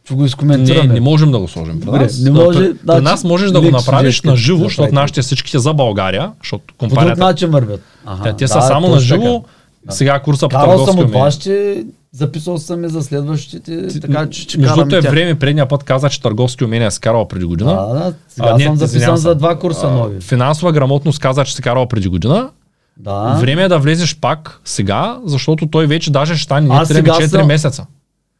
ще 0.06 0.14
го 0.14 0.26
изкоментираме. 0.26 0.88
Не, 0.88 0.94
не 0.94 1.00
можем 1.00 1.32
да 1.32 1.40
го 1.40 1.48
сложим 1.48 1.80
при 1.82 1.90
нас. 1.90 2.20
Не 2.20 2.32
може, 2.32 2.60
при, 2.60 2.66
значи, 2.66 2.80
при 2.88 3.04
нас 3.04 3.24
можеш 3.24 3.52
да 3.52 3.62
го 3.62 3.70
направиш 3.70 4.22
на 4.22 4.36
живо, 4.36 4.64
защото 4.64 4.96
нашите 4.96 5.22
всичките 5.22 5.60
за 5.60 5.74
България, 5.74 6.32
защото 6.44 6.74
компанията... 6.78 7.12
По 7.12 7.16
друг 7.16 7.28
начин 7.28 7.50
вървят. 7.50 7.82
Ага, 8.06 8.24
те, 8.24 8.34
те 8.34 8.44
да, 8.44 8.48
са 8.48 8.62
само 8.62 8.88
на 8.88 9.00
живо. 9.00 9.44
Да. 9.86 9.92
Сега 9.94 10.20
курса 10.20 10.48
по 10.48 10.58
Карал 10.58 10.86
съм 10.86 11.00
от 11.00 11.12
вашите, 11.12 11.84
записал 12.12 12.58
съм 12.58 12.86
и 12.86 12.90
за 12.90 13.04
следващите, 13.04 13.88
Ти, 13.88 14.00
така 14.00 14.30
че 14.30 14.42
ще 14.42 14.58
Между 14.58 14.96
е 14.96 15.02
време, 15.02 15.40
предния 15.40 15.68
път 15.68 15.84
каза, 15.84 16.10
че 16.10 16.22
търговски 16.22 16.64
умения 16.64 16.88
е 16.88 16.92
скарал 16.92 17.28
преди 17.28 17.46
година. 17.46 17.72
Да, 17.72 17.94
да, 17.94 18.14
сега 18.30 18.54
а, 18.56 18.60
съм 18.60 18.76
записан 18.76 19.18
за 19.18 19.36
два 19.36 19.60
курса 19.60 19.88
а, 19.88 19.92
нови. 19.92 20.22
Финансова 20.22 20.72
грамотност 20.72 21.20
каза, 21.20 21.46
че 21.46 21.56
се 21.56 21.62
карал 21.62 21.88
преди 21.88 22.08
година. 22.08 22.50
Да. 22.98 23.38
Време 23.40 23.64
е 23.64 23.68
да 23.68 23.80
влезеш 23.80 24.20
пак 24.20 24.62
сега, 24.66 25.20
защото 25.26 25.68
той 25.68 25.88
вече 25.88 26.12
даже 26.12 26.36
ще 26.36 26.44
стане 26.44 26.70
3-4 26.70 27.26
съм... 27.26 27.48
месеца. 27.48 27.86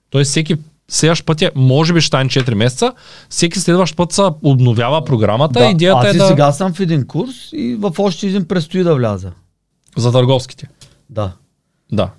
Той 0.10 0.24
всеки 0.24 0.56
следващ 0.92 1.26
път 1.26 1.42
е, 1.42 1.52
може 1.56 1.94
би 1.94 2.02
ще 2.02 2.08
стане 2.08 2.30
4 2.30 2.54
месеца, 2.54 2.94
всеки 3.30 3.60
следващ 3.60 3.96
път 3.96 4.12
се 4.12 4.22
обновява 4.44 5.06
програмата. 5.06 5.60
Да, 5.60 5.66
идеята 5.66 6.08
аз 6.08 6.16
е 6.16 6.18
да... 6.18 6.28
сега 6.28 6.52
съм 6.52 6.74
в 6.74 6.80
един 6.80 7.08
курс 7.08 7.36
и 7.54 7.76
в 7.80 7.94
още 7.98 8.28
един 8.28 8.46
предстои 8.46 8.84
да 8.84 8.96
вляза. 8.96 9.32
За 9.98 10.12
търговските. 10.12 10.68
Да. 11.10 11.32
Да. 11.92 12.10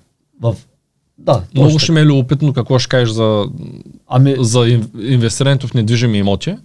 В... 0.41 0.55
Да, 1.17 1.43
Много 1.55 1.79
ще 1.79 1.91
ме 1.91 2.01
е 2.01 2.05
любопитно 2.05 2.53
какво 2.53 2.79
ще 2.79 2.89
кажеш 2.89 3.09
за, 3.09 3.45
ами... 4.07 4.35
за 4.39 4.79
инвестирането 4.99 5.67
в 5.67 5.73
недвижими 5.73 6.17
имоти. 6.17 6.55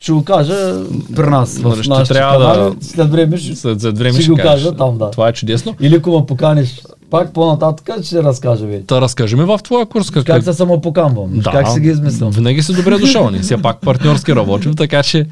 Ще 0.00 0.12
го 0.12 0.24
кажа 0.24 0.84
при 1.16 1.30
нас. 1.30 1.58
В 1.58 1.82
ще 1.82 2.14
трябва 2.14 2.54
канали, 2.54 2.74
да... 2.74 2.84
След 2.84 3.10
време 3.10 3.36
ще, 3.36 3.56
след, 3.56 3.80
след 3.80 3.98
време 3.98 4.12
ще, 4.12 4.22
ще 4.22 4.30
го 4.30 4.36
кажа 4.36 4.76
там, 4.76 4.98
да. 4.98 5.10
Това 5.10 5.28
е 5.28 5.32
чудесно. 5.32 5.74
Или 5.80 5.96
ако 5.96 6.18
ме 6.18 6.26
поканиш 6.26 6.82
пак 7.10 7.32
по-нататък 7.32 8.04
ще 8.04 8.22
разкажа 8.22 8.66
ви. 8.66 8.82
Та 8.86 9.00
разкажи 9.00 9.36
ми 9.36 9.44
в 9.44 9.58
твоя 9.64 9.86
курс. 9.86 10.10
Как, 10.10 10.24
как 10.24 10.44
се 10.44 10.52
самопокамвам? 10.52 11.30
Да, 11.34 11.50
как 11.50 11.68
си 11.68 11.80
ги 11.80 11.88
измислям? 11.88 12.30
Винаги 12.30 12.62
си 12.62 12.74
добре 12.74 12.98
дошъл. 12.98 13.30
Ние 13.30 13.40
все 13.40 13.62
пак 13.62 13.80
партньорски 13.80 14.34
работим, 14.34 14.74
така 14.74 15.02
че 15.02 15.26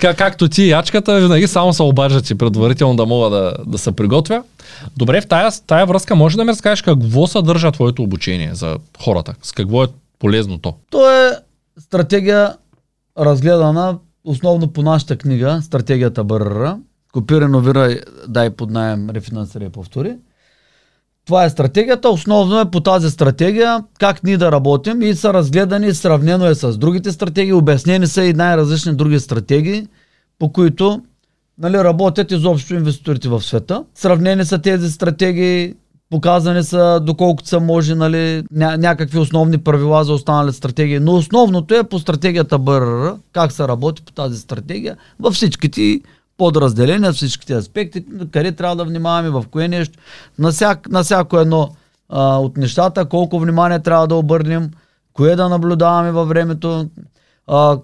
как, 0.00 0.18
както 0.18 0.48
ти 0.48 0.68
ячката, 0.68 1.20
винаги 1.20 1.46
само 1.46 1.72
се 1.72 1.82
обаждат 1.82 2.38
предварително 2.38 2.96
да 2.96 3.06
мога 3.06 3.30
да, 3.30 3.56
да 3.66 3.78
се 3.78 3.92
приготвя. 3.92 4.42
Добре, 4.96 5.20
в 5.20 5.26
тая, 5.26 5.50
тая 5.66 5.86
връзка 5.86 6.14
може 6.14 6.36
да 6.36 6.44
ми 6.44 6.50
разкажеш 6.50 6.82
какво 6.82 7.26
съдържа 7.26 7.72
твоето 7.72 8.02
обучение 8.02 8.50
за 8.52 8.76
хората? 9.04 9.34
С 9.42 9.52
какво 9.52 9.84
е 9.84 9.86
полезно 10.18 10.58
то? 10.58 10.74
То 10.90 11.10
е 11.10 11.32
стратегия 11.80 12.54
разгледана 13.18 13.98
основно 14.24 14.68
по 14.72 14.82
нашата 14.82 15.16
книга, 15.16 15.60
стратегията 15.62 16.24
БРР. 16.24 16.76
Копи, 17.12 17.40
реновира, 17.40 17.96
дай 18.28 18.50
под 18.50 18.70
найем, 18.70 19.10
рефинансира 19.10 19.70
повтори. 19.70 20.16
Това 21.26 21.44
е 21.44 21.50
стратегията. 21.50 22.10
Основно 22.10 22.60
е 22.60 22.70
по 22.70 22.80
тази 22.80 23.10
стратегия 23.10 23.84
как 23.98 24.24
ние 24.24 24.38
да 24.38 24.52
работим 24.52 25.02
и 25.02 25.14
са 25.14 25.32
разгледани, 25.32 25.94
сравнено 25.94 26.46
е 26.46 26.54
с 26.54 26.78
другите 26.78 27.12
стратегии, 27.12 27.52
обяснени 27.52 28.06
са 28.06 28.24
и 28.24 28.32
най-различни 28.32 28.94
други 28.94 29.20
стратегии, 29.20 29.86
по 30.38 30.52
които 30.52 31.02
нали, 31.58 31.78
работят 31.78 32.30
изобщо 32.30 32.74
инвеститорите 32.74 33.28
в 33.28 33.40
света. 33.40 33.84
Сравнени 33.94 34.44
са 34.44 34.58
тези 34.58 34.90
стратегии, 34.90 35.74
показани 36.12 36.62
са 36.62 37.00
доколкото 37.02 37.48
са 37.48 37.60
може 37.60 37.94
нали, 37.94 38.44
ня- 38.54 38.76
някакви 38.76 39.18
основни 39.18 39.58
правила 39.58 40.04
за 40.04 40.12
останали 40.12 40.52
стратегии. 40.52 40.98
Но 40.98 41.14
основното 41.14 41.74
е 41.74 41.84
по 41.84 41.98
стратегията 41.98 42.58
БРР, 42.58 43.16
как 43.32 43.52
се 43.52 43.68
работи 43.68 44.02
по 44.02 44.12
тази 44.12 44.38
стратегия 44.38 44.96
във 45.20 45.34
всичките 45.34 46.00
подразделения, 46.36 47.12
всичките 47.12 47.54
аспекти, 47.54 48.04
къде 48.32 48.52
трябва 48.52 48.76
да 48.76 48.84
внимаваме, 48.84 49.30
в 49.30 49.44
кое 49.50 49.68
нещо, 49.68 49.98
на, 50.38 50.50
всяк, 50.52 50.88
на 50.90 51.02
всяко 51.02 51.38
едно 51.38 51.70
а, 52.08 52.38
от 52.38 52.56
нещата, 52.56 53.04
колко 53.04 53.40
внимание 53.40 53.78
трябва 53.78 54.08
да 54.08 54.14
обърнем, 54.14 54.70
кое 55.12 55.36
да 55.36 55.48
наблюдаваме 55.48 56.12
във 56.12 56.28
времето, 56.28 56.88
а, 57.46 57.78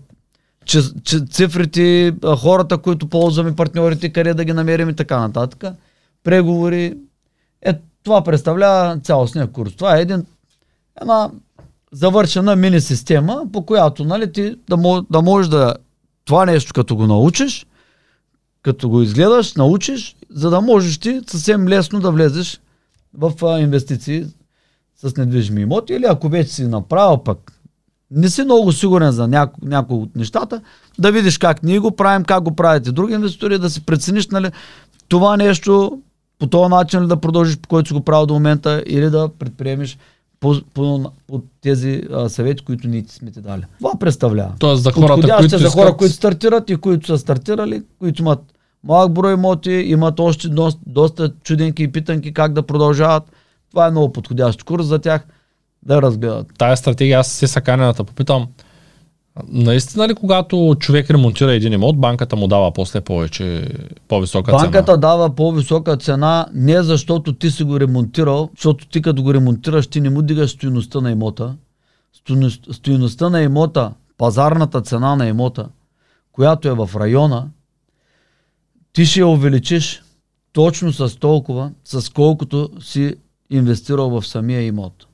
че, 0.64 0.81
че 1.05 1.20
цифрите, 1.31 2.12
а, 2.24 2.37
хората, 2.37 2.79
които 2.79 3.09
ползваме, 3.09 3.57
партньорите, 3.57 4.12
къде 4.12 4.35
да 4.35 4.45
ги 4.45 4.53
намерим 4.53 4.89
и 4.89 4.97
така 4.97 5.18
нататък. 5.18 5.74
Преговори. 6.24 6.95
Е, 7.62 7.74
това 8.05 8.25
представлява 8.25 8.99
цялостния 8.99 9.47
курс. 9.47 9.75
Това 9.77 9.99
е 9.99 10.01
един, 10.01 10.27
една 11.01 11.31
завършена 11.93 12.57
мини 12.57 12.81
система, 12.81 13.43
по 13.53 13.67
която 13.67 14.05
нали, 14.05 14.33
ти 14.33 14.57
да, 14.69 15.03
да 15.11 15.23
можеш 15.23 15.49
да 15.49 15.75
това 16.25 16.47
нещо, 16.47 16.73
като 16.75 16.97
го 16.97 17.07
научиш, 17.07 17.67
като 18.63 18.89
го 18.89 19.03
изгледаш, 19.03 19.55
научиш, 19.55 20.17
за 20.31 20.51
да 20.51 20.61
можеш 20.61 20.99
ти 20.99 21.21
съвсем 21.27 21.69
лесно 21.69 22.01
да 22.01 22.11
влезеш 22.11 22.61
в 23.15 23.33
а, 23.45 23.61
инвестиции 23.61 24.27
с 24.97 25.17
недвижими 25.17 25.61
имоти 25.61 25.93
или 25.93 26.05
ако 26.05 26.29
вече 26.29 26.53
си 26.53 26.67
направил 26.67 27.19
пък 27.19 27.53
не 28.11 28.31
си 28.31 28.43
много 28.43 28.73
сигурен 28.73 29.11
за 29.11 29.29
няко, 29.29 29.61
някои 29.63 29.97
от 29.97 30.17
нещата, 30.17 30.61
да 30.99 31.13
видиш 31.13 31.39
как 31.39 31.63
ние 31.63 31.79
го 31.79 31.91
правим, 31.91 32.25
как 32.25 32.43
го 32.43 32.57
правите 32.57 32.93
други 32.93 33.15
инвеститори, 33.15 33.59
да 33.59 33.71
си 33.71 33.87
прецениш 33.87 34.29
нали, 34.29 34.51
това 35.09 35.37
нещо 35.37 36.01
по 36.39 36.47
този 36.47 36.70
начин 36.70 37.03
ли 37.03 37.07
да 37.07 37.16
продължиш, 37.16 37.59
по 37.59 37.68
който 37.68 37.89
си 37.89 37.95
го 37.95 38.01
правил 38.01 38.26
до 38.26 38.34
момента 38.34 38.82
или 38.86 39.11
да 39.11 39.28
предприемеш 39.39 39.99
по, 40.41 40.55
по, 40.74 41.11
по 41.26 41.43
тези 41.61 42.03
а, 42.12 42.28
съвети, 42.28 42.64
които 42.64 42.89
ние 42.89 43.03
ти 43.03 43.14
сме 43.14 43.30
ти 43.30 43.41
дали. 43.41 43.62
Това 43.78 43.93
представлява. 44.01 44.53
Тоест 44.59 44.82
за 44.82 44.93
хората, 44.93 45.14
Подходящи 45.14 45.43
които 45.43 45.59
за 45.59 45.70
хора, 45.70 45.84
искат- 45.89 45.97
които 45.97 46.14
стартират 46.14 46.70
и 46.70 46.76
които 46.76 47.07
са 47.07 47.18
стартирали, 47.18 47.82
които 47.99 48.22
имат 48.22 48.41
малък 48.84 49.12
брой 49.12 49.32
имоти, 49.32 49.70
имат 49.70 50.20
още 50.20 50.49
доста, 50.49 50.80
доста 50.86 51.32
чуденки 51.45 51.82
и 51.82 51.93
питанки 51.93 52.34
как 52.34 52.53
да 52.53 52.62
продължават. 52.62 53.22
Това 53.70 53.86
е 53.86 53.91
много 53.91 54.12
подходящ 54.12 54.62
курс 54.64 54.86
за 54.86 54.99
тях 54.99 55.26
да 55.82 56.03
разгледат. 56.03 56.47
тая 56.59 56.76
стратегия, 56.76 57.18
аз 57.18 57.28
се 57.28 57.47
саканената 57.47 58.05
попитам, 58.05 58.47
наистина 59.49 60.09
ли 60.09 60.14
когато 60.14 60.76
човек 60.78 61.11
ремонтира 61.11 61.53
един 61.53 61.72
имот, 61.72 62.01
банката 62.01 62.36
му 62.36 62.49
дава 62.49 62.72
после 62.72 63.01
повече, 63.01 63.68
по-висока 64.09 64.53
Банката 64.53 64.93
цена? 64.93 64.97
дава 64.97 65.34
по-висока 65.34 65.97
цена 65.97 66.47
не 66.55 66.82
защото 66.82 67.32
ти 67.32 67.51
си 67.51 67.64
го 67.64 67.80
ремонтирал, 67.80 68.51
защото 68.57 68.89
ти 68.89 69.03
като 69.03 69.22
го 69.22 69.34
ремонтираш, 69.34 69.86
ти 69.86 70.01
не 70.01 70.11
му 70.11 70.22
дигаш 70.22 70.51
стоеността 70.51 71.01
на 71.01 71.11
имота. 71.11 71.55
Стоеността 72.72 73.30
на 73.30 73.43
имота, 73.43 73.93
пазарната 74.18 74.80
цена 74.80 75.16
на 75.16 75.28
имота, 75.28 75.68
която 76.32 76.68
е 76.68 76.74
в 76.74 76.91
района, 76.97 77.49
ти 78.93 79.07
ще 79.07 79.20
я 79.20 79.26
увеличиш 79.26 80.03
точно 80.53 80.93
с 80.93 81.16
толкова, 81.16 81.70
с 81.84 82.12
колкото 82.12 82.70
си 82.80 83.14
инвестирал 83.51 84.11
в 84.11 84.26
самия 84.26 84.62
имот. 84.62 85.08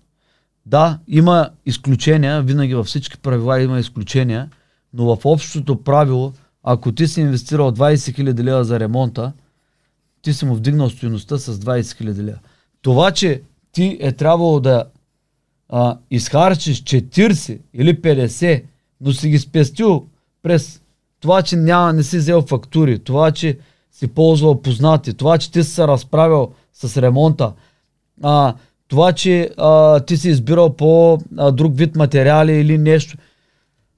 Да, 0.66 0.98
има 1.08 1.50
изключения, 1.66 2.42
винаги 2.42 2.74
във 2.74 2.86
всички 2.86 3.18
правила 3.18 3.62
има 3.62 3.78
изключения, 3.78 4.50
но 4.92 5.16
в 5.16 5.24
общото 5.24 5.82
правило, 5.82 6.32
ако 6.62 6.92
ти 6.92 7.08
си 7.08 7.20
инвестирал 7.20 7.72
20 7.72 7.94
000 7.94 8.42
лева 8.42 8.64
за 8.64 8.80
ремонта, 8.80 9.32
ти 10.22 10.32
си 10.32 10.44
му 10.44 10.54
вдигнал 10.54 10.90
стоеността 10.90 11.38
с 11.38 11.58
20 11.58 11.80
000 11.80 12.22
лева. 12.22 12.38
Това, 12.82 13.10
че 13.10 13.42
ти 13.72 13.98
е 14.00 14.12
трябвало 14.12 14.60
да 14.60 14.84
а, 15.68 15.98
изхарчиш 16.10 16.82
40 16.82 17.60
или 17.74 18.00
50, 18.00 18.64
но 19.00 19.12
си 19.12 19.28
ги 19.28 19.38
спестил 19.38 20.06
през 20.42 20.82
това, 21.20 21.42
че 21.42 21.56
няма, 21.56 21.92
не 21.92 22.02
си 22.02 22.18
взел 22.18 22.42
фактури, 22.42 22.98
това, 22.98 23.30
че 23.30 23.58
си 23.90 24.06
ползвал 24.06 24.62
познати, 24.62 25.14
това, 25.14 25.38
че 25.38 25.50
ти 25.50 25.64
си 25.64 25.70
се 25.70 25.88
разправил 25.88 26.52
с 26.72 27.02
ремонта, 27.02 27.52
а, 28.22 28.54
това, 28.95 29.12
че 29.12 29.51
а, 29.57 30.01
ти 30.01 30.16
си 30.16 30.28
избирал 30.28 30.76
по 30.76 31.18
а, 31.36 31.53
друг 31.53 31.76
вид 31.76 31.97
материали 31.97 32.53
или 32.53 32.78
нещо. 32.78 33.16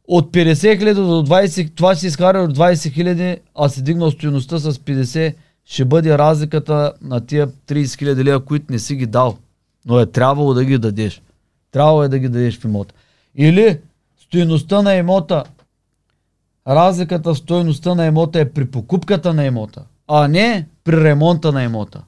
От 0.09 0.33
50 0.33 0.79
хиляди 0.79 1.01
до 1.01 1.27
20, 1.27 1.75
това 1.75 1.95
си 1.95 2.07
изкарал 2.07 2.45
от 2.45 2.59
20 2.59 2.93
хиляди, 2.93 3.37
а 3.55 3.69
си 3.69 3.83
дигнал 3.83 4.11
стоеността 4.11 4.59
с 4.59 4.73
50, 4.73 5.35
ще 5.65 5.85
бъде 5.85 6.19
разликата 6.19 6.93
на 7.03 7.27
тия 7.27 7.49
30 7.49 7.99
хиляди 7.99 8.25
лева, 8.25 8.45
които 8.45 8.73
не 8.73 8.79
си 8.79 8.97
ги 8.97 9.07
дал. 9.07 9.39
Но 9.87 10.01
е 10.01 10.07
трябвало 10.07 10.55
да 10.55 10.65
ги 10.65 10.79
дадеш. 10.79 11.23
Трябвало 11.73 12.03
е 12.03 12.09
да 12.09 12.19
ги 12.19 12.29
дадеш 12.29 12.59
в 12.59 12.65
имота. 12.65 12.95
Или 13.35 13.79
стоеността 14.21 14.83
на 14.83 14.95
имота, 14.95 15.45
разликата 16.69 17.35
в 17.35 17.39
стоеността 17.39 17.95
на 17.95 18.07
имота 18.07 18.41
е 18.41 18.51
при 18.51 18.65
покупката 18.65 19.35
на 19.35 19.45
имота, 19.45 19.83
а 20.09 20.29
не 20.29 20.67
при 20.85 21.05
ремонта 21.05 21.53
на 21.53 21.65
имота. 21.65 22.03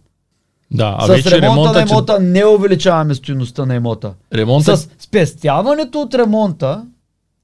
Да, 0.70 0.96
а 0.98 1.06
С 1.06 1.08
вече 1.08 1.40
ремонта, 1.40 1.42
ремонта, 1.42 1.72
на 1.72 1.80
имота 1.80 2.18
не 2.20 2.44
увеличаваме 2.44 3.14
стоеността 3.14 3.66
на 3.66 3.74
имота. 3.74 4.14
ремонта 4.34 4.76
С 4.76 4.88
спестяването 4.98 6.00
от 6.00 6.14
ремонта, 6.14 6.86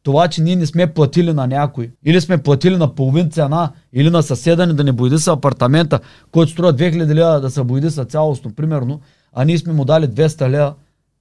това, 0.03 0.29
че 0.29 0.43
ние 0.43 0.57
не 0.57 0.67
сме 0.67 0.87
платили 0.87 1.33
на 1.33 1.47
някой, 1.47 1.91
или 2.05 2.21
сме 2.21 2.39
платили 2.39 2.77
на 2.77 2.95
половин 2.95 3.31
цена, 3.31 3.71
или 3.93 4.11
на 4.11 4.23
съседа 4.23 4.67
ни 4.67 4.75
да 4.75 4.85
не 4.85 4.93
боядиса 4.93 5.33
апартамента, 5.33 6.01
който 6.33 6.53
струва 6.53 6.75
2000 6.75 7.15
лева 7.15 7.41
да 7.41 7.51
се 7.51 7.65
боядиса 7.65 8.05
цялостно, 8.05 8.55
примерно, 8.55 9.01
а 9.33 9.45
ние 9.45 9.59
сме 9.59 9.73
му 9.73 9.85
дали 9.85 10.07
200 10.07 10.49
лева. 10.49 10.75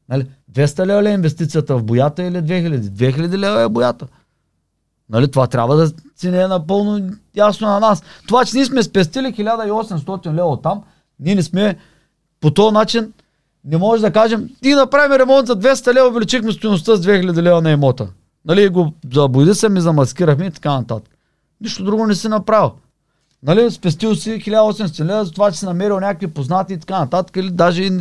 Нали? 0.10 0.28
200 0.52 0.86
лева 0.86 1.04
ли 1.04 1.10
е 1.10 1.14
инвестицията 1.14 1.78
в 1.78 1.84
боята 1.84 2.24
или 2.24 2.38
2000? 2.38 2.80
2000 2.80 3.38
лева 3.38 3.62
е 3.62 3.70
боята. 3.70 4.08
Нали? 5.10 5.32
Това 5.32 5.48
трябва 5.48 5.76
да 5.76 5.92
си 6.16 6.30
не 6.30 6.42
е 6.42 6.48
напълно 6.48 7.10
ясно 7.36 7.68
на 7.68 7.80
нас. 7.80 8.04
Това, 8.28 8.46
че 8.46 8.58
ние 8.58 8.66
сме 8.66 8.84
спестили 8.84 9.26
1800 9.26 10.34
лева 10.34 10.48
от 10.48 10.64
там, 10.64 10.84
ние 11.20 11.36
не 11.36 11.44
сме 11.44 11.78
по 12.44 12.52
този 12.52 12.74
начин 12.74 13.14
не 13.66 13.78
може 13.78 14.02
да 14.02 14.12
кажем, 14.12 14.50
и 14.64 14.74
направим 14.74 15.16
ремонт 15.16 15.48
за 15.48 15.60
200 15.60 15.94
лева, 15.94 16.08
увеличихме 16.08 16.52
стоеността 16.52 16.96
с 16.96 17.02
2000 17.02 17.42
лева 17.42 17.62
на 17.62 17.72
имота. 17.72 18.08
Нали, 18.46 18.70
го 18.70 18.94
забойди 19.14 19.54
се 19.54 19.70
ми 19.70 19.82
замаскирахме 19.82 20.46
и 20.46 20.52
така 20.52 20.74
нататък. 20.74 21.14
Нищо 21.62 21.84
друго 21.84 22.08
не 22.08 22.16
си 22.16 22.28
направил. 22.28 22.72
Нали, 23.44 23.72
спестил 23.72 24.16
си 24.16 24.30
1800 24.30 25.06
лева 25.06 25.26
за 25.26 25.32
това, 25.32 25.52
че 25.52 25.60
си 25.60 25.66
намерил 25.66 26.00
някакви 26.00 26.28
познати 26.28 26.74
и 26.74 26.78
така 26.78 27.00
нататък, 27.00 27.36
или 27.36 27.50
даже 27.50 27.84
и 27.84 27.92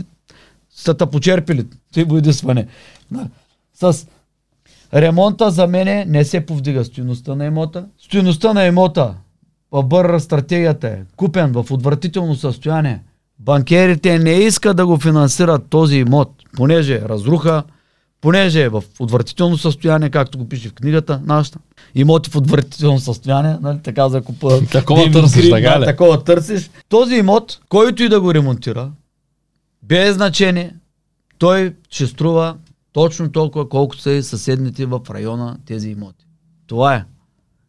са 0.71 0.95
те 0.95 1.07
почерпили. 1.07 1.67
Ти 1.93 2.05
боядисване. 2.05 2.67
Нали. 3.11 3.29
С 3.75 4.07
ремонта 4.95 5.51
за 5.51 5.67
мене 5.67 6.05
не 6.05 6.25
се 6.25 6.47
повдига 6.47 6.85
стоеността 6.85 7.35
на 7.35 7.45
имота. 7.47 7.85
Стоеността 7.99 8.53
на 8.53 8.67
имота 8.67 9.15
в 9.73 9.83
БР 9.83 10.19
стратегията 10.19 10.89
е 10.89 11.01
купен 11.17 11.53
в 11.53 11.67
отвратително 11.71 12.35
състояние. 12.35 13.01
Банкерите 13.45 14.19
не 14.19 14.33
искат 14.33 14.77
да 14.77 14.87
го 14.87 14.99
финансират 14.99 15.63
този 15.71 15.97
имот, 15.97 16.31
понеже 16.57 16.95
е 16.95 17.09
разруха, 17.09 17.63
понеже 18.21 18.63
е 18.63 18.69
в 18.69 18.85
отвратително 18.99 19.59
състояние, 19.59 20.11
както 20.11 20.39
го 20.39 20.49
пише 20.49 20.69
в 20.69 20.75
книгата 20.75 21.21
нашата. 21.25 21.59
Имоти 21.95 22.31
в 22.31 22.37
отвратително 22.37 22.99
състояние, 22.99 23.59
нали, 23.63 23.79
така 23.83 24.09
за 24.09 24.23
купа. 24.23 24.61
Такова 24.73 25.11
търсиш, 25.11 25.51
така 25.51 25.79
да? 25.79 25.87
Такова 25.87 26.25
търсиш. 26.25 26.71
Този 26.89 27.15
имот, 27.15 27.61
който 27.69 28.03
и 28.03 28.09
да 28.09 28.21
го 28.21 28.35
ремонтира, 28.35 28.91
без 29.83 30.15
значение, 30.15 30.75
той 31.39 31.75
ще 31.91 32.07
струва 32.07 32.57
точно 32.93 33.33
толкова, 33.33 33.69
колкото 33.69 34.03
са 34.03 34.11
и 34.11 34.23
съседните 34.23 34.87
в 34.87 35.01
района 35.11 35.59
тези 35.67 35.91
имоти. 35.91 36.27
Това 36.67 36.95
е. 36.95 37.05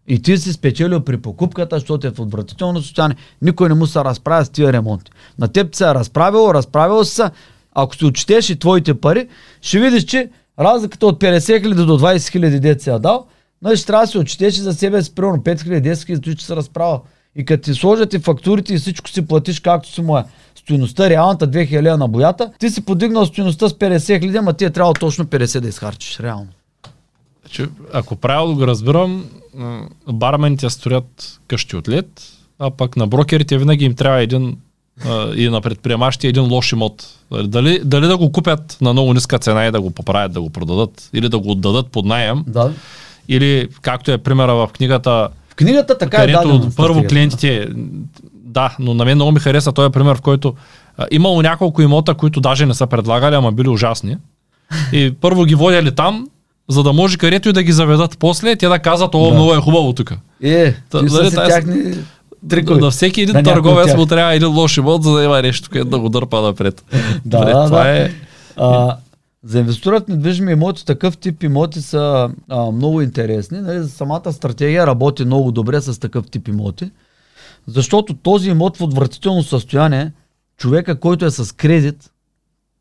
И 0.08 0.22
ти 0.22 0.38
си 0.38 0.54
спечелил 0.54 1.00
при 1.00 1.18
покупката, 1.18 1.76
защото 1.76 2.08
е 2.08 2.12
в 2.12 2.20
отвратително 2.20 2.82
състояние. 2.82 3.18
Никой 3.42 3.70
не 3.70 3.76
му 3.76 3.88
се 3.88 4.00
разправя 4.00 4.46
с 4.46 4.50
тия 4.50 4.74
ремонти. 4.74 5.12
На 5.40 5.48
теб 5.48 5.76
се 5.76 5.84
е 5.84 5.94
разправил, 5.94 6.52
разправил 6.54 7.04
се. 7.04 7.30
Ако 7.76 7.96
си 7.96 8.06
отчетеш 8.06 8.50
и 8.50 8.60
твоите 8.60 8.94
пари, 8.94 9.28
ще 9.62 9.80
видиш, 9.80 10.04
че 10.04 10.30
разликата 10.60 11.08
от 11.08 11.20
50 11.20 11.62
хиляди 11.62 11.86
до 11.86 12.00
20 12.00 12.32
хиляди 12.32 12.60
дет 12.60 12.82
си 12.82 12.90
я 12.90 13.00
дал, 13.00 13.26
значи 13.62 13.86
трябва 13.86 14.06
да 14.06 14.12
си 14.12 14.18
отчетеш 14.18 14.56
за 14.56 14.74
себе 14.74 15.02
си 15.02 15.16
примерно 15.16 15.38
5 15.38 15.64
хиляди, 15.64 15.90
10 15.90 16.06
хиляди, 16.06 16.36
че 16.36 16.46
се 16.46 16.56
разправя. 16.56 17.02
И 17.36 17.46
като 17.46 17.64
ти 17.64 17.74
сложат 17.74 18.14
и 18.14 18.20
фактурите 18.20 18.74
и 18.74 18.78
всичко 18.78 19.10
си 19.10 19.28
платиш 19.28 19.60
както 19.60 19.90
си 19.90 20.02
му 20.02 20.18
е 20.18 20.24
стоеността, 20.56 21.10
реалната 21.10 21.48
2000 21.48 21.82
лева 21.82 21.98
на 21.98 22.08
боята, 22.08 22.52
ти 22.60 22.70
си 22.70 22.86
подигнал 22.86 23.26
стоеността 23.26 23.70
с 23.70 23.74
50 23.74 24.20
хиляди, 24.20 24.38
ама 24.38 24.54
ти 24.54 24.66
е 24.66 24.70
трябвало 24.70 24.94
точно 24.94 25.26
50 25.26 25.60
да 25.60 25.68
изхарчиш, 25.68 26.20
реално. 26.20 26.48
Че, 27.50 27.68
ако 27.94 28.16
правилно 28.16 28.56
го 28.56 28.68
разбирам, 28.68 29.26
бармените 30.12 30.70
строят 30.70 31.40
къщи 31.48 31.76
от 31.76 31.90
лед, 31.90 32.22
а 32.60 32.72
пък 32.72 32.98
на 32.98 33.08
брокерите 33.08 33.58
винаги 33.58 33.86
им 33.86 33.96
трябва 33.96 34.22
един 34.22 34.58
и 35.36 35.50
на 35.50 35.62
предприемащите 35.62 36.28
един 36.28 36.44
лош 36.52 36.72
имот. 36.72 37.08
Дали, 37.44 37.82
дали 37.84 38.08
да 38.08 38.18
го 38.18 38.32
купят 38.32 38.78
на 38.82 38.94
много 38.94 39.14
ниска 39.14 39.40
цена 39.40 39.66
и 39.66 39.72
да 39.72 39.82
го 39.82 39.92
поправят, 39.92 40.34
да 40.34 40.42
го 40.42 40.50
продадат, 40.50 41.10
или 41.14 41.30
да 41.30 41.40
го 41.40 41.52
отдадат 41.52 41.88
под 41.88 42.06
найем, 42.06 42.44
Да. 42.48 42.72
или 43.28 43.68
както 43.82 44.12
е 44.12 44.18
примера 44.18 44.56
в 44.56 44.70
книгата, 44.74 45.30
В 45.50 45.56
книгата 45.56 45.98
така 45.98 46.18
е 46.18 46.20
където 46.20 46.48
дадено. 46.48 46.72
първо 46.78 47.04
клиентите, 47.04 47.68
да, 48.34 48.76
но 48.80 48.94
на 48.94 49.06
мен 49.06 49.16
много 49.18 49.32
ми 49.32 49.40
хареса 49.40 49.72
този 49.72 49.92
пример, 49.92 50.16
в 50.16 50.22
който 50.22 50.54
а, 50.98 51.06
имало 51.12 51.42
няколко 51.42 51.82
имота, 51.82 52.14
които 52.14 52.42
даже 52.42 52.66
не 52.66 52.74
са 52.74 52.88
предлагали, 52.88 53.36
ама 53.36 53.52
били 53.52 53.70
ужасни. 53.70 54.18
И 54.94 55.14
първо 55.22 55.44
ги 55.46 55.56
водяли 55.56 55.96
там, 55.96 56.28
за 56.74 56.84
да 56.84 56.94
може 56.94 57.18
където 57.18 57.50
и 57.50 57.54
да 57.54 57.64
ги 57.64 57.72
заведат 57.72 58.18
после, 58.20 58.56
те 58.56 58.68
да 58.68 58.80
казват, 58.80 59.16
о, 59.16 59.28
Да. 59.28 59.34
много 59.34 59.54
е 59.54 59.58
хубаво 59.58 59.94
тук. 59.94 60.14
Е, 60.44 60.74
Та, 60.90 61.00
ти 61.00 61.08
тая- 61.32 61.48
тяхни 61.50 61.94
трикове. 62.50 62.80
На 62.80 62.92
всеки 62.92 63.22
един 63.22 63.36
На 63.36 63.44
търговец 63.44 63.96
му 63.96 64.06
трябва 64.06 64.34
един 64.36 64.50
лош 64.50 64.78
имот, 64.78 65.04
за 65.04 65.12
да 65.12 65.24
има 65.24 65.42
нещо, 65.42 65.70
което 65.72 65.90
да 65.90 66.00
го 66.00 66.10
дърпа 66.10 66.42
напред. 66.42 66.86
Да, 67.26 67.38
Добре, 67.38 67.54
да, 67.54 67.66
това 67.66 67.84
да. 67.84 67.98
е... 67.98 68.12
А, 68.58 68.96
за 69.44 69.60
инвестират 69.60 70.10
недвижими 70.10 70.52
имоти, 70.52 70.86
такъв 70.86 71.18
тип 71.18 71.44
имоти 71.44 71.82
са 71.82 72.30
а, 72.50 72.72
много 72.72 73.02
интересни. 73.02 73.62
Нали, 73.62 73.88
самата 73.88 74.32
стратегия 74.32 74.88
работи 74.88 75.26
много 75.26 75.52
добре 75.52 75.82
с 75.82 76.00
такъв 76.00 76.26
тип 76.26 76.48
имоти, 76.48 76.92
защото 77.68 78.14
този 78.14 78.50
имот 78.50 78.78
в 78.78 78.82
отвратително 78.82 79.44
състояние, 79.44 80.12
човека, 80.58 81.00
който 81.00 81.26
е 81.26 81.32
с 81.32 81.56
кредит, 81.56 82.10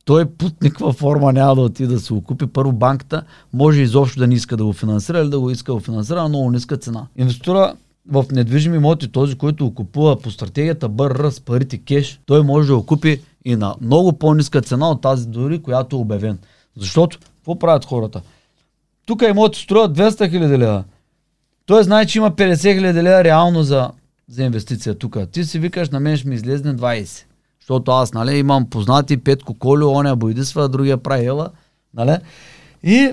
той 0.05 0.26
под 0.26 0.62
никаква 0.62 0.92
форма 0.92 1.32
няма 1.32 1.55
да 1.55 1.61
отиде 1.61 1.94
да 1.94 2.00
се 2.00 2.14
окупи. 2.14 2.46
Първо 2.46 2.72
банката 2.72 3.22
може 3.53 3.80
изобщо 3.80 4.18
да 4.18 4.26
не 4.26 4.34
иска 4.34 4.57
да 4.57 4.64
го 4.64 4.72
финансира 4.72 5.18
или 5.18 5.28
да 5.28 5.40
го 5.40 5.50
иска 5.50 5.72
да 5.72 5.74
го 5.74 5.80
финансира 5.80 6.22
на 6.22 6.28
много 6.28 6.50
ниска 6.50 6.76
цена. 6.76 7.07
Инвеститора 7.16 7.74
в 8.11 8.24
недвижими 8.32 8.76
имоти, 8.76 9.12
този, 9.12 9.34
който 9.34 9.74
купува 9.74 10.20
по 10.20 10.30
стратегията 10.30 10.88
БРР 10.88 11.30
с 11.30 11.40
парите 11.40 11.78
кеш, 11.78 12.20
той 12.26 12.42
може 12.42 12.68
да 12.68 12.76
го 12.76 12.86
купи 12.86 13.20
И 13.44 13.57
на 13.57 13.74
много 13.80 14.12
по-ниска 14.12 14.61
цена 14.61 14.90
от 14.90 15.03
тази 15.03 15.28
дори, 15.28 15.62
която 15.62 15.96
е 15.96 15.98
обявен. 15.98 16.38
Защото, 16.76 17.18
какво 17.36 17.59
правят 17.59 17.84
хората? 17.84 18.22
Тук 19.07 19.22
имоти 19.22 19.61
строят 19.61 19.98
200 19.98 20.30
хиляди 20.30 20.59
лева. 20.59 20.84
Той 21.66 21.84
знае, 21.84 22.07
че 22.07 22.18
има 22.18 22.30
50 22.30 22.74
хиляди 22.78 23.03
лева 23.03 23.24
реално 23.24 23.62
за, 23.62 23.90
за 24.28 24.42
инвестиция 24.42 24.94
тук. 24.94 25.16
Ти 25.32 25.44
си 25.44 25.59
викаш, 25.59 25.90
на 25.90 26.00
мен 26.00 26.16
ще 26.16 26.28
ми 26.28 26.34
излезне 26.34 26.76
20. 26.76 27.24
Защото 27.63 27.91
аз, 27.91 28.13
нали, 28.13 28.39
имам 28.39 28.71
познати 28.71 29.17
Петко 29.17 29.55
Колю, 29.55 29.89
оня 29.91 30.17
Бойдисва, 30.17 30.69
другия 30.69 30.97
прави 30.97 31.27
Ела, 31.27 31.51
нали? 31.95 32.17
И 32.83 33.13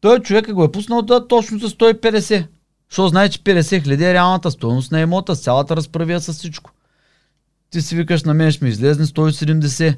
той 0.00 0.20
човек 0.20 0.52
го 0.52 0.64
е 0.64 0.72
пуснал 0.72 1.02
да 1.02 1.28
точно 1.28 1.58
за 1.58 1.68
150. 1.68 2.46
Защото 2.90 3.08
знае, 3.08 3.28
че 3.28 3.38
50 3.38 3.82
хиляди 3.82 4.04
е 4.04 4.14
реалната 4.14 4.50
стоеност 4.50 4.92
на 4.92 5.00
имота, 5.00 5.36
с 5.36 5.40
цялата 5.40 5.76
разправия 5.76 6.20
с 6.20 6.32
всичко. 6.32 6.70
Ти 7.70 7.82
си 7.82 7.96
викаш, 7.96 8.24
на 8.24 8.34
мен 8.34 8.50
ще 8.50 8.64
ми 8.64 8.70
излезне 8.70 9.06
170. 9.06 9.96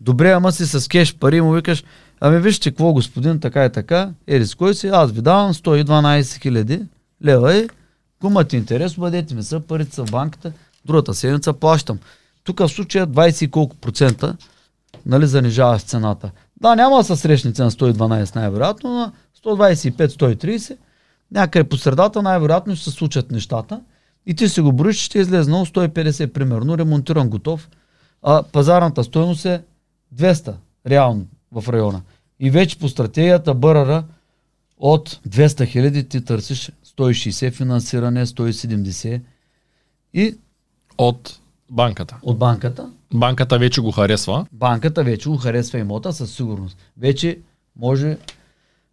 Добре, 0.00 0.30
ама 0.30 0.52
си 0.52 0.66
с 0.66 0.88
кеш 0.88 1.14
пари 1.14 1.40
му 1.40 1.52
викаш, 1.52 1.84
ами 2.20 2.40
вижте 2.40 2.70
какво 2.70 2.92
господин, 2.92 3.40
така 3.40 3.64
и 3.64 3.72
така, 3.72 4.10
ери 4.26 4.46
с 4.46 4.54
кой 4.54 4.74
си, 4.74 4.88
аз 4.88 5.12
ви 5.12 5.22
давам 5.22 5.54
112 5.54 6.42
хиляди 6.42 6.82
лева 7.24 7.56
и 7.56 7.68
кумат 8.20 8.52
интерес, 8.52 8.94
бъдете 8.94 9.34
ми 9.34 9.42
са, 9.42 9.60
парите 9.60 9.94
са 9.94 10.06
в 10.06 10.10
банката, 10.10 10.52
другата 10.84 11.14
седмица 11.14 11.52
плащам. 11.52 11.98
Тук 12.46 12.60
в 12.60 12.68
случая 12.68 13.06
20 13.06 13.44
и 13.44 13.50
колко 13.50 13.76
процента 13.76 14.36
нали, 15.06 15.26
занижава 15.26 15.78
цената. 15.78 16.30
Да, 16.60 16.74
няма 16.74 16.96
да 16.96 17.04
са 17.04 17.16
срещници 17.16 17.62
на 17.62 17.70
112 17.70 18.36
най-вероятно, 18.36 18.90
но 18.94 19.12
125-130, 19.52 20.76
някъде 21.32 21.68
по 21.68 21.76
средата 21.76 22.22
най-вероятно 22.22 22.76
ще 22.76 22.84
се 22.84 22.96
случат 22.96 23.30
нещата 23.30 23.80
и 24.26 24.34
ти 24.34 24.48
си 24.48 24.60
го 24.60 24.72
броиш, 24.72 24.96
ще 24.96 25.18
излезе 25.18 25.50
на 25.50 25.66
150 25.66 26.26
примерно, 26.32 26.78
ремонтиран 26.78 27.28
готов, 27.28 27.68
а 28.22 28.42
пазарната 28.42 29.04
стоеност 29.04 29.44
е 29.44 29.62
200 30.14 30.54
реално 30.86 31.26
в 31.52 31.68
района. 31.68 32.02
И 32.40 32.50
вече 32.50 32.78
по 32.78 32.88
стратегията 32.88 33.54
БРР 33.54 34.02
от 34.78 35.20
200 35.28 35.66
хиляди 35.66 36.08
ти 36.08 36.24
търсиш 36.24 36.72
160 36.98 37.52
финансиране, 37.52 38.26
170 38.26 39.20
и 40.14 40.36
От 40.98 41.40
банката. 41.70 42.16
от 42.22 42.38
банката. 42.38 42.88
Банката 43.14 43.58
вече 43.58 43.80
го 43.80 43.90
харесва. 43.90 44.46
Банката 44.52 45.04
вече 45.04 45.28
го 45.28 45.36
харесва 45.36 45.78
имота 45.78 46.12
със 46.12 46.32
сигурност. 46.32 46.76
Вече 46.98 47.38
може, 47.80 48.16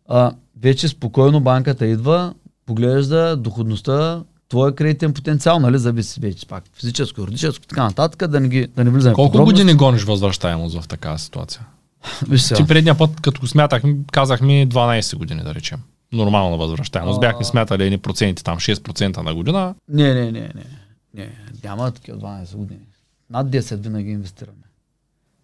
а, 0.10 0.32
вече 0.62 0.88
спокойно 0.88 1.40
банката 1.40 1.86
идва, 1.86 2.34
поглежда 2.66 3.38
доходността, 3.38 4.22
твоя 4.50 4.76
кредитен 4.76 5.14
потенциал, 5.14 5.60
нали, 5.60 5.78
зависи 5.78 6.20
вече 6.20 6.48
пак 6.48 6.64
физическо, 6.76 7.22
юридическо, 7.22 7.68
така 7.68 7.84
нататък, 7.84 8.28
да 8.28 8.40
не, 8.40 8.48
ги, 8.48 8.68
да 8.76 8.84
не 8.84 8.90
влизаме 8.90 9.16
Колко 9.16 9.46
години 9.46 9.74
гониш 9.74 10.04
възвръщаемост 10.04 10.82
в 10.82 10.88
такава 10.88 11.20
ситуация? 11.20 11.66
Виж. 12.30 12.48
Ти 12.48 12.68
предния 12.68 12.98
път, 12.98 13.22
като 13.22 13.42
го 13.42 13.48
смятах, 13.48 13.84
казах 14.12 14.42
ми 14.42 14.70
12 14.70 15.16
години, 15.16 15.42
да 15.44 15.56
речем. 15.56 15.80
Нормална 16.12 16.58
възвръщаемост. 16.58 17.18
А. 17.18 17.20
Бяхме 17.20 17.46
смятали 17.46 17.84
едни 17.84 17.98
проценти 17.98 18.44
там, 18.44 18.58
6% 18.58 19.18
на 19.18 19.36
година. 19.36 19.76
Не, 19.90 20.14
не, 20.14 20.32
не, 20.32 20.40
не. 20.40 20.64
Не. 21.14 21.36
Няма 21.64 21.92
такива 21.92 22.18
12 22.18 22.56
години. 22.56 22.80
Над 23.30 23.48
10 23.48 23.76
винаги 23.76 24.12
инвестираме. 24.12 24.58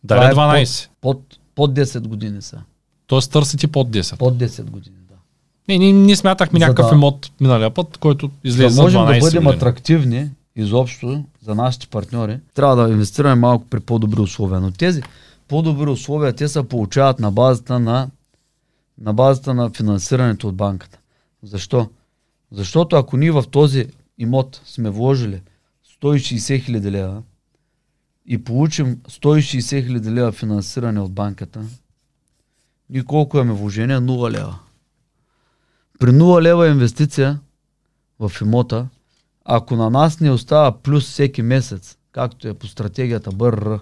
Това 0.08 0.30
е 0.30 0.34
12. 0.34 0.90
Под, 1.02 1.22
под 1.56 1.72
10 1.74 2.08
години 2.08 2.42
са. 2.42 2.62
Тоест 3.08 3.32
търсите 3.32 3.68
под 3.68 3.90
10. 3.90 4.18
Под 4.18 4.38
10 4.38 4.64
години, 4.64 4.96
да. 5.10 5.16
Не, 5.68 5.78
ние, 5.78 5.94
ние 5.94 6.16
смятахме 6.16 6.60
За 6.60 6.66
някакъв 6.66 6.90
да- 6.90 6.96
имот 6.96 7.32
миналия 7.42 7.74
път, 7.74 7.98
който 7.98 8.32
излезе 8.44 8.64
За 8.64 8.70
за 8.70 8.76
да 8.76 8.84
можем 8.84 9.02
12 9.02 9.14
да 9.14 9.20
бъдем 9.20 9.44
години. 9.44 9.56
атрактивни 9.56 10.30
изобщо 10.56 11.24
за 11.42 11.56
нашите 11.56 11.88
партньори, 11.88 12.40
трябва 12.54 12.76
да 12.78 12.94
инвестираме 12.94 13.36
малко 13.36 13.66
при 13.66 13.80
по-добри 13.80 14.22
условия. 14.22 14.60
Но 14.60 14.72
тези 14.72 15.02
по-добри 15.48 15.90
условия, 15.90 16.34
те 16.34 16.48
се 16.48 16.64
получават 16.64 17.20
на 17.20 17.32
базата 17.32 17.80
на, 17.80 18.10
на 18.98 19.14
базата 19.14 19.54
на 19.54 19.70
финансирането 19.70 20.48
от 20.48 20.56
банката. 20.56 21.00
Защо? 21.44 21.90
Защото 22.52 22.96
ако 22.96 23.18
ние 23.18 23.32
в 23.32 23.44
този 23.52 23.88
имот 24.18 24.62
сме 24.66 24.90
вложили 24.90 25.42
160 26.02 26.64
хиляди 26.64 26.92
лева 26.92 27.24
и 28.26 28.44
получим 28.44 28.98
160 28.98 29.86
хиляди 29.86 30.12
лева 30.12 30.32
финансиране 30.32 31.00
от 31.00 31.12
банката, 31.12 31.66
ние 32.90 33.04
колко 33.04 33.38
имаме 33.38 33.54
вложение? 33.54 33.98
0 33.98 34.32
лева. 34.32 34.60
При 36.00 36.10
0 36.10 36.42
лева 36.42 36.68
инвестиция 36.68 37.40
в 38.20 38.32
имота, 38.42 38.88
ако 39.46 39.76
на 39.76 39.90
нас 39.90 40.20
не 40.20 40.32
остава 40.32 40.82
плюс 40.82 41.06
всеки 41.06 41.42
месец, 41.42 41.98
както 42.12 42.48
е 42.48 42.54
по 42.54 42.68
стратегията 42.68 43.32
БРР, 43.32 43.80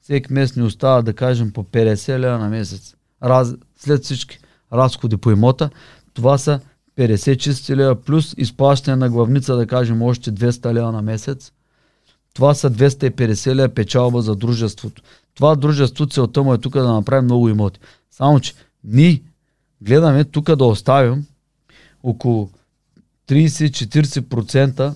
всеки 0.00 0.32
месец 0.32 0.56
ни 0.56 0.62
остава 0.62 1.02
да 1.02 1.14
кажем 1.14 1.52
по 1.52 1.64
50 1.64 2.18
лева 2.18 2.38
на 2.38 2.48
месец, 2.48 2.94
раз, 3.22 3.54
след 3.76 4.04
всички 4.04 4.38
разходи 4.72 5.16
по 5.16 5.30
имота, 5.30 5.70
това 6.14 6.38
са 6.38 6.60
50 6.98 7.36
чисти 7.36 7.76
лева 7.76 7.94
плюс 7.94 8.34
изплащане 8.38 8.96
на 8.96 9.10
главница, 9.10 9.56
да 9.56 9.66
кажем 9.66 10.02
още 10.02 10.32
200 10.32 10.72
лева 10.72 10.92
на 10.92 11.02
месец. 11.02 11.52
Това 12.34 12.54
са 12.54 12.70
250 12.70 13.54
лева 13.54 13.68
печалба 13.68 14.22
за 14.22 14.36
дружеството. 14.36 15.02
Това 15.34 15.56
дружество 15.56 16.06
целта 16.06 16.42
му 16.42 16.54
е 16.54 16.58
тук 16.58 16.72
да 16.72 16.92
направи 16.92 17.24
много 17.24 17.48
имоти. 17.48 17.80
Само, 18.10 18.40
че 18.40 18.54
ние 18.84 19.22
гледаме 19.80 20.24
тук 20.24 20.56
да 20.56 20.64
оставим 20.64 21.26
около 22.02 22.50
30-40% 23.28 24.94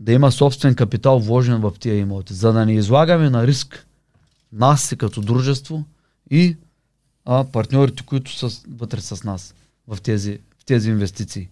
да 0.00 0.12
има 0.12 0.32
собствен 0.32 0.74
капитал 0.74 1.18
вложен 1.18 1.60
в 1.60 1.72
тия 1.80 1.96
имоти, 1.96 2.34
за 2.34 2.52
да 2.52 2.66
не 2.66 2.74
излагаме 2.74 3.30
на 3.30 3.46
риск 3.46 3.86
нас 4.52 4.82
си 4.82 4.96
като 4.96 5.20
дружество 5.20 5.84
и 6.30 6.56
а, 7.24 7.44
партньорите, 7.44 8.02
които 8.02 8.36
са 8.36 8.62
вътре 8.68 9.00
с 9.00 9.24
нас 9.24 9.54
в 9.88 10.00
тези, 10.00 10.38
тези 10.72 10.90
инвестиции. 10.90 11.48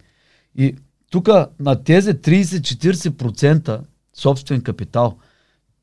И 0.57 0.77
тук 1.11 1.29
на 1.61 1.85
тези 1.85 2.11
30-40% 2.11 3.81
собствен 4.15 4.63
капитал, 4.63 5.19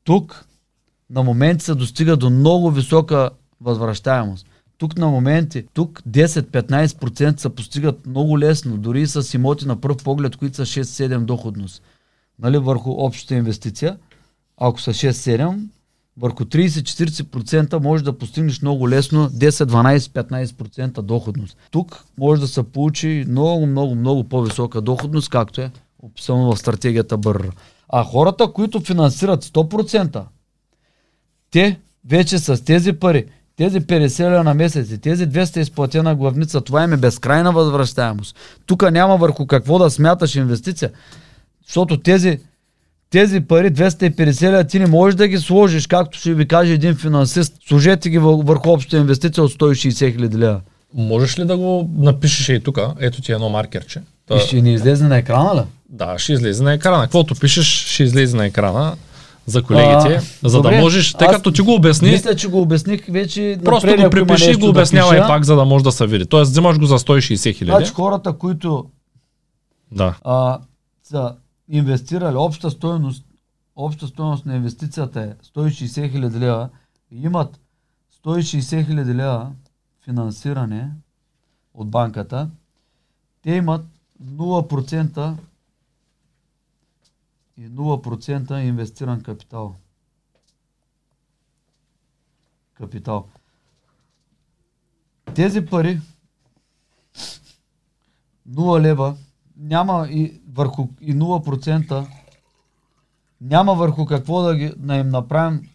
тук 0.04 0.44
на 1.10 1.22
моменти 1.22 1.64
се 1.64 1.74
достига 1.74 2.16
до 2.16 2.30
много 2.30 2.70
висока 2.70 3.30
възвръщаемост. 3.60 4.46
Тук 4.78 4.98
на 4.98 5.06
моменти, 5.06 5.66
тук 5.74 6.02
10-15% 6.08 7.40
се 7.40 7.54
постигат 7.54 8.06
много 8.06 8.38
лесно, 8.38 8.76
дори 8.76 9.06
с 9.06 9.34
имоти 9.34 9.66
на 9.66 9.80
пръв 9.80 9.96
поглед, 10.04 10.36
които 10.36 10.56
са 10.56 10.62
6-7 10.62 11.18
доходност. 11.18 11.82
Нали, 12.38 12.58
върху 12.58 12.90
общата 12.90 13.34
инвестиция, 13.34 13.98
ако 14.56 14.80
са 14.80 14.90
6-7, 14.90 15.58
върху 16.20 16.44
30-40% 16.44 17.78
може 17.78 18.04
да 18.04 18.18
постигнеш 18.18 18.62
много 18.62 18.88
лесно 18.88 19.30
10-12-15% 19.30 21.02
доходност. 21.02 21.56
Тук 21.70 22.04
може 22.18 22.40
да 22.40 22.48
се 22.48 22.62
получи 22.62 23.24
много, 23.28 23.66
много, 23.66 23.94
много 23.94 24.24
по-висока 24.24 24.80
доходност, 24.80 25.30
както 25.30 25.60
е 25.60 25.70
описано 26.02 26.52
в 26.52 26.58
стратегията 26.58 27.16
БРР. 27.16 27.50
А 27.88 28.04
хората, 28.04 28.52
които 28.52 28.80
финансират 28.80 29.44
100%, 29.44 30.24
те 31.50 31.80
вече 32.08 32.38
с 32.38 32.64
тези 32.64 32.92
пари, 32.92 33.24
тези 33.56 33.80
50 33.80 34.30
лева 34.30 34.44
на 34.44 34.54
месец 34.54 34.90
и 34.90 34.98
тези 34.98 35.28
200 35.28 35.58
изплатена 35.58 36.14
главница, 36.14 36.60
това 36.60 36.84
им 36.84 36.92
е 36.92 36.96
безкрайна 36.96 37.52
възвръщаемост. 37.52 38.36
Тук 38.66 38.90
няма 38.90 39.16
върху 39.16 39.46
какво 39.46 39.78
да 39.78 39.90
смяташ 39.90 40.34
инвестиция, 40.36 40.90
защото 41.66 42.00
тези, 42.00 42.40
тези 43.10 43.40
пари 43.40 43.70
250 43.70 44.42
лева 44.42 44.64
ти 44.64 44.78
не 44.78 44.86
можеш 44.86 45.14
да 45.14 45.28
ги 45.28 45.38
сложиш, 45.38 45.86
както 45.86 46.18
ще 46.18 46.34
ви 46.34 46.48
каже 46.48 46.72
един 46.72 46.94
финансист. 46.94 47.54
Сложете 47.68 48.10
ги 48.10 48.18
вър- 48.18 48.46
върху 48.46 48.70
обща 48.70 48.96
инвестиция 48.96 49.44
от 49.44 49.52
160 49.52 49.90
хиляди 50.12 50.38
лева. 50.38 50.60
Можеш 50.94 51.38
ли 51.38 51.44
да 51.44 51.56
го 51.56 51.90
напишеш 51.94 52.48
и 52.48 52.60
тук? 52.60 52.78
Ето 53.00 53.22
ти 53.22 53.32
едно 53.32 53.48
маркерче. 53.48 54.00
Та, 54.26 54.36
И 54.36 54.40
ще 54.40 54.60
ни 54.60 54.74
излезе 54.74 55.04
на 55.04 55.16
екрана 55.16 55.54
ли? 55.56 55.60
Да, 55.88 56.18
ще 56.18 56.32
излезе 56.32 56.62
на 56.62 56.72
екрана. 56.72 57.02
Каквото 57.02 57.34
пишеш, 57.34 57.66
ще 57.86 58.02
излезе 58.02 58.36
на 58.36 58.46
екрана 58.46 58.96
за 59.46 59.62
колегите, 59.62 60.20
А, 60.44 60.48
за 60.48 60.56
добре. 60.56 60.74
да 60.74 60.80
можеш, 60.80 61.12
тъй 61.12 61.28
като 61.28 61.52
ти 61.52 61.60
го 61.60 61.74
обясни, 61.74 62.10
Мисля, 62.10 62.36
че 62.36 62.48
го 62.48 62.60
обясних 62.60 63.06
вече. 63.06 63.58
просто 63.64 63.86
напред, 63.86 64.04
го 64.04 64.10
припиши 64.10 64.50
и 64.50 64.54
го 64.54 64.60
да 64.60 64.70
обяснявай 64.70 65.18
пиша. 65.18 65.28
пак, 65.28 65.44
за 65.44 65.56
да 65.56 65.64
може 65.64 65.84
да 65.84 65.92
се 65.92 66.06
види. 66.06 66.26
Тоест, 66.26 66.50
взимаш 66.50 66.78
го 66.78 66.86
за 66.86 66.98
160 66.98 67.54
хиляди. 67.54 67.76
Значи 67.76 67.92
хората, 67.92 68.32
които 68.32 68.84
Да. 69.92 70.14
а, 70.24 70.58
са 71.04 71.32
инвестирали 71.68 72.36
обща 72.36 72.70
стоеност, 72.70 73.24
обща 73.76 74.06
стоеност 74.06 74.46
на 74.46 74.56
инвестицията 74.56 75.20
е 75.20 75.34
160 75.34 76.10
хиляди 76.10 76.40
лева 76.40 76.70
имат 77.10 77.60
160 78.24 78.86
хиляди 78.86 79.14
лева 79.14 79.52
финансиране 80.04 80.92
от 81.74 81.90
банката, 81.90 82.50
те 83.42 83.50
имат 83.50 83.86
0% 84.24 85.36
и 87.56 87.68
0% 87.68 88.58
инвестиран 88.58 89.22
капитал. 89.22 89.76
Капитал. 92.74 93.28
Тези 95.34 95.66
пари 95.66 96.00
0 98.48 98.80
лева 98.80 99.16
няма 99.56 100.08
и 100.10 100.40
върху 100.58 100.88
и 101.00 101.14
0% 101.14 102.06
няма 103.40 103.74
върху 103.74 104.06
какво 104.06 104.42
да, 104.42 104.56
ги, 104.56 104.72
да 104.76 104.96
им 104.96 105.08
направим 105.08 105.70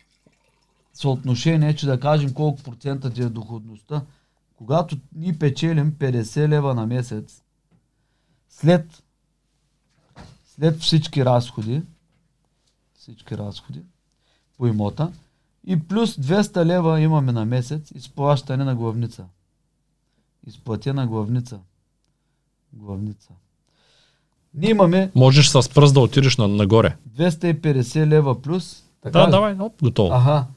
съотношение, 0.93 1.75
че 1.75 1.85
да 1.85 1.99
кажем 1.99 2.33
колко 2.33 2.63
процента 2.63 3.13
ти 3.13 3.21
е 3.21 3.29
доходността. 3.29 4.05
Когато 4.55 4.97
ни 5.15 5.39
печелим 5.39 5.91
50 5.91 6.47
лева 6.47 6.73
на 6.73 6.87
месец, 6.87 7.43
след, 8.49 9.03
след 10.45 10.79
всички 10.79 11.25
разходи, 11.25 11.81
всички 12.97 13.37
разходи 13.37 13.83
по 14.57 14.67
имота, 14.67 15.11
и 15.65 15.87
плюс 15.87 16.15
200 16.15 16.65
лева 16.65 17.01
имаме 17.01 17.31
на 17.31 17.45
месец 17.45 17.91
изплащане 17.95 18.63
на 18.63 18.75
главница. 18.75 19.25
Изплатена 20.47 21.07
главница. 21.07 21.59
Главница. 22.73 23.33
Ние 24.53 24.69
имаме 24.69 25.11
Можеш 25.15 25.49
с 25.49 25.69
пръст 25.69 25.93
да 25.93 25.99
отидеш 25.99 26.37
на, 26.37 26.47
нагоре. 26.47 26.97
250 27.09 28.07
лева 28.07 28.41
плюс. 28.41 28.83
Така 29.01 29.19
Да, 29.19 29.27
ли? 29.27 29.31
давай, 29.31 29.55
оп, 29.59 29.81
готово. 29.81 30.13
Аха. 30.13 30.47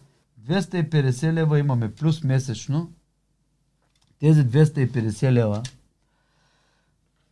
250 0.49 1.33
лева 1.33 1.59
имаме 1.59 1.95
плюс 1.95 2.23
месечно. 2.25 2.91
Тези 4.21 4.45
250 4.45 5.33
лева 5.33 5.63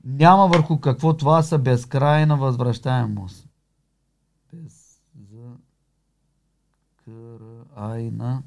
няма 0.04 0.48
върху 0.48 0.80
какво 0.80 1.16
това 1.16 1.42
са 1.42 1.58
безкрайна 1.58 2.36
възвръщаемост. 2.36 3.48
Без 4.52 5.00
за 5.32 5.56
крайна 7.04 8.42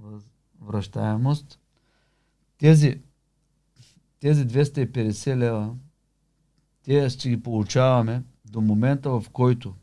възвръщаемост. 0.00 1.58
Тези, 2.58 3.00
тези 4.20 4.46
250 4.48 5.36
лева, 5.36 5.74
те 6.86 7.10
ще 7.10 7.28
ги 7.28 7.42
получаваме 7.42 8.22
до 8.50 8.60
момента, 8.60 9.10
в 9.10 9.24
който 9.32 9.74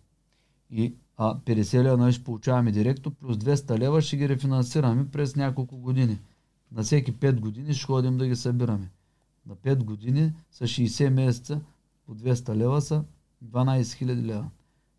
и 0.72 0.93
а 1.18 1.36
50 1.36 1.84
лева 1.84 2.12
ще 2.12 2.24
получаваме 2.24 2.72
директно, 2.72 3.12
плюс 3.12 3.38
200 3.38 3.80
лева 3.80 4.01
ще 4.01 4.18
ги 4.18 4.30
рефинансираме 4.30 5.08
през 5.12 5.36
няколко 5.36 5.78
години. 5.78 6.20
На 6.72 6.84
всеки 6.84 7.14
5 7.14 7.39
години 7.39 7.74
ще 7.74 7.86
ходим 7.86 8.18
да 8.18 8.28
ги 8.28 8.36
събираме. 8.36 8.89
На 9.47 9.56
5 9.56 9.84
години 9.84 10.34
са 10.51 10.64
60 10.64 11.10
месеца 11.10 11.62
по 12.06 12.16
200 12.16 12.56
лева 12.56 12.82
са 12.82 13.04
12 13.45 13.82
000 13.82 14.26
лева. 14.26 14.45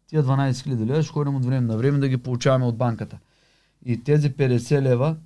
Тия 0.07 0.25
12 0.25 0.51
000 0.51 0.87
лева 0.87 1.03
ще 1.03 1.13
ходим 1.13 1.35
от 1.35 1.45
време 1.45 1.67
на 1.67 1.77
време 1.77 1.99
да 1.99 2.09
ги 2.09 2.17
получаваме 2.17 2.65
от 2.65 2.77
банката. 2.77 3.19
И 3.85 4.05
тези 4.05 4.31
50 4.31 4.83
лева 4.83 5.17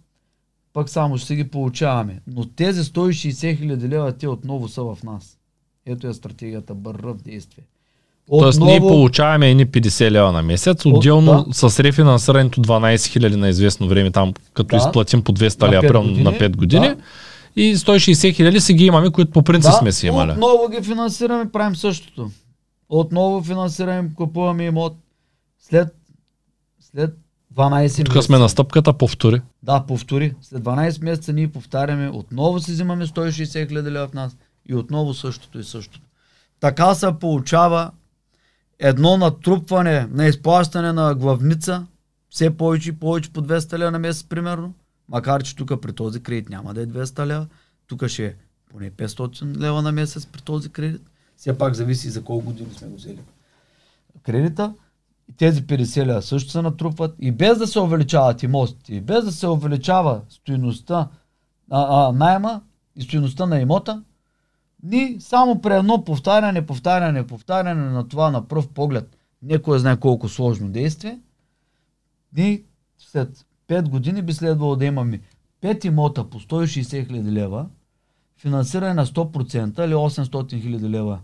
пък 0.72 0.88
само 0.88 1.18
ще 1.18 1.36
ги 1.36 1.50
получаваме. 1.50 2.20
Но 2.26 2.48
тези 2.48 2.80
160 2.80 3.56
хиляди 3.56 3.88
лева, 3.88 4.16
те 4.16 4.28
отново 4.28 4.68
са 4.68 4.82
в 4.82 4.98
нас. 5.04 5.37
Ето 5.88 6.08
е 6.08 6.14
стратегията 6.14 6.74
бърра 6.74 7.12
в 7.12 7.22
действие. 7.22 7.64
Тоест 8.30 8.60
ние 8.60 8.80
получаваме 8.80 9.50
едни 9.50 9.66
50 9.66 10.10
лева 10.10 10.32
на 10.32 10.42
месец, 10.42 10.86
отделно 10.86 11.44
да. 11.48 11.68
с 11.70 11.80
рефинансирането 11.80 12.60
12 12.60 12.94
000 12.96 13.36
на 13.36 13.48
известно 13.48 13.88
време, 13.88 14.10
там 14.10 14.32
като 14.54 14.76
Да. 14.76 14.76
изплатим 14.76 15.24
по 15.24 15.32
200 15.32 15.62
На 15.62 15.70
лева 15.72 15.82
примерно 15.82 16.30
на 16.30 16.32
5 16.32 16.56
години. 16.56 16.88
Да. 16.88 16.96
И 17.56 17.76
160 17.76 18.34
хиляди 18.34 18.60
си 18.60 18.74
ги 18.74 18.84
имаме, 18.84 19.10
които 19.10 19.30
по 19.30 19.42
принцип 19.42 19.72
сме 19.78 19.92
си 19.92 20.06
имали. 20.06 20.30
Отново 20.30 20.68
ги 20.68 20.82
финансираме, 20.82 21.50
правим 21.52 21.76
същото. 21.76 22.30
Отново 22.88 23.42
финансираме, 23.42 24.10
купуваме 24.14 24.64
имот. 24.64 24.96
След, 25.58 25.88
след 26.80 27.10
12 27.54 28.04
Тук 28.04 28.24
сме 28.24 28.38
на 28.38 28.48
стъпката, 28.48 28.92
повтори. 28.92 29.40
Да, 29.62 29.84
повтори. 29.88 30.34
След 30.42 30.62
12 30.62 31.04
месеца 31.04 31.32
ние 31.32 31.48
повтаряме, 31.48 32.08
отново 32.08 32.60
си 32.60 32.72
взимаме 32.72 33.06
160 33.06 33.68
хиляди 33.68 33.90
лева 33.90 34.08
в 34.08 34.14
нас 34.14 34.36
и 34.68 34.74
отново 34.74 35.14
същото 35.14 35.58
и 35.58 35.64
същото. 35.64 36.06
Така 36.60 36.94
се 36.94 37.12
получава 37.20 37.90
едно 38.78 39.16
натрупване 39.16 40.06
на 40.10 40.26
изплащане 40.26 40.92
на 40.92 41.14
главница, 41.14 41.86
все 42.30 42.56
повече 42.56 42.88
и 42.88 42.92
повече 42.92 43.32
по 43.32 43.42
200 43.42 43.78
лева 43.78 43.90
на 43.90 43.98
месец 43.98 44.24
примерно, 44.24 44.74
макар 45.08 45.42
че 45.42 45.56
тук 45.56 45.80
при 45.82 45.92
този 45.92 46.22
кредит 46.22 46.48
няма 46.48 46.74
да 46.74 46.82
е 46.82 46.86
200 46.86 47.26
лева, 47.26 47.46
тук 47.86 48.06
ще 48.06 48.26
е 48.26 48.34
поне 48.70 48.90
500 48.90 49.56
лева 49.56 49.82
на 49.82 49.92
месец 49.92 50.26
при 50.26 50.40
този 50.42 50.68
кредит. 50.68 51.02
Все 51.36 51.58
пак 51.58 51.74
зависи 51.74 52.10
за 52.10 52.24
колко 52.24 52.46
години 52.46 52.70
сме 52.74 52.88
го 52.88 52.96
взели 52.96 53.20
кредита. 54.22 54.74
Тези 55.36 55.62
50 55.62 56.06
лева 56.06 56.22
също 56.22 56.50
се 56.50 56.62
натрупват 56.62 57.14
и 57.20 57.32
без 57.32 57.58
да 57.58 57.66
се 57.66 57.80
увеличават 57.80 58.42
имотите, 58.42 58.94
и 58.94 59.00
без 59.00 59.24
да 59.24 59.32
се 59.32 59.48
увеличава 59.48 60.20
стоиността, 60.28 61.08
а, 61.70 62.08
а, 62.08 62.12
найема 62.12 62.60
и 62.96 63.02
стоиността 63.02 63.46
на 63.46 63.60
имота, 63.60 64.02
ни 64.82 65.16
само 65.20 65.60
при 65.60 65.74
едно 65.74 66.04
повтаряне, 66.04 66.66
повтаряне, 66.66 67.26
повтаряне 67.26 67.90
на 67.90 68.08
това 68.08 68.30
на 68.30 68.48
пръв 68.48 68.68
поглед, 68.68 69.16
некой 69.42 69.78
знае 69.78 70.00
колко 70.00 70.28
сложно 70.28 70.68
действие, 70.68 71.20
ни 72.36 72.62
след 72.98 73.46
5 73.68 73.88
години 73.88 74.22
би 74.22 74.32
следвало 74.32 74.76
да 74.76 74.84
имаме 74.84 75.20
5 75.62 75.84
имота 75.84 76.30
по 76.30 76.40
160 76.40 77.06
хиляди 77.06 77.32
лева, 77.32 77.66
финансиране 78.36 78.94
на 78.94 79.06
100% 79.06 79.84
или 79.84 79.94
800 79.94 80.60
хиляди 80.62 80.88
лева 80.88 81.20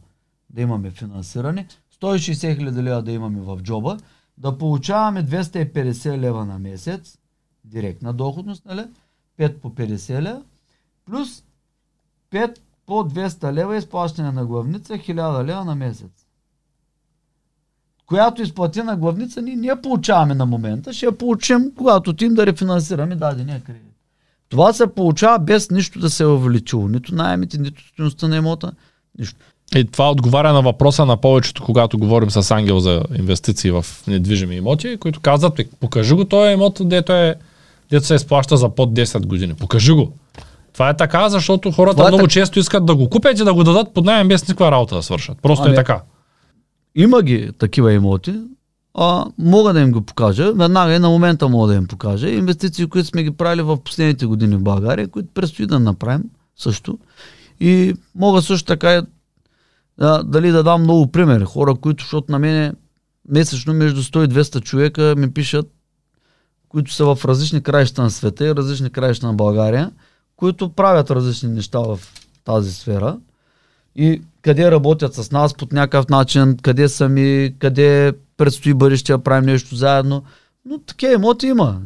да 0.50 0.62
имаме 0.62 0.90
финансиране, 0.90 1.66
160 2.00 2.56
хиляди 2.56 2.82
лева 2.82 3.02
да 3.02 3.12
имаме 3.12 3.40
в 3.40 3.58
джоба, 3.62 3.98
да 4.38 4.58
получаваме 4.58 5.26
250 5.26 6.18
лева 6.18 6.44
на 6.44 6.58
месец, 6.58 7.18
директна 7.64 8.12
доходност, 8.12 8.64
нали? 8.64 8.84
5 9.38 9.58
по 9.58 9.70
50 9.70 10.22
лева, 10.22 10.42
плюс 11.04 11.44
5 12.30 12.58
по 12.86 12.92
200 12.92 13.52
лева 13.52 13.76
изплащане 13.76 14.32
на 14.32 14.46
главница, 14.46 14.92
1000 14.92 15.44
лева 15.44 15.64
на 15.64 15.74
месец. 15.74 16.26
Която 18.06 18.42
изплатена 18.42 18.96
главница 18.96 19.42
ние 19.42 19.56
не 19.56 19.82
получаваме 19.82 20.34
на 20.34 20.46
момента, 20.46 20.92
ще 20.92 21.06
я 21.06 21.18
получим, 21.18 21.72
когато 21.76 22.10
отидем 22.10 22.34
да 22.34 22.46
рефинансираме 22.46 23.16
дадения 23.16 23.60
кредит. 23.60 23.94
Това 24.48 24.72
се 24.72 24.86
получава 24.86 25.38
без 25.38 25.70
нищо 25.70 25.98
да 25.98 26.10
се 26.10 26.22
е 26.22 26.26
увеличило. 26.26 26.88
Нито 26.88 27.14
найемите, 27.14 27.58
нито 27.58 27.86
стоеността 27.86 28.28
на 28.28 28.36
имота, 28.36 28.72
нищо. 29.18 29.36
И 29.76 29.84
това 29.84 30.10
отговаря 30.10 30.52
на 30.52 30.62
въпроса 30.62 31.06
на 31.06 31.16
повечето, 31.16 31.64
когато 31.64 31.98
говорим 31.98 32.30
с 32.30 32.50
Ангел 32.50 32.80
за 32.80 33.02
инвестиции 33.18 33.70
в 33.70 33.86
недвижими 34.06 34.56
имоти, 34.56 34.96
които 34.96 35.20
казват, 35.20 35.58
«Е, 35.58 35.68
покажи 35.80 36.14
го 36.14 36.24
този 36.24 36.52
имот, 36.52 36.78
дето, 36.80 37.12
е, 37.12 37.34
дето 37.90 38.06
се 38.06 38.14
изплаща 38.14 38.56
за 38.56 38.68
под 38.68 38.94
10 38.94 39.26
години. 39.26 39.54
Покажи 39.54 39.92
го. 39.92 40.12
Това 40.74 40.88
е 40.88 40.96
така, 40.96 41.28
защото 41.28 41.70
хората 41.70 41.96
Това 41.96 42.08
е 42.08 42.10
много 42.10 42.22
так- 42.24 42.30
често 42.30 42.58
искат 42.58 42.86
да 42.86 42.96
го 42.96 43.10
купят 43.10 43.38
и 43.38 43.44
да 43.44 43.54
го 43.54 43.64
дадат 43.64 43.94
под 43.94 44.04
найем 44.04 44.28
без 44.28 44.42
никаква 44.42 44.70
работа 44.70 44.94
да 44.94 45.02
свършат. 45.02 45.38
Просто 45.42 45.64
е 45.64 45.68
Ами, 45.68 45.76
така. 45.76 46.02
Има 46.94 47.22
ги 47.22 47.50
такива 47.58 47.92
имоти, 47.92 48.40
а, 48.94 49.24
мога 49.38 49.72
да 49.72 49.80
им 49.80 49.92
го 49.92 50.00
покажа, 50.00 50.52
веднага 50.52 50.94
и 50.94 50.98
на 50.98 51.08
момента 51.08 51.48
мога 51.48 51.68
да 51.68 51.74
им 51.74 51.86
покажа. 51.86 52.30
Инвестиции, 52.30 52.86
които 52.86 53.08
сме 53.08 53.22
ги 53.22 53.30
правили 53.30 53.62
в 53.62 53.76
последните 53.76 54.26
години 54.26 54.56
в 54.56 54.62
България, 54.62 55.08
които 55.08 55.28
предстои 55.34 55.66
да 55.66 55.80
направим 55.80 56.22
също. 56.56 56.98
И 57.60 57.94
мога 58.14 58.42
също 58.42 58.66
така 58.66 59.02
а, 60.00 60.22
дали 60.22 60.50
да 60.50 60.62
дам 60.62 60.82
много 60.82 61.12
примери. 61.12 61.44
Хора, 61.44 61.74
които, 61.74 62.04
защото 62.04 62.32
на 62.32 62.38
мене 62.38 62.72
месечно 63.28 63.74
между 63.74 64.02
100 64.02 64.24
и 64.24 64.28
200 64.28 64.60
човека 64.62 65.14
ми 65.16 65.32
пишат, 65.32 65.66
които 66.68 66.92
са 66.92 67.14
в 67.14 67.24
различни 67.24 67.62
краища 67.62 68.02
на 68.02 68.10
света 68.10 68.46
и 68.46 68.54
различни 68.54 68.90
краища 68.90 69.26
на 69.26 69.34
България, 69.34 69.90
които 70.36 70.68
правят 70.68 71.10
различни 71.10 71.48
неща 71.48 71.78
в 71.78 72.00
тази 72.44 72.72
сфера 72.72 73.18
и 73.96 74.22
къде 74.42 74.70
работят 74.70 75.14
с 75.14 75.30
нас 75.30 75.54
по 75.54 75.66
някакъв 75.72 76.08
начин, 76.08 76.56
къде 76.62 76.88
сами, 76.88 77.54
къде 77.58 78.12
предстои 78.36 78.74
бъдеще 78.74 79.12
да 79.12 79.18
правим 79.18 79.46
нещо 79.46 79.76
заедно. 79.76 80.22
Но 80.64 80.78
такива 80.78 81.12
имоти 81.12 81.46
има. 81.46 81.80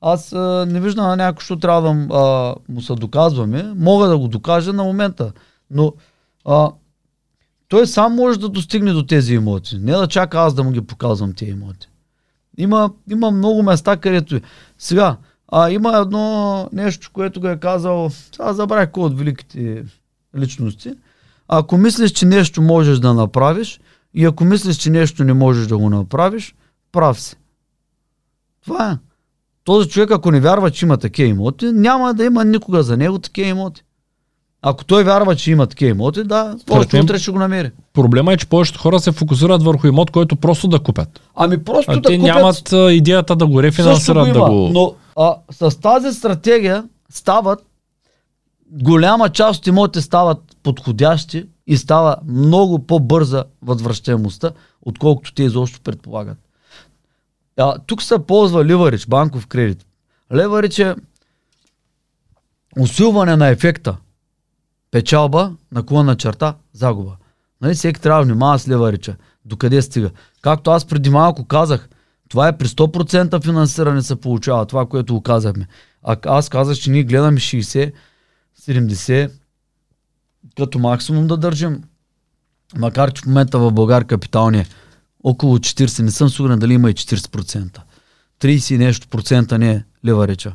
Аз 0.00 0.32
а, 0.32 0.66
не 0.68 0.80
виждам 0.80 1.06
на 1.06 1.16
някой, 1.16 1.44
що 1.44 1.56
трябва 1.56 1.94
да 1.94 2.14
а, 2.14 2.54
му 2.68 2.82
се 2.82 2.94
доказваме. 2.94 3.72
Мога 3.76 4.08
да 4.08 4.18
го 4.18 4.28
докажа 4.28 4.72
на 4.72 4.84
момента. 4.84 5.32
Но 5.70 5.92
а, 6.44 6.70
той 7.68 7.86
сам 7.86 8.14
може 8.14 8.38
да 8.38 8.48
достигне 8.48 8.92
до 8.92 9.06
тези 9.06 9.34
имоти. 9.34 9.78
Не 9.78 9.92
да 9.92 10.06
чака 10.06 10.38
аз 10.38 10.54
да 10.54 10.64
му 10.64 10.70
ги 10.70 10.80
показвам 10.80 11.32
тези 11.34 11.50
имоти. 11.50 11.88
Има, 12.58 12.90
има 13.10 13.30
много 13.30 13.62
места, 13.62 13.96
където... 13.96 14.40
Сега, 14.78 15.16
а, 15.54 15.70
има 15.70 15.96
едно 15.96 16.68
нещо, 16.72 17.10
което 17.12 17.40
го 17.40 17.48
е 17.48 17.56
казал... 17.56 18.10
Сега 18.10 18.52
забравих 18.52 18.90
кой 18.90 19.04
от 19.04 19.18
великите 19.18 19.84
личности. 20.38 20.92
Ако 21.48 21.78
мислиш, 21.78 22.10
че 22.10 22.26
нещо 22.26 22.62
можеш 22.62 22.98
да 22.98 23.14
направиш 23.14 23.80
и 24.14 24.24
ако 24.24 24.44
мислиш, 24.44 24.76
че 24.76 24.90
нещо 24.90 25.24
не 25.24 25.32
можеш 25.32 25.66
да 25.66 25.78
го 25.78 25.90
направиш, 25.90 26.54
прав 26.92 27.20
си. 27.20 27.36
Това 28.64 28.90
е. 28.90 28.96
Този 29.64 29.88
човек, 29.88 30.10
ако 30.10 30.30
не 30.30 30.40
вярва, 30.40 30.70
че 30.70 30.84
има 30.84 30.96
такива 30.96 31.28
имоти, 31.28 31.72
няма 31.72 32.14
да 32.14 32.24
има 32.24 32.44
никога 32.44 32.82
за 32.82 32.96
него 32.96 33.18
такива 33.18 33.48
имоти. 33.48 33.82
Ако 34.62 34.84
той 34.84 35.04
вярва, 35.04 35.36
че 35.36 35.50
има 35.50 35.66
такива 35.66 35.90
имоти, 35.90 36.24
да, 36.24 36.56
мен- 36.70 37.04
утре 37.04 37.18
ще 37.18 37.30
го 37.30 37.38
намери. 37.38 37.70
Проблема 37.92 38.32
е, 38.32 38.36
че 38.36 38.46
повечето 38.46 38.80
хора 38.80 39.00
се 39.00 39.12
фокусират 39.12 39.62
върху 39.62 39.86
имот, 39.86 40.10
който 40.10 40.36
просто 40.36 40.68
да 40.68 40.78
купят. 40.78 41.20
Ами 41.36 41.64
просто 41.64 41.92
А 41.92 41.94
да 41.94 42.02
те 42.02 42.18
купят 42.18 42.34
нямат 42.34 42.72
идеята 42.90 43.36
да 43.36 43.46
го 43.46 43.62
рефинансират, 43.62 44.32
да 44.32 44.40
го... 44.40 44.70
Но 44.72 44.94
а, 45.16 45.36
с 45.50 45.80
тази 45.80 46.12
стратегия 46.12 46.88
стават 47.10 47.66
голяма 48.72 49.28
част 49.28 49.60
от 49.60 49.66
имоти 49.66 50.00
стават 50.00 50.56
подходящи 50.62 51.48
и 51.66 51.76
става 51.76 52.16
много 52.26 52.86
по-бърза 52.86 53.44
възвръщаемостта, 53.62 54.52
отколкото 54.82 55.34
те 55.34 55.42
изобщо 55.42 55.80
предполагат. 55.80 56.38
А, 57.56 57.78
тук 57.78 58.02
се 58.02 58.18
ползва 58.26 58.64
ливарич, 58.64 59.06
банков 59.06 59.46
кредит. 59.46 59.86
Ливарич 60.34 60.78
е 60.78 60.94
усилване 62.78 63.36
на 63.36 63.48
ефекта. 63.48 63.96
Печалба, 64.90 65.52
наклонна 65.72 66.16
черта, 66.16 66.54
загуба. 66.72 67.16
Нали, 67.60 67.74
всеки 67.74 68.00
трябва 68.00 68.20
да 68.20 68.26
внимава 68.26 68.58
с 68.58 68.68
ливарича. 68.68 69.16
Докъде 69.44 69.82
стига. 69.82 70.10
Както 70.42 70.70
аз 70.70 70.84
преди 70.84 71.10
малко 71.10 71.44
казах, 71.44 71.88
това 72.32 72.48
е 72.48 72.58
при 72.58 72.68
100% 72.68 73.42
финансиране 73.44 74.02
се 74.02 74.16
получава, 74.16 74.66
това, 74.66 74.86
което 74.86 75.14
го 75.14 75.20
казахме. 75.20 75.66
А 76.02 76.16
аз 76.26 76.48
казах, 76.48 76.76
че 76.76 76.90
ние 76.90 77.02
гледаме 77.02 77.40
60, 77.40 77.92
70, 78.60 79.30
като 80.56 80.78
максимум 80.78 81.26
да 81.26 81.36
държим. 81.36 81.82
Макар, 82.76 83.12
че 83.12 83.22
в 83.22 83.26
момента 83.26 83.58
в 83.58 83.72
България 83.72 84.06
капитални 84.06 84.58
е 84.58 84.66
около 85.24 85.58
40, 85.58 86.02
не 86.02 86.10
съм 86.10 86.30
сигурен 86.30 86.58
дали 86.58 86.74
има 86.74 86.90
и 86.90 86.94
40%. 86.94 87.80
30 88.40 88.74
и 88.74 88.78
нещо 88.78 89.08
процента 89.08 89.58
не 89.58 89.70
е 89.70 89.82
реча. 90.04 90.54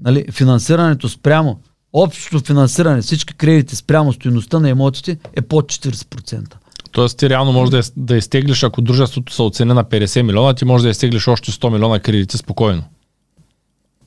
Нали, 0.00 0.26
финансирането 0.32 1.08
спрямо, 1.08 1.60
общото 1.92 2.46
финансиране, 2.46 3.02
всички 3.02 3.34
кредити 3.34 3.76
спрямо 3.76 4.12
стоеността 4.12 4.58
на 4.58 4.68
имотите 4.68 5.18
е 5.32 5.42
под 5.42 5.64
40%. 5.72 6.54
Тоест 6.96 7.18
ти 7.18 7.28
реално 7.28 7.52
можеш 7.52 7.70
да, 7.70 7.82
да 7.96 8.16
изтеглиш, 8.16 8.62
ако 8.62 8.82
дружеството 8.82 9.32
се 9.32 9.42
оцени 9.42 9.74
на 9.74 9.84
50 9.84 10.22
милиона, 10.22 10.54
ти 10.54 10.64
можеш 10.64 10.82
да 10.82 10.90
изтеглиш 10.90 11.28
още 11.28 11.52
100 11.52 11.72
милиона 11.72 12.00
кредити 12.00 12.38
спокойно. 12.38 12.82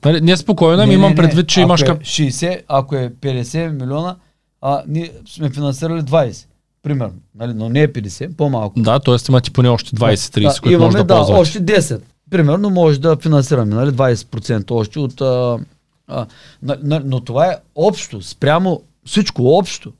Нали, 0.04 0.20
не 0.20 0.36
спокойно, 0.36 0.82
ами 0.82 0.94
имам 0.94 1.14
предвид, 1.14 1.48
че 1.48 1.60
ако 1.60 1.66
имаш... 1.66 1.82
Е 1.82 1.84
60, 1.84 2.60
ако 2.68 2.96
е 2.96 3.10
50 3.20 3.70
милиона, 3.70 4.16
а 4.62 4.82
ние 4.88 5.10
сме 5.28 5.50
финансирали 5.50 6.00
20 6.00 6.46
примерно, 6.82 7.14
нали, 7.34 7.54
но 7.54 7.68
не 7.68 7.82
е 7.82 7.92
50, 7.92 8.36
по-малко. 8.36 8.80
Да, 8.80 9.00
т.е. 9.00 9.16
имате 9.28 9.50
поне 9.50 9.68
още 9.68 9.96
20-30, 9.96 10.42
да, 10.42 10.60
които 10.60 10.72
имаме, 10.72 10.84
може 10.86 10.96
да, 10.96 11.04
да 11.04 11.32
още 11.32 11.60
10. 11.60 12.00
Примерно 12.30 12.70
може 12.70 13.00
да 13.00 13.16
финансираме 13.16 13.74
нали, 13.74 13.90
20% 13.90 14.70
още 14.70 14.98
от... 14.98 15.20
А, 15.20 15.58
а, 16.08 16.26
но 17.04 17.20
това 17.20 17.46
е 17.46 17.56
общо, 17.74 18.22
спрямо 18.22 18.82
всичко 19.06 19.42
общо. 19.46 19.92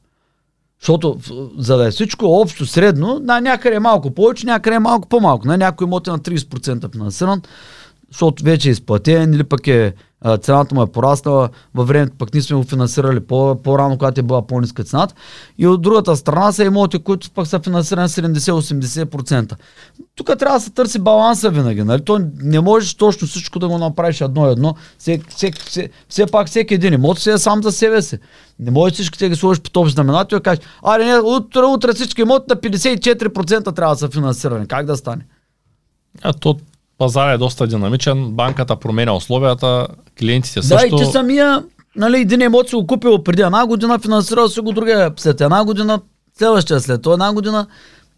Защото 0.80 1.18
за 1.58 1.76
да 1.76 1.86
е 1.86 1.90
всичко 1.90 2.26
общо, 2.26 2.66
средно, 2.66 3.20
на 3.22 3.40
някъде 3.40 3.76
е 3.76 3.80
малко 3.80 4.10
повече, 4.10 4.46
някъде 4.46 4.76
е 4.76 4.78
малко 4.78 5.08
по-малко. 5.08 5.46
На 5.46 5.58
някой 5.58 5.86
имот 5.86 6.06
е 6.06 6.10
на 6.10 6.18
30% 6.18 6.92
финансиран, 6.92 7.42
защото 8.10 8.44
вече 8.44 8.68
е 8.68 8.72
изплатен 8.72 9.34
или 9.34 9.44
пък 9.44 9.66
е 9.66 9.94
цената 10.40 10.74
му 10.74 10.82
е 10.82 10.86
пораснала, 10.86 11.48
във 11.74 11.88
времето 11.88 12.16
пък 12.18 12.34
ние 12.34 12.42
сме 12.42 12.56
го 12.56 12.62
финансирали 12.62 13.20
по, 13.20 13.62
по-рано, 13.62 13.98
когато 13.98 14.20
е 14.20 14.22
била 14.22 14.46
по-ниска 14.46 14.84
цената. 14.84 15.14
И 15.58 15.66
от 15.66 15.82
другата 15.82 16.16
страна 16.16 16.52
са 16.52 16.64
имоти, 16.64 16.98
които 16.98 17.30
пък 17.30 17.46
са 17.46 17.60
финансирани 17.60 18.08
70-80%. 18.08 19.54
Тук 20.14 20.26
трябва 20.38 20.58
да 20.58 20.64
се 20.64 20.70
търси 20.70 20.98
баланса 20.98 21.50
винаги. 21.50 21.82
Нали? 21.82 22.04
То 22.04 22.20
не 22.42 22.60
можеш 22.60 22.94
точно 22.94 23.28
всичко 23.28 23.58
да 23.58 23.68
го 23.68 23.78
направиш 23.78 24.20
едно-едно. 24.20 24.74
Все, 24.98 25.20
все, 25.28 25.50
все, 25.52 25.90
все 26.08 26.26
пак 26.26 26.46
всеки 26.46 26.74
един 26.74 26.92
имот 26.92 27.18
си 27.18 27.30
е 27.30 27.38
сам 27.38 27.62
за 27.62 27.72
себе 27.72 28.02
си. 28.02 28.18
Не 28.58 28.70
можеш 28.70 28.94
всички 28.94 29.18
да 29.18 29.28
ги 29.28 29.36
сложиш 29.36 29.60
по 29.60 29.80
общ 29.80 29.94
знаменател 29.94 30.36
и 30.36 30.40
кажеш, 30.40 30.64
аре 30.82 31.04
не, 31.04 31.18
утре, 31.18 31.60
утре 31.60 31.92
всички 31.92 32.20
имоти 32.20 32.44
на 32.48 32.56
54% 32.56 33.74
трябва 33.76 33.94
да 33.94 33.98
са 33.98 34.08
финансирани. 34.08 34.66
Как 34.66 34.86
да 34.86 34.96
стане? 34.96 35.26
А 36.22 36.32
то 36.32 36.56
пазар 37.00 37.34
е 37.34 37.38
доста 37.38 37.66
динамичен, 37.66 38.30
банката 38.30 38.76
променя 38.76 39.12
условията, 39.12 39.88
клиентите 40.18 40.62
също... 40.62 40.96
Да, 40.96 40.96
и 40.96 40.98
ти 40.98 41.12
самия, 41.12 41.64
нали, 41.96 42.20
един 42.20 42.42
емот 42.42 42.68
си 42.68 42.74
го 42.74 42.86
купил 42.86 43.22
преди 43.22 43.42
една 43.42 43.66
година, 43.66 43.98
финансирал 43.98 44.48
си 44.48 44.60
го 44.60 44.72
другия 44.72 45.12
след 45.16 45.40
една 45.40 45.64
година, 45.64 46.00
следващия 46.38 46.80
след 46.80 47.06
една 47.06 47.32
година, 47.32 47.66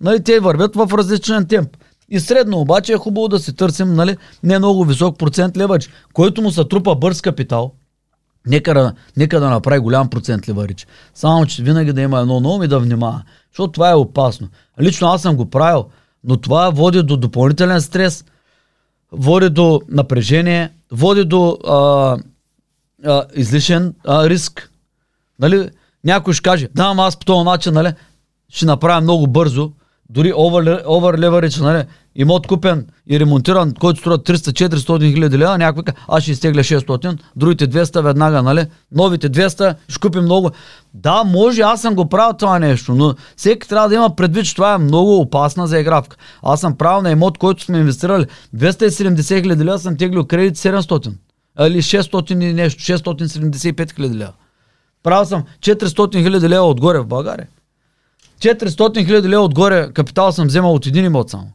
нали, 0.00 0.22
те 0.22 0.40
вървят 0.40 0.76
в 0.76 0.88
различен 0.98 1.46
темп. 1.46 1.68
И 2.10 2.20
средно 2.20 2.60
обаче 2.60 2.92
е 2.92 2.96
хубаво 2.96 3.28
да 3.28 3.38
си 3.38 3.56
търсим 3.56 3.94
нали, 3.94 4.16
не 4.42 4.58
много 4.58 4.84
висок 4.84 5.18
процент 5.18 5.56
левач, 5.56 5.90
който 6.12 6.42
му 6.42 6.50
се 6.50 6.64
трупа 6.64 6.94
бърз 6.94 7.20
капитал, 7.20 7.72
нека 8.46 8.74
да, 8.74 8.92
нека 9.16 9.40
да 9.40 9.50
направи 9.50 9.78
голям 9.78 10.10
процент 10.10 10.48
леварич. 10.48 10.86
Само, 11.14 11.46
че 11.46 11.62
винаги 11.62 11.92
да 11.92 12.00
има 12.00 12.20
едно 12.20 12.40
ново 12.40 12.62
и 12.62 12.68
да 12.68 12.78
внимава. 12.78 13.22
Защото 13.52 13.72
това 13.72 13.90
е 13.90 13.94
опасно. 13.94 14.48
Лично 14.80 15.08
аз 15.08 15.22
съм 15.22 15.36
го 15.36 15.50
правил, 15.50 15.84
но 16.24 16.36
това 16.36 16.70
води 16.70 17.02
до 17.02 17.16
допълнителен 17.16 17.80
стрес, 17.80 18.24
води 19.12 19.50
до 19.50 19.80
напрежение, 19.88 20.70
води 20.90 21.24
до 21.24 21.58
а, 21.66 22.16
а, 23.04 23.24
излишен 23.34 23.94
а, 24.06 24.28
риск. 24.28 24.70
Нали? 25.38 25.70
Някой 26.04 26.34
ще 26.34 26.42
каже, 26.42 26.68
да, 26.74 26.94
аз 26.98 27.16
по 27.16 27.24
този 27.24 27.44
начин 27.44 27.74
нали, 27.74 27.92
ще 28.48 28.66
направя 28.66 29.00
много 29.00 29.26
бързо, 29.26 29.72
дори 30.12 30.32
over 30.32 31.16
leverage, 31.16 31.60
нали, 31.60 31.84
имот 32.16 32.46
купен 32.46 32.86
и 33.10 33.20
ремонтиран, 33.20 33.74
който 33.74 34.00
струва 34.00 34.18
300-400 34.18 35.14
хиляди 35.14 35.38
лева, 35.38 35.58
някой 35.58 35.82
аз 36.08 36.22
ще 36.22 36.32
изтегля 36.32 36.60
600, 36.60 37.18
другите 37.36 37.68
200 37.68 38.02
веднага, 38.02 38.42
нали? 38.42 38.66
Новите 38.92 39.30
200 39.30 39.74
ще 39.88 40.00
купим 40.00 40.22
много. 40.22 40.50
Да, 40.94 41.24
може, 41.24 41.60
аз 41.60 41.82
съм 41.82 41.94
го 41.94 42.08
правил 42.08 42.36
това 42.38 42.58
нещо, 42.58 42.94
но 42.94 43.14
всеки 43.36 43.68
трябва 43.68 43.88
да 43.88 43.94
има 43.94 44.16
предвид, 44.16 44.46
че 44.46 44.54
това 44.54 44.74
е 44.74 44.78
много 44.78 45.20
опасна 45.20 45.66
заигравка. 45.66 46.16
Аз 46.42 46.60
съм 46.60 46.76
правил 46.76 47.02
на 47.02 47.10
имот, 47.10 47.38
който 47.38 47.64
сме 47.64 47.78
инвестирали 47.78 48.26
270 48.56 49.42
хиляди 49.42 49.64
лева, 49.64 49.78
съм 49.78 49.96
теглил 49.96 50.24
кредит 50.24 50.56
700. 50.56 51.12
Или 51.60 51.82
600 51.82 52.30
и 52.30 52.52
нещо, 52.52 52.82
675 52.82 53.94
хиляди 53.94 54.18
лева. 54.18 54.32
Правил 55.02 55.24
съм 55.24 55.44
400 55.60 56.22
хиляди 56.22 56.48
лева 56.48 56.66
отгоре 56.66 56.98
в 56.98 57.06
България. 57.06 57.46
400 58.42 59.06
хиляди 59.06 59.28
лева 59.28 59.42
отгоре 59.42 59.92
капитал 59.92 60.32
съм 60.32 60.46
вземал 60.46 60.74
от 60.74 60.86
един 60.86 61.04
имот 61.04 61.30
само. 61.30 61.52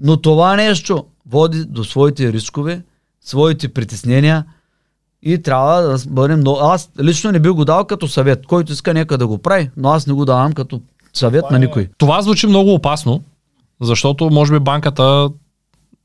Но 0.00 0.16
това 0.16 0.56
нещо 0.56 1.04
води 1.26 1.64
до 1.64 1.84
своите 1.84 2.32
рискове, 2.32 2.82
своите 3.20 3.68
притеснения 3.68 4.44
и 5.22 5.42
трябва 5.42 5.82
да 5.82 5.98
бъдем 6.08 6.38
много... 6.38 6.58
Аз 6.60 6.90
лично 7.02 7.32
не 7.32 7.38
би 7.38 7.48
го 7.48 7.64
дал 7.64 7.84
като 7.84 8.08
съвет. 8.08 8.46
Който 8.46 8.72
иска 8.72 8.94
нека 8.94 9.18
да 9.18 9.26
го 9.26 9.38
прави, 9.38 9.70
но 9.76 9.88
аз 9.90 10.06
не 10.06 10.12
го 10.12 10.24
давам 10.24 10.52
като 10.52 10.80
съвет 11.12 11.40
това 11.40 11.50
на 11.50 11.64
е- 11.64 11.66
никой. 11.66 11.88
Това 11.98 12.22
звучи 12.22 12.46
много 12.46 12.74
опасно, 12.74 13.22
защото 13.80 14.30
може 14.30 14.52
би 14.52 14.58
банката 14.58 15.28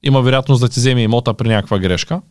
има 0.03 0.21
вероятност 0.21 0.61
да 0.61 0.69
ти 0.69 0.79
вземе 0.79 1.01
имота 1.01 1.33
при 1.33 1.47
някаква 1.47 1.79
грешка. 1.79 2.21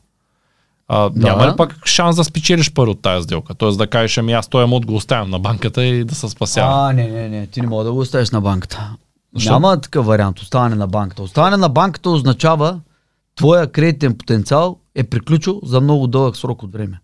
А, 0.88 1.10
да. 1.10 1.26
Няма 1.26 1.52
ли 1.52 1.56
пак 1.56 1.86
шанс 1.86 2.16
да 2.16 2.24
спечелиш 2.24 2.72
пари 2.72 2.90
от 2.90 3.02
тази 3.02 3.24
сделка? 3.24 3.54
Тоест 3.54 3.78
да 3.78 3.86
кажеш, 3.86 4.18
ами 4.18 4.32
аз 4.32 4.48
този 4.48 4.64
имот 4.64 4.86
го 4.86 4.94
оставям 4.94 5.30
на 5.30 5.38
банката 5.38 5.84
и 5.84 6.04
да 6.04 6.14
се 6.14 6.28
спасявам. 6.28 6.78
А, 6.78 6.92
не, 6.92 7.08
не, 7.08 7.28
не, 7.28 7.46
ти 7.46 7.60
не 7.60 7.66
мога 7.66 7.84
да 7.84 7.92
го 7.92 7.98
оставиш 7.98 8.30
на 8.30 8.40
банката. 8.40 8.90
Защо? 9.34 9.52
Няма 9.52 9.80
такъв 9.80 10.06
вариант, 10.06 10.40
оставане 10.40 10.74
на 10.74 10.86
банката. 10.86 11.22
Оставане 11.22 11.56
на 11.56 11.68
банката 11.68 12.10
означава 12.10 12.80
твоя 13.36 13.66
кредитен 13.66 14.14
потенциал 14.14 14.76
е 14.94 15.04
приключил 15.04 15.60
за 15.64 15.80
много 15.80 16.06
дълъг 16.06 16.36
срок 16.36 16.62
от 16.62 16.72
време. 16.72 17.00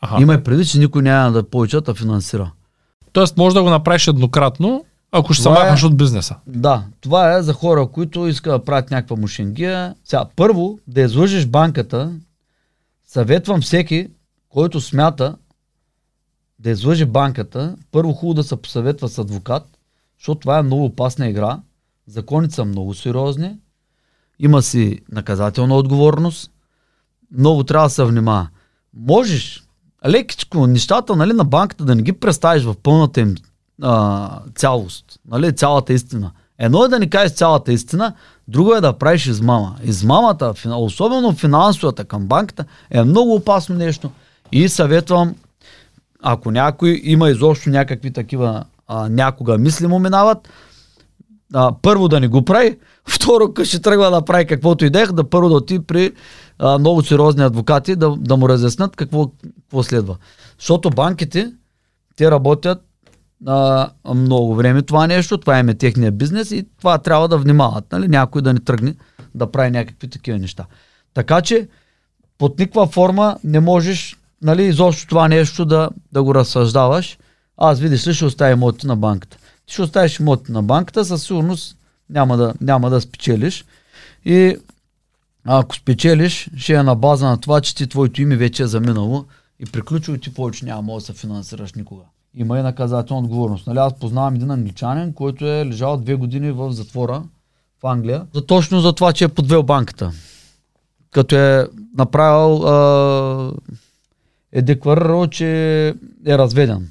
Ага. 0.00 0.22
Има 0.22 0.34
и 0.34 0.42
преди, 0.42 0.66
че 0.66 0.78
никой 0.78 1.02
няма 1.02 1.32
да 1.32 1.42
повече 1.42 1.80
да 1.80 1.94
финансира. 1.94 2.50
Тоест 3.12 3.36
може 3.36 3.54
да 3.54 3.62
го 3.62 3.70
направиш 3.70 4.08
еднократно, 4.08 4.84
ако 5.12 5.32
ще 5.32 5.42
се 5.42 5.48
махнеш 5.48 5.82
е, 5.82 5.86
от 5.86 5.96
бизнеса. 5.96 6.36
Да, 6.46 6.82
това 7.00 7.36
е 7.36 7.42
за 7.42 7.52
хора, 7.52 7.86
които 7.86 8.26
искат 8.26 8.52
да 8.52 8.64
правят 8.64 8.90
някаква 8.90 9.16
мушенгия. 9.16 9.94
Сега, 10.04 10.24
първо, 10.36 10.78
да 10.86 11.00
излъжеш 11.00 11.46
банката, 11.46 12.12
съветвам 13.10 13.60
всеки, 13.60 14.08
който 14.48 14.80
смята 14.80 15.36
да 16.58 16.70
излъже 16.70 17.06
банката, 17.06 17.76
първо 17.90 18.12
хубаво 18.12 18.34
да 18.34 18.42
се 18.42 18.56
посъветва 18.56 19.08
с 19.08 19.18
адвокат, 19.18 19.78
защото 20.18 20.40
това 20.40 20.58
е 20.58 20.62
много 20.62 20.84
опасна 20.84 21.28
игра. 21.28 21.60
Законите 22.06 22.54
са 22.54 22.64
много 22.64 22.94
сериозни. 22.94 23.58
Има 24.38 24.62
си 24.62 25.00
наказателна 25.12 25.76
отговорност. 25.76 26.50
Много 27.32 27.64
трябва 27.64 27.86
да 27.86 27.94
се 27.94 28.04
внимава. 28.04 28.48
Можеш 28.94 29.64
лекичко 30.08 30.66
нещата 30.66 31.16
нали, 31.16 31.32
на 31.32 31.44
банката 31.44 31.84
да 31.84 31.94
не 31.94 32.02
ги 32.02 32.12
представиш 32.12 32.62
в 32.62 32.74
пълната 32.82 33.20
им 33.20 33.34
а, 33.82 34.42
цялост. 34.54 35.20
Нали, 35.28 35.56
цялата 35.56 35.92
истина. 35.92 36.32
Едно 36.58 36.84
е 36.84 36.88
да 36.88 36.98
ни 36.98 37.10
кажеш 37.10 37.32
цялата 37.32 37.72
истина, 37.72 38.14
друго 38.50 38.74
е 38.74 38.80
да 38.80 38.92
правиш 38.92 39.26
измама. 39.26 39.76
Измамата, 39.84 40.54
особено 40.66 41.32
финансовата 41.32 42.04
към 42.04 42.26
банката, 42.26 42.64
е 42.90 43.02
много 43.02 43.34
опасно 43.34 43.74
нещо. 43.74 44.10
И 44.52 44.68
съветвам, 44.68 45.34
ако 46.22 46.50
някой 46.50 47.00
има 47.04 47.30
изобщо 47.30 47.70
някакви 47.70 48.12
такива 48.12 48.64
а, 48.88 49.08
някога 49.08 49.58
мисли 49.58 49.86
му 49.86 49.98
минават, 49.98 50.48
а, 51.54 51.72
първо 51.82 52.08
да 52.08 52.20
не 52.20 52.28
го 52.28 52.44
прави, 52.44 52.78
второ 53.08 53.64
ще 53.64 53.82
тръгва 53.82 54.10
да 54.10 54.22
прави 54.22 54.46
каквото 54.46 54.84
и 54.84 54.90
да 54.90 55.30
първо 55.30 55.48
да 55.48 55.54
отиде 55.54 55.84
при 55.84 56.12
а, 56.58 56.78
много 56.78 57.02
сериозни 57.02 57.44
адвокати 57.44 57.96
да, 57.96 58.16
да 58.16 58.36
му 58.36 58.48
разяснат 58.48 58.96
какво, 58.96 59.30
какво 59.54 59.82
следва. 59.82 60.16
Защото 60.58 60.90
банките, 60.90 61.52
те 62.16 62.30
работят 62.30 62.82
а, 63.46 63.90
много 64.14 64.54
време 64.54 64.82
това 64.82 65.06
нещо, 65.06 65.38
това 65.38 65.58
е 65.58 65.74
техния 65.74 66.12
бизнес 66.12 66.50
и 66.50 66.66
това 66.78 66.98
трябва 66.98 67.28
да 67.28 67.38
внимават, 67.38 67.92
нали? 67.92 68.08
някой 68.08 68.42
да 68.42 68.52
не 68.52 68.60
тръгне 68.60 68.94
да 69.34 69.52
прави 69.52 69.70
някакви 69.70 70.08
такива 70.08 70.38
неща. 70.38 70.66
Така 71.14 71.40
че 71.40 71.68
под 72.38 72.58
никаква 72.58 72.86
форма 72.86 73.36
не 73.44 73.60
можеш 73.60 74.16
нали, 74.42 74.64
изобщо 74.64 75.06
това 75.06 75.28
нещо 75.28 75.64
да, 75.64 75.90
да 76.12 76.22
го 76.22 76.34
разсъждаваш 76.34 77.18
аз 77.60 77.80
видиш 77.80 78.06
ли 78.06 78.14
ще 78.14 78.24
оставя 78.24 78.52
имоти 78.52 78.86
на 78.86 78.96
банката. 78.96 79.38
Ти 79.66 79.72
ще 79.72 79.82
оставиш 79.82 80.20
имоти 80.20 80.52
на 80.52 80.62
банката, 80.62 81.04
със 81.04 81.22
сигурност 81.22 81.76
няма 82.10 82.36
да, 82.36 82.54
няма 82.60 82.90
да 82.90 83.00
спечелиш. 83.00 83.64
И 84.24 84.56
ако 85.44 85.76
спечелиш, 85.76 86.50
ще 86.56 86.74
е 86.74 86.82
на 86.82 86.94
база 86.94 87.26
на 87.26 87.40
това, 87.40 87.60
че 87.60 87.74
ти 87.74 87.86
твоето 87.86 88.22
име 88.22 88.36
вече 88.36 88.62
е 88.62 88.66
заминало 88.66 89.24
и 89.58 89.64
приключва 89.64 90.14
и 90.14 90.20
ти 90.20 90.34
повече 90.34 90.64
няма 90.64 90.94
да 90.94 91.00
се 91.00 91.12
финансираш 91.12 91.72
никога. 91.72 92.02
Има 92.34 92.58
и 92.58 92.62
наказателна 92.62 93.22
отговорност. 93.22 93.66
Нали, 93.66 93.78
аз 93.78 93.94
познавам 93.94 94.34
един 94.34 94.50
англичанин, 94.50 95.12
който 95.12 95.46
е 95.46 95.66
лежал 95.66 95.96
две 95.96 96.14
години 96.14 96.52
в 96.52 96.72
затвора 96.72 97.22
в 97.82 97.86
Англия, 97.86 98.26
за 98.34 98.46
точно 98.46 98.80
за 98.80 98.92
това, 98.92 99.12
че 99.12 99.24
е 99.24 99.28
подвел 99.28 99.62
банката. 99.62 100.12
Като 101.10 101.36
е 101.36 101.66
направил, 101.96 102.66
а, 102.66 103.52
е 104.52 104.62
декларирал, 104.62 105.26
че 105.26 105.48
е 106.26 106.38
разведен. 106.38 106.90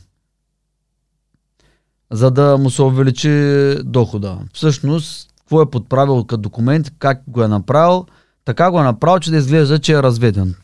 За 2.12 2.32
да 2.32 2.58
му 2.58 2.70
се 2.70 2.82
увеличи 2.82 3.76
дохода. 3.84 4.38
Всъщност, 4.54 5.34
какво 5.40 5.62
е 5.62 5.70
подправил 5.70 6.24
като 6.24 6.42
документ, 6.42 6.92
как 7.00 7.22
го 7.28 7.44
е 7.44 7.48
направил, 7.48 8.06
така 8.46 8.72
го 8.72 8.80
е 8.80 8.84
направил, 8.84 9.20
че 9.20 9.32
да 9.32 9.38
изглежда, 9.38 9.80
че 9.80 9.94
е 9.94 10.04
разведен. 10.04 10.56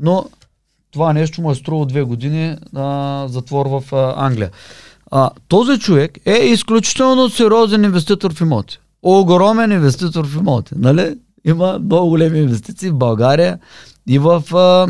Но 0.00 0.30
това 0.90 1.12
нещо 1.12 1.42
му 1.42 1.50
е 1.50 1.54
струвало 1.54 1.84
две 1.84 2.02
години 2.02 2.56
а, 2.74 3.26
затвор 3.28 3.66
в 3.66 3.94
а, 3.94 4.14
Англия. 4.26 4.50
А, 5.10 5.30
този 5.48 5.78
човек 5.78 6.18
е 6.26 6.32
изключително 6.32 7.28
сериозен 7.28 7.84
инвеститор 7.84 8.34
в 8.34 8.40
имоти. 8.40 8.78
Огромен 9.02 9.72
инвеститор 9.72 10.26
в 10.26 10.36
имоти. 10.36 10.74
Нали? 10.76 11.18
Има 11.44 11.78
много 11.78 12.08
големи 12.08 12.38
инвестиции 12.38 12.90
в 12.90 12.98
България 12.98 13.58
и 14.06 14.18
в, 14.18 14.54
а, 14.54 14.86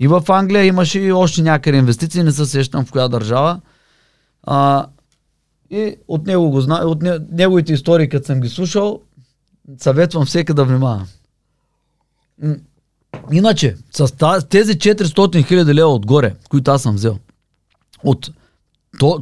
и 0.00 0.08
в 0.08 0.22
Англия 0.28 0.64
имаше 0.64 1.00
и 1.00 1.12
още 1.12 1.42
някъде 1.42 1.78
инвестиции, 1.78 2.22
не 2.22 2.32
се 2.32 2.46
сещам 2.46 2.84
в 2.84 2.92
коя 2.92 3.08
държава. 3.08 3.60
А, 4.42 4.86
и 5.70 5.96
от 6.08 6.26
него 6.26 6.50
го 6.50 6.60
знае, 6.60 6.84
от 6.84 7.02
неговите 7.32 7.72
истории, 7.72 8.08
като 8.08 8.26
съм 8.26 8.40
ги 8.40 8.48
слушал, 8.48 9.00
съветвам 9.78 10.26
всеки 10.26 10.54
да 10.54 10.64
внимава. 10.64 11.06
Иначе, 13.30 13.76
с 13.92 14.08
тези 14.48 14.72
400 14.72 15.46
хиляди 15.46 15.74
лева 15.74 15.94
отгоре, 15.94 16.34
които 16.48 16.70
аз 16.70 16.82
съм 16.82 16.94
взел, 16.94 17.18
от 18.04 18.30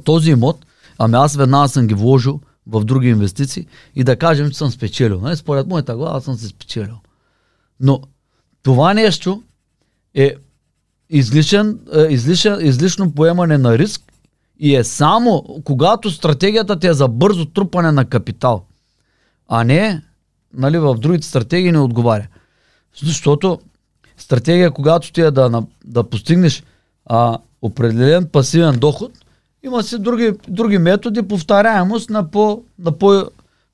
този 0.05 0.31
имот, 0.31 0.67
ами 0.99 1.15
аз 1.17 1.37
веднага 1.37 1.69
съм 1.69 1.87
ги 1.87 1.95
вложил 1.95 2.41
в 2.67 2.85
други 2.85 3.09
инвестиции 3.09 3.67
и 3.95 4.05
да 4.05 4.17
кажем, 4.17 4.51
че 4.51 4.59
съм 4.59 4.71
спечелил. 4.71 5.21
Не, 5.21 5.37
според 5.37 5.67
моята 5.67 5.97
глава, 5.97 6.17
аз 6.17 6.25
съм 6.25 6.37
се 6.37 6.47
спечелил. 6.47 6.97
Но 7.81 8.01
това 8.63 8.95
нещо 8.95 9.43
е 10.15 10.35
излишен, 11.11 11.79
е, 11.95 12.03
излишен, 12.03 12.67
излишно 12.67 13.15
поемане 13.15 13.59
на 13.59 13.79
риск 13.79 14.03
и 14.59 14.77
е 14.77 14.85
само 14.85 15.61
когато 15.65 16.11
стратегията 16.11 16.79
ти 16.79 16.87
е 16.87 16.95
за 16.95 17.09
бързо 17.09 17.47
трупане 17.47 17.93
на 17.93 18.05
капитал, 18.05 18.65
а 19.49 19.65
не 19.65 20.03
нали, 20.55 20.79
в 20.79 20.95
другите 20.95 21.27
стратегии 21.27 21.73
не 21.73 21.79
отговаря. 21.79 22.27
Защото 23.03 23.59
стратегия, 24.23 24.71
когато 24.71 25.13
ти 25.13 25.21
е 25.21 25.31
да, 25.31 25.63
да 25.85 26.05
постигнеш 26.05 26.63
а, 27.07 27.39
определен 27.63 28.27
пасивен 28.27 28.79
доход, 28.79 29.13
има 29.63 29.83
си 29.83 29.99
други, 29.99 30.33
други 30.49 30.79
методи, 30.79 31.23
повторяемост 31.23 32.11
на, 32.11 32.31
по, 32.31 32.63
на, 32.79 32.93
по, 32.93 33.25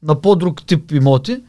на 0.03 0.21
по-друг 0.21 0.67
тип 0.67 0.93
имоти, 0.93 1.43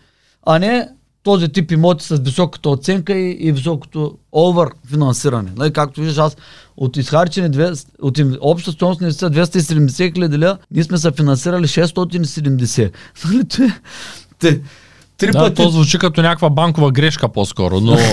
а 0.46 0.60
не 0.60 0.90
този 1.24 1.50
тип 1.50 1.72
имоти 1.72 2.06
с 2.06 2.16
високата 2.16 2.70
оценка 2.70 3.14
и, 3.14 3.38
и 3.40 3.52
високото 3.52 4.18
овър 4.36 4.70
финансиране. 4.90 5.52
Нали, 5.56 5.74
както 5.74 6.02
виждаш, 6.02 6.18
аз 6.18 6.38
от 6.78 6.98
изхарчени 6.98 7.50
две, 7.50 7.72
от 8.02 8.18
им, 8.18 8.38
обща 8.42 8.72
стоеност 8.72 9.02
на 9.02 9.12
270 9.12 10.14
хиляди 10.14 10.40
ля, 10.40 10.58
ние 10.72 10.84
сме 10.84 10.98
се 10.98 11.12
финансирали 11.12 11.68
670. 11.68 12.92
Нали, 13.26 13.46
те, 13.46 13.82
те, 14.40 14.62
три 15.18 15.32
да, 15.32 15.40
пъти... 15.40 15.56
то 15.56 15.70
звучи 15.70 16.00
като 16.00 16.22
някаква 16.22 16.50
банкова 16.50 16.92
грешка 16.92 17.30
по-скоро, 17.30 17.82
но... 17.82 17.98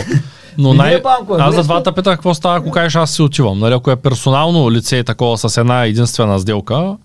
Но 0.58 0.74
най... 0.74 1.00
Банкова, 1.00 1.42
аз 1.42 1.54
за 1.54 1.62
двата 1.62 1.92
питах 1.92 2.14
какво 2.14 2.34
става, 2.34 2.56
ако 2.56 2.70
кажеш 2.70 2.96
аз 2.96 3.10
си 3.10 3.22
отивам. 3.22 3.58
Нали, 3.58 3.74
ако 3.74 3.90
е 3.90 3.96
персонално 3.96 4.70
лице 4.70 4.96
и 4.96 5.04
такова 5.04 5.38
с 5.38 5.56
една 5.56 5.84
единствена 5.84 6.40
сделка, 6.40 6.96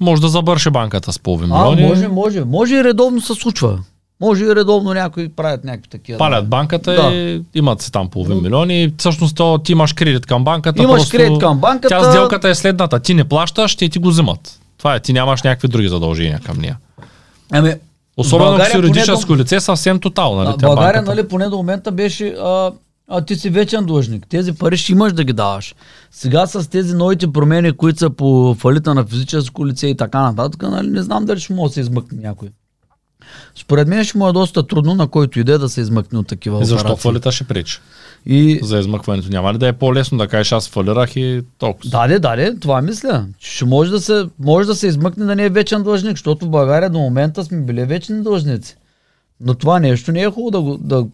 може 0.00 0.22
да 0.22 0.28
забърши 0.28 0.70
банката 0.70 1.12
с 1.12 1.18
половин 1.18 1.48
милиони. 1.48 1.82
А, 1.82 1.86
може, 1.88 2.08
може. 2.08 2.44
Може 2.44 2.74
и 2.74 2.84
редовно 2.84 3.20
се 3.20 3.34
случва. 3.34 3.78
Може 4.20 4.44
и 4.44 4.54
редовно 4.54 4.94
някои 4.94 5.28
правят 5.28 5.64
някакви 5.64 5.88
такива. 5.88 6.18
Палят 6.18 6.48
банката 6.48 6.92
да. 6.92 7.14
и 7.14 7.42
имат 7.54 7.82
си 7.82 7.92
там 7.92 8.08
половин 8.08 8.42
милион 8.42 8.70
и 8.70 8.94
всъщност 8.98 9.36
то, 9.36 9.58
ти 9.58 9.72
имаш 9.72 9.92
кредит 9.92 10.26
към 10.26 10.44
банката. 10.44 10.82
Имаш 10.82 10.96
просто... 10.96 11.16
кредит 11.16 11.38
към 11.38 11.58
банката. 11.58 11.88
Тя 11.88 12.10
сделката 12.10 12.48
е 12.48 12.54
следната. 12.54 13.00
Ти 13.00 13.14
не 13.14 13.24
плащаш, 13.24 13.70
ще 13.70 13.88
ти 13.88 13.98
го 13.98 14.08
взимат. 14.08 14.60
Това 14.78 14.94
е, 14.94 15.00
ти 15.00 15.12
нямаш 15.12 15.42
някакви 15.42 15.68
други 15.68 15.88
задължения 15.88 16.40
към 16.46 16.58
нея. 16.58 16.76
Ами, 17.52 17.74
Особено 18.16 18.64
си 18.64 18.76
юридическо 18.76 19.32
до... 19.32 19.42
лице, 19.42 19.60
съвсем 19.60 20.00
тотално. 20.00 20.44
Нали, 20.44 20.56
България, 20.60 21.02
нали, 21.02 21.28
поне 21.28 21.48
до 21.48 21.56
момента 21.56 21.92
беше 21.92 22.28
а, 22.28 22.70
а 23.10 23.20
ти 23.20 23.36
си 23.36 23.50
вечен 23.50 23.86
длъжник. 23.86 24.26
Тези 24.28 24.52
пари 24.52 24.76
ще 24.76 24.92
имаш 24.92 25.12
да 25.12 25.24
ги 25.24 25.32
даваш. 25.32 25.74
Сега 26.10 26.46
с 26.46 26.70
тези 26.70 26.94
новите 26.94 27.32
промени, 27.32 27.72
които 27.72 27.98
са 27.98 28.10
по 28.10 28.54
фалита 28.54 28.94
на 28.94 29.04
физическо 29.06 29.66
лице 29.66 29.86
и 29.86 29.96
така 29.96 30.22
нататък, 30.22 30.62
нали, 30.62 30.90
не 30.90 31.02
знам 31.02 31.24
дали 31.24 31.40
ще 31.40 31.52
може 31.52 31.70
да 31.70 31.74
се 31.74 31.80
измъкне 31.80 32.22
някой. 32.22 32.48
Според 33.54 33.88
мен 33.88 34.04
ще 34.04 34.18
му 34.18 34.28
е 34.28 34.32
доста 34.32 34.66
трудно 34.66 34.94
на 34.94 35.08
който 35.08 35.40
иде 35.40 35.58
да 35.58 35.68
се 35.68 35.80
измъкне 35.80 36.18
от 36.18 36.26
такива 36.26 36.62
и 36.62 36.64
защо 36.64 36.86
операции. 36.86 37.02
фалита 37.02 37.32
ще 37.32 37.44
пречи? 37.44 37.80
И... 38.26 38.60
За 38.62 38.78
измъкването 38.78 39.28
няма 39.28 39.54
ли 39.54 39.58
да 39.58 39.68
е 39.68 39.72
по-лесно 39.72 40.18
да 40.18 40.28
кажеш 40.28 40.52
аз 40.52 40.68
фалирах 40.68 41.16
и 41.16 41.42
толкова? 41.58 41.90
Да, 41.90 42.18
да, 42.18 42.36
да, 42.36 42.60
това 42.60 42.82
мисля. 42.82 43.26
Ще 43.38 43.64
може 43.64 43.90
да, 43.90 44.00
се, 44.00 44.26
може 44.38 44.66
да 44.66 44.74
се 44.74 44.86
измъкне 44.86 45.24
да 45.24 45.36
не 45.36 45.44
е 45.44 45.50
вечен 45.50 45.82
длъжник, 45.82 46.12
защото 46.12 46.46
в 46.46 46.50
България 46.50 46.90
до 46.90 46.98
момента 46.98 47.44
сме 47.44 47.60
били 47.60 47.84
вечни 47.84 48.22
длъжници. 48.22 48.76
Но 49.40 49.54
това 49.54 49.78
нещо 49.78 50.12
не 50.12 50.22
е 50.22 50.30
хубаво 50.30 50.50
да, 50.50 50.60
го, 50.60 50.78
да 50.78 51.06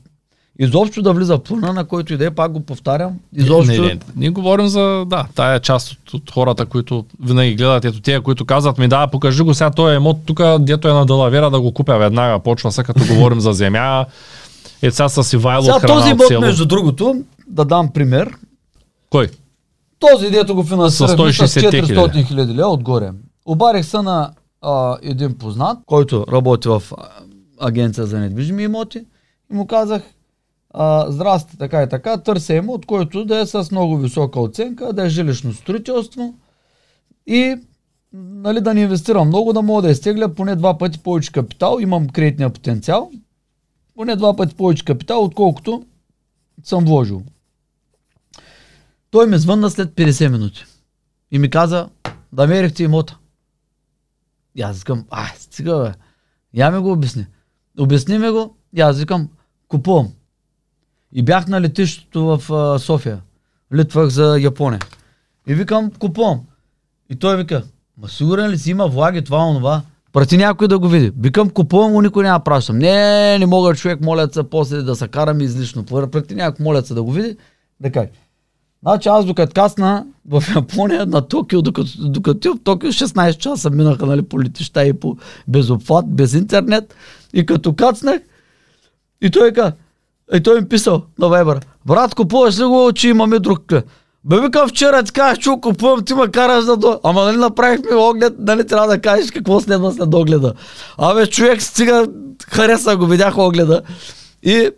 изобщо 0.59 1.03
да 1.03 1.13
влиза 1.13 1.37
в 1.37 1.43
плана, 1.43 1.73
на 1.73 1.85
който 1.85 2.15
иде, 2.15 2.31
пак 2.31 2.53
го 2.53 2.61
повтарям. 2.61 3.13
Изобщо... 3.37 3.83
Не, 3.83 3.89
не, 3.89 3.99
ние 4.17 4.31
говорим 4.31 4.67
за, 4.67 5.05
да, 5.07 5.27
тая 5.35 5.61
част 5.61 5.93
от, 5.93 6.15
от 6.15 6.31
хората, 6.31 6.67
които 6.67 7.05
винаги 7.23 7.55
гледат, 7.55 7.85
ето 7.85 8.01
тия, 8.01 8.21
които 8.21 8.45
казват 8.45 8.79
ми, 8.79 8.89
да, 8.89 9.07
покажи 9.07 9.43
го 9.43 9.55
сега, 9.55 9.71
той 9.71 9.93
е 9.93 9.97
емот 9.97 10.17
тук, 10.27 10.41
дето 10.59 10.89
е 10.89 10.93
на 10.93 11.07
Далавера, 11.07 11.51
да 11.51 11.61
го 11.61 11.73
купя 11.73 11.99
веднага, 11.99 12.39
почва 12.39 12.73
се, 12.73 12.83
като 12.83 13.01
говорим 13.09 13.41
за 13.41 13.53
земя. 13.53 14.07
Е, 14.83 14.91
сега 14.91 15.09
с 15.09 15.33
Ивайло 15.33 15.63
сега, 15.63 15.81
храна 15.81 15.95
този 15.95 16.11
имот, 16.11 16.41
между 16.41 16.67
другото, 16.67 17.15
да 17.49 17.65
дам 17.65 17.89
пример. 17.93 18.31
Кой? 19.11 19.29
Този, 19.99 20.31
дето 20.31 20.55
го 20.55 20.63
финансира 20.63 21.09
с 21.09 21.17
400 21.17 22.27
хиляди 22.27 22.55
лева 22.55 22.69
отгоре. 22.69 23.11
Обарих 23.47 23.87
се 23.87 24.03
на 24.03 24.31
а, 24.63 24.97
един 25.03 25.39
познат, 25.39 25.79
който 25.87 26.25
работи 26.33 26.69
в 26.69 26.83
агенция 27.61 28.07
за 28.07 28.19
недвижими 28.19 28.63
имоти 28.63 28.99
и 29.53 29.55
му 29.55 29.67
казах, 29.67 30.03
а, 30.79 31.11
здрасти, 31.11 31.59
така 31.59 31.83
и 31.83 31.89
така, 31.89 32.17
търся 32.17 32.55
имот, 32.55 32.87
който 32.87 33.25
да 33.25 33.39
е 33.39 33.47
с 33.47 33.69
много 33.71 33.99
висока 33.99 34.41
оценка, 34.41 34.93
да 34.93 35.07
е 35.07 35.09
жилищно 35.09 35.53
строителство 35.53 36.35
и 37.27 37.57
нали, 38.13 38.61
да 38.61 38.75
не 38.75 38.81
инвестирам 38.81 39.29
много, 39.29 39.53
да 39.53 39.63
мога 39.63 39.83
да 39.83 39.91
изтегля 39.91 40.35
поне 40.35 40.57
два 40.57 40.79
пъти 40.79 40.99
повече 40.99 41.33
капитал, 41.33 41.79
имам 41.81 42.09
кредитния 42.09 42.51
потенциал, 42.51 43.11
поне 43.95 44.17
два 44.17 44.37
пъти 44.37 44.55
повече 44.55 44.85
капитал, 44.85 45.25
отколкото 45.25 45.85
съм 46.65 46.85
вложил. 46.85 47.23
Той 49.11 49.27
ме 49.27 49.39
звънна 49.39 49.71
след 49.71 49.91
50 49.91 50.29
минути 50.29 50.65
и 51.31 51.39
ми 51.39 51.51
каза, 51.51 51.89
да 52.33 52.47
мерихте 52.47 52.83
имота. 52.83 53.19
И 54.55 54.63
аз 54.63 54.79
викам, 54.79 55.07
а, 55.11 55.27
стига 55.37 55.83
бе. 55.83 55.93
Я 56.55 56.71
ми 56.71 56.79
го 56.79 56.93
обясни. 56.93 57.27
Обясни 57.79 58.19
ми 58.19 58.31
го 58.31 58.57
и 58.77 58.81
аз 58.81 58.99
викам, 58.99 59.29
купувам. 59.69 60.13
И 61.13 61.23
бях 61.23 61.47
на 61.47 61.61
летището 61.61 62.25
в 62.25 62.53
а, 62.53 62.79
София. 62.79 63.21
Литвах 63.75 64.09
за 64.09 64.39
Япония. 64.41 64.81
И 65.47 65.55
викам, 65.55 65.91
купувам. 65.91 66.41
И 67.11 67.17
той 67.17 67.37
вика, 67.37 67.63
ма 67.99 68.09
сигурен 68.09 68.51
ли 68.51 68.59
си 68.59 68.71
има 68.71 68.89
влаги 68.89 69.25
това, 69.25 69.39
онова? 69.39 69.83
Прати 70.13 70.37
някой 70.37 70.69
да 70.69 70.79
го 70.79 70.89
види. 70.89 71.13
Викам, 71.21 71.51
купувам 71.51 71.93
го, 71.93 72.03
никой 72.03 72.25
няма 72.25 72.41
пращам. 72.41 72.79
Не, 72.79 73.39
не 73.39 73.47
мога 73.47 73.75
човек, 73.75 74.01
моля 74.01 74.29
се, 74.33 74.43
после 74.43 74.83
да 74.83 74.97
се 74.97 75.09
карам 75.09 75.41
излишно. 75.41 75.85
Прати 75.85 76.35
някой, 76.35 76.65
моля 76.65 76.83
се 76.83 76.95
да 76.95 77.03
го 77.03 77.13
види, 77.13 77.37
да 77.81 77.93
каже. 77.93 78.09
Значи 78.83 79.09
аз 79.09 79.25
докато 79.25 79.53
касна 79.55 80.07
в 80.29 80.45
Япония 80.55 81.07
на 81.07 81.29
Токио, 81.29 81.63
докато, 81.63 81.91
докато 81.99 82.55
в 82.55 82.63
Токио 82.65 82.89
16 82.89 83.37
часа 83.37 83.71
минаха 83.71 84.07
нали, 84.07 84.23
по 84.23 84.43
летища 84.43 84.87
и 84.87 84.93
по 84.93 85.17
безобхват, 85.49 86.15
без 86.15 86.35
интернет. 86.35 86.95
И 87.35 87.47
като 87.47 87.75
кацнах, 87.75 88.21
и 89.21 89.31
той 89.31 89.53
каза, 89.53 89.73
и 90.35 90.43
той 90.43 90.59
им 90.59 90.69
писал 90.69 91.03
на 91.19 91.29
Вайбър. 91.29 91.61
Брат, 91.87 92.15
купуваш 92.15 92.59
ли 92.59 92.65
го, 92.65 92.93
че 92.95 93.09
имаме 93.09 93.39
друг 93.39 93.73
Бе, 94.25 94.41
викам 94.41 94.69
вчера, 94.69 95.03
ти 95.03 95.13
казах, 95.13 95.39
че 95.39 95.51
купувам, 95.63 96.05
ти 96.05 96.15
ме 96.15 96.29
караш 96.29 96.65
да 96.65 96.77
до... 96.77 97.01
Ама 97.05 97.25
нали 97.25 97.37
направихме 97.37 97.97
оглед, 97.97 98.35
нали 98.39 98.67
трябва 98.67 98.89
да 98.89 99.01
кажеш 99.01 99.31
какво 99.31 99.61
следва 99.61 99.93
след 99.93 100.15
огледа. 100.15 100.55
Абе, 100.99 101.27
човек 101.27 101.63
стига, 101.63 102.07
хареса 102.49 102.97
го, 102.97 103.07
видях 103.07 103.39
огледа. 103.39 103.83
И 104.43 104.71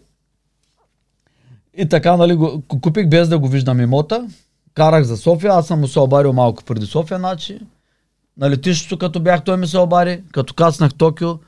и 1.76 1.88
така, 1.88 2.16
нали, 2.16 2.34
го, 2.34 2.62
купих 2.82 3.08
без 3.08 3.28
да 3.28 3.38
го 3.38 3.48
виждам 3.48 3.80
имота. 3.80 4.26
Карах 4.74 5.04
за 5.04 5.16
София, 5.16 5.52
аз 5.52 5.66
съм 5.66 5.80
му 5.80 5.88
се 5.88 6.00
обарил 6.00 6.32
малко 6.32 6.64
преди 6.64 6.86
София, 6.86 7.18
значи. 7.18 7.58
На 8.36 8.50
летището, 8.50 8.98
като 8.98 9.20
бях, 9.20 9.44
той 9.44 9.56
ми 9.56 9.66
се 9.66 9.78
обари. 9.78 10.22
Като 10.32 10.54
кацнах 10.54 10.94
Токио, 10.94 11.38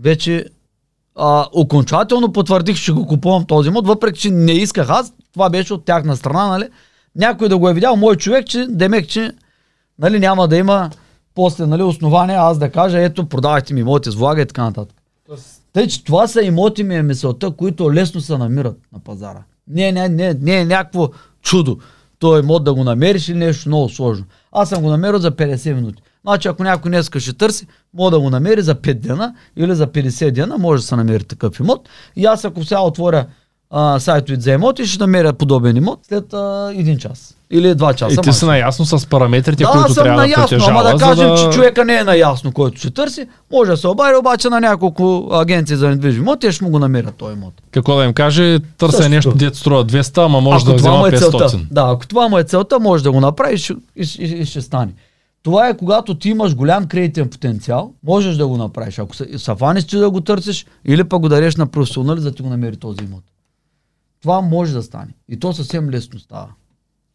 вече 0.00 0.46
а, 1.16 1.46
окончателно 1.52 2.32
потвърдих, 2.32 2.76
че 2.76 2.92
го 2.92 3.06
купувам 3.06 3.44
този 3.44 3.68
имот, 3.68 3.86
въпреки 3.86 4.20
че 4.20 4.30
не 4.30 4.52
исках 4.52 4.90
аз, 4.90 5.12
това 5.32 5.50
беше 5.50 5.74
от 5.74 5.84
тяхна 5.84 6.16
страна, 6.16 6.46
нали? 6.46 6.68
Някой 7.16 7.48
да 7.48 7.58
го 7.58 7.68
е 7.68 7.74
видял, 7.74 7.96
мой 7.96 8.16
човек, 8.16 8.46
че 8.46 8.66
демек, 8.68 9.08
че 9.08 9.32
нали, 9.98 10.18
няма 10.18 10.48
да 10.48 10.56
има 10.56 10.90
после 11.34 11.66
нали, 11.66 11.82
основание 11.82 12.36
аз 12.36 12.58
да 12.58 12.70
кажа, 12.70 13.00
ето, 13.00 13.28
продавайте 13.28 13.74
ми 13.74 13.80
имоти 13.80 14.10
с 14.10 14.14
влага 14.14 14.42
и 14.42 14.46
така 14.46 14.64
нататък. 14.64 14.96
Тъй, 15.72 15.86
че 15.86 16.04
това 16.04 16.26
са 16.26 16.42
имоти 16.42 16.82
ми 16.82 16.96
е 16.96 17.02
мисълта, 17.02 17.50
които 17.50 17.92
лесно 17.92 18.20
се 18.20 18.38
намират 18.38 18.78
на 18.92 18.98
пазара. 18.98 19.42
Не, 19.68 19.92
не, 19.92 20.08
не, 20.08 20.34
не 20.34 20.60
е 20.60 20.64
някакво 20.64 21.08
чудо. 21.42 21.78
Той 22.18 22.40
имот 22.40 22.64
да 22.64 22.74
го 22.74 22.84
намериш 22.84 23.28
или 23.28 23.38
нещо 23.38 23.68
много 23.68 23.88
сложно. 23.88 24.24
Аз 24.52 24.68
съм 24.68 24.82
го 24.82 24.90
намерил 24.90 25.18
за 25.18 25.32
50 25.32 25.74
минути. 25.74 26.02
Значи 26.24 26.48
ако 26.48 26.62
някой 26.62 26.90
днес 26.90 27.10
ще 27.18 27.32
търси, 27.32 27.66
може 27.94 28.10
да 28.10 28.20
го 28.20 28.30
намери 28.30 28.62
за 28.62 28.74
5 28.74 28.94
дена 28.94 29.34
или 29.56 29.74
за 29.74 29.86
50 29.86 30.30
дена, 30.30 30.58
може 30.58 30.82
да 30.82 30.86
се 30.86 30.96
намери 30.96 31.24
такъв 31.24 31.60
имот. 31.60 31.88
И 32.16 32.26
аз 32.26 32.44
ако 32.44 32.64
сега 32.64 32.80
отворя 32.80 33.26
а, 33.70 34.00
сайтовете 34.00 34.42
за 34.42 34.52
имоти, 34.52 34.86
ще 34.86 35.02
намеря 35.02 35.32
подобен 35.32 35.76
имот 35.76 36.00
след 36.08 36.32
а, 36.32 36.72
един 36.74 36.98
час. 36.98 37.36
Или 37.52 37.74
два 37.74 37.94
часа. 37.94 38.14
И 38.14 38.22
ти 38.22 38.32
си 38.32 38.44
наясно 38.44 38.84
с 38.84 39.06
параметрите, 39.06 39.62
да, 39.62 39.70
които 39.70 39.94
съм 39.94 40.04
трябва 40.04 40.20
наясно, 40.20 40.42
да 40.42 40.48
притежава. 40.48 40.80
ама 40.80 40.92
да 40.92 41.04
кажем, 41.04 41.28
да... 41.28 41.36
че 41.36 41.48
човека 41.50 41.84
не 41.84 41.96
е 41.96 42.04
наясно, 42.04 42.52
който 42.52 42.78
ще 42.78 42.90
търси, 42.90 43.26
може 43.52 43.70
да 43.70 43.76
се 43.76 43.88
обади 43.88 44.16
обаче 44.16 44.48
на 44.48 44.60
няколко 44.60 45.28
агенции 45.32 45.76
за 45.76 45.88
недвижими 45.88 46.22
имоти, 46.22 46.52
ще 46.52 46.64
му 46.64 46.70
го 46.70 46.78
намерят 46.78 47.14
този 47.14 47.32
имот. 47.32 47.54
Какво 47.70 47.96
да 47.96 48.04
им 48.04 48.12
каже, 48.12 48.58
търся 48.78 48.96
Същото. 48.96 49.14
нещо, 49.14 49.32
дето 49.34 49.58
струва 49.58 49.84
200, 49.84 50.24
ама 50.24 50.40
може 50.40 50.64
да 50.64 50.70
ако 50.70 50.78
това 50.78 50.90
взема 50.90 50.98
му 50.98 51.06
е 51.06 51.10
500. 51.10 51.18
целта, 51.18 51.60
да, 51.70 51.90
ако 51.92 52.06
това 52.06 52.28
му 52.28 52.38
е 52.38 52.44
целта, 52.44 52.80
може 52.80 53.04
да 53.04 53.12
го 53.12 53.20
направи 53.20 53.54
и 53.54 53.58
ще, 53.58 53.72
и, 53.72 54.08
и, 54.18 54.24
и 54.24 54.46
ще 54.46 54.60
стане. 54.60 54.92
Това 55.42 55.68
е 55.68 55.76
когато 55.76 56.18
ти 56.18 56.28
имаш 56.28 56.54
голям 56.54 56.88
кредитен 56.88 57.28
потенциал, 57.28 57.94
можеш 58.02 58.36
да 58.36 58.48
го 58.48 58.56
направиш. 58.56 58.98
Ако 58.98 59.16
се, 59.16 59.38
се 59.38 59.54
фаниш, 59.54 59.84
че 59.84 59.98
да 59.98 60.10
го 60.10 60.20
търсиш, 60.20 60.66
или 60.84 61.04
пък 61.04 61.20
го 61.20 61.28
дареш 61.28 61.56
на 61.56 61.66
професионали, 61.66 62.20
за 62.20 62.30
да 62.30 62.36
ти 62.36 62.42
го 62.42 62.48
намери 62.48 62.76
този 62.76 63.04
имот. 63.04 63.24
Това 64.22 64.40
може 64.40 64.72
да 64.72 64.82
стане. 64.82 65.14
И 65.28 65.40
то 65.40 65.52
съвсем 65.52 65.90
лесно 65.90 66.18
става. 66.18 66.48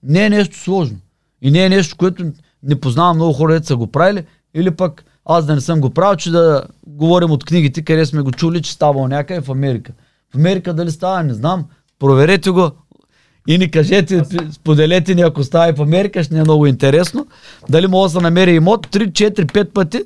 Не 0.04 0.26
е 0.26 0.30
нещо 0.30 0.60
сложно. 0.60 0.98
И 1.42 1.52
не 1.52 1.66
е 1.66 1.70
нещо, 1.70 1.98
което 1.98 2.32
не 2.64 2.80
познавам 2.80 3.16
много 3.16 3.34
хора, 3.34 3.54
които 3.54 3.68
са 3.68 3.76
го 3.76 3.88
правили, 3.88 4.26
или 4.54 4.72
пък 4.72 5.06
аз 5.26 5.46
да 5.46 5.56
не 5.56 5.62
съм 5.62 5.82
го 5.82 5.90
правил, 5.90 6.16
че 6.16 6.32
да 6.32 6.64
говорим 6.88 7.32
от 7.32 7.46
книгите, 7.46 7.82
къде 7.82 8.06
сме 8.06 8.22
го 8.22 8.32
чули, 8.32 8.62
че 8.62 8.74
ставало 8.74 9.08
някъде 9.08 9.42
в 9.42 9.50
Америка. 9.50 9.94
В 10.34 10.36
Америка 10.36 10.74
дали 10.74 10.92
става, 10.92 11.24
не 11.24 11.34
знам. 11.34 11.66
Проверете 12.00 12.50
го 12.50 12.72
и 13.48 13.58
ни 13.58 13.72
кажете, 13.72 14.22
споделете 14.52 15.16
ни, 15.16 15.22
ако 15.22 15.44
става 15.44 15.70
и 15.70 15.74
в 15.74 15.82
Америка, 15.82 16.24
ще 16.24 16.34
ни 16.34 16.40
е 16.40 16.44
много 16.44 16.68
интересно. 16.68 17.28
Дали 17.70 17.88
може 17.88 18.14
да 18.14 18.20
се 18.20 18.24
намери 18.24 18.52
имот 18.52 18.88
3, 18.88 19.12
4, 19.12 19.46
5 19.46 19.66
пъти 19.66 20.02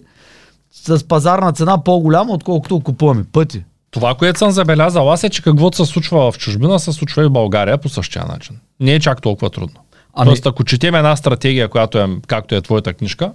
с 0.71 1.07
пазарна 1.07 1.51
цена 1.51 1.83
по-голяма, 1.83 2.33
отколкото 2.33 2.79
купуваме. 2.79 3.23
Пъти. 3.23 3.63
Това, 3.91 4.15
което 4.15 4.39
съм 4.39 4.51
забелязал 4.51 5.11
аз 5.11 5.23
е, 5.23 5.29
че 5.29 5.41
каквото 5.41 5.77
се 5.77 5.85
случва 5.85 6.31
в 6.31 6.37
чужбина, 6.37 6.79
се 6.79 6.93
случва 6.93 7.23
и 7.23 7.27
в 7.27 7.31
България 7.31 7.77
по 7.77 7.89
същия 7.89 8.25
начин. 8.25 8.55
Не 8.79 8.93
е 8.93 8.99
чак 8.99 9.21
толкова 9.21 9.49
трудно. 9.49 9.75
Ами- 10.13 10.27
Тоест, 10.27 10.45
ако 10.45 10.63
четем 10.63 10.95
една 10.95 11.15
стратегия, 11.15 11.67
която 11.67 11.97
е, 11.97 12.07
както 12.27 12.55
е 12.55 12.61
твоята 12.61 12.93
книжка, 12.93 13.31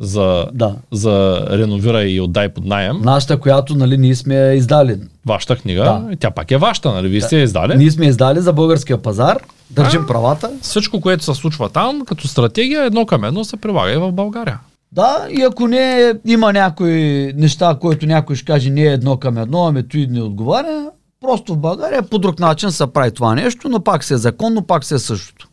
за, 0.00 0.46
Да. 0.52 0.74
за 0.92 1.46
реновирай 1.50 2.06
и 2.06 2.20
отдай 2.20 2.48
под 2.48 2.64
найем, 2.64 3.00
Нашата, 3.00 3.40
която 3.40 3.74
нали, 3.74 3.98
ние 3.98 4.14
сме 4.14 4.52
издали. 4.54 4.96
вашата 5.26 5.56
книга, 5.56 5.82
Да. 5.82 6.08
тя 6.20 6.30
пак 6.30 6.50
е 6.50 6.56
вашата, 6.56 6.92
нали? 6.92 7.08
Вие 7.08 7.20
сте 7.20 7.36
я 7.36 7.42
издали. 7.42 7.76
Ние 7.76 7.90
сме 7.90 8.06
издали 8.06 8.40
за 8.40 8.52
българския 8.52 8.98
пазар, 8.98 9.38
държим 9.70 10.02
А? 10.02 10.06
правата. 10.06 10.50
Всичко, 10.62 11.00
което 11.00 11.24
се 11.24 11.34
случва 11.34 11.68
там, 11.68 12.00
като 12.00 12.28
стратегия, 12.28 12.84
едно 12.84 13.06
към 13.06 13.24
едно 13.24 13.44
се 13.44 13.56
прилага 13.56 13.92
и 13.92 13.96
в 13.96 14.12
България. 14.12 14.58
Да, 14.92 15.26
и 15.30 15.42
ако 15.42 15.68
не 15.68 16.14
има 16.26 16.52
някои 16.52 16.94
неща, 17.36 17.76
които 17.80 18.06
някой 18.06 18.36
ще 18.36 18.44
каже 18.44 18.70
не 18.70 18.82
е 18.82 18.92
едно 18.92 19.16
към 19.16 19.38
едно, 19.38 19.66
ами 19.66 19.88
той 19.88 20.06
не 20.10 20.22
отговаря, 20.22 20.90
просто 21.20 21.54
в 21.54 21.58
България 21.58 22.02
по 22.02 22.18
друг 22.18 22.38
начин 22.38 22.72
се 22.72 22.86
прави 22.86 23.10
това 23.10 23.34
нещо, 23.34 23.68
но 23.68 23.80
пак 23.80 24.04
се 24.04 24.14
е 24.14 24.18
законно, 24.18 24.62
пак 24.62 24.84
се 24.84 24.94
е 24.94 24.98
същото. 24.98 25.48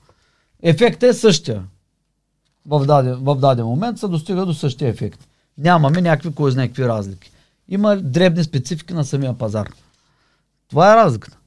Ефектът 0.63 1.09
е 1.09 1.13
същия. 1.13 1.61
В 2.67 2.85
даден, 2.85 3.15
в 3.21 3.35
даден 3.35 3.65
момент 3.65 3.99
се 3.99 4.07
достига 4.07 4.45
до 4.45 4.53
същия 4.53 4.89
ефект. 4.89 5.27
Нямаме 5.57 6.01
някакви 6.01 6.33
кой 6.33 6.51
знае 6.51 6.67
какви 6.67 6.87
разлики. 6.87 7.31
Има 7.69 7.95
дребни 7.95 8.43
специфики 8.43 8.93
на 8.93 9.05
самия 9.05 9.33
пазар. 9.33 9.69
Това 10.69 10.93
е 10.93 10.95
разликата. 10.95 11.37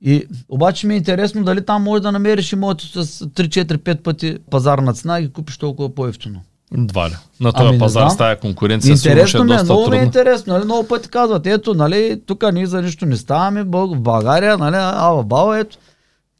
И 0.00 0.26
обаче 0.48 0.86
ми 0.86 0.94
е 0.94 0.96
интересно 0.96 1.44
дали 1.44 1.64
там 1.64 1.82
можеш 1.82 2.02
да 2.02 2.12
намериш 2.12 2.52
имоти 2.52 2.86
с 2.86 3.04
3-4-5 3.04 4.02
пъти 4.02 4.38
пазарна 4.50 4.94
цена 4.94 5.18
и 5.18 5.22
ги 5.22 5.32
купиш 5.32 5.58
толкова 5.58 5.94
по-ефтино. 5.94 6.40
Едва 6.74 7.08
ли. 7.08 7.14
На 7.40 7.52
този 7.52 7.68
Ами, 7.68 7.78
пазар 7.78 8.08
с 8.08 8.16
тази 8.16 8.40
конкуренция 8.40 8.96
сигурно 8.96 9.26
ще 9.26 9.38
е 9.38 9.40
Интересно 9.40 9.54
е, 9.54 9.56
доста 9.56 9.64
много 9.64 9.80
ми 9.80 9.86
е 9.86 9.90
трудно. 9.90 10.06
интересно. 10.06 10.52
Нали? 10.52 10.64
Много 10.64 10.88
пъти 10.88 11.08
казват, 11.08 11.46
ето, 11.46 11.74
нали, 11.74 12.22
тук 12.26 12.52
ние 12.52 12.66
за 12.66 12.82
нищо 12.82 13.06
не 13.06 13.16
ставаме 13.16 13.62
в 13.62 13.96
България, 13.96 14.58
нали, 14.58 14.76
а 14.76 15.08
в 15.08 15.24
Бала, 15.24 15.58
ето. 15.58 15.78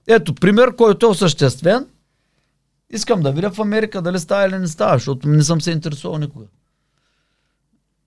Ето, 0.08 0.34
пример, 0.34 0.76
който 0.76 1.06
е 1.06 1.08
осъществен. 1.08 1.86
Искам 2.90 3.22
да 3.22 3.32
видя 3.32 3.50
в 3.50 3.58
Америка 3.58 4.02
дали 4.02 4.18
става 4.18 4.46
или 4.46 4.58
не 4.58 4.68
става, 4.68 4.96
защото 4.98 5.28
не 5.28 5.42
съм 5.42 5.60
се 5.60 5.70
интересувал 5.70 6.18
никога. 6.18 6.44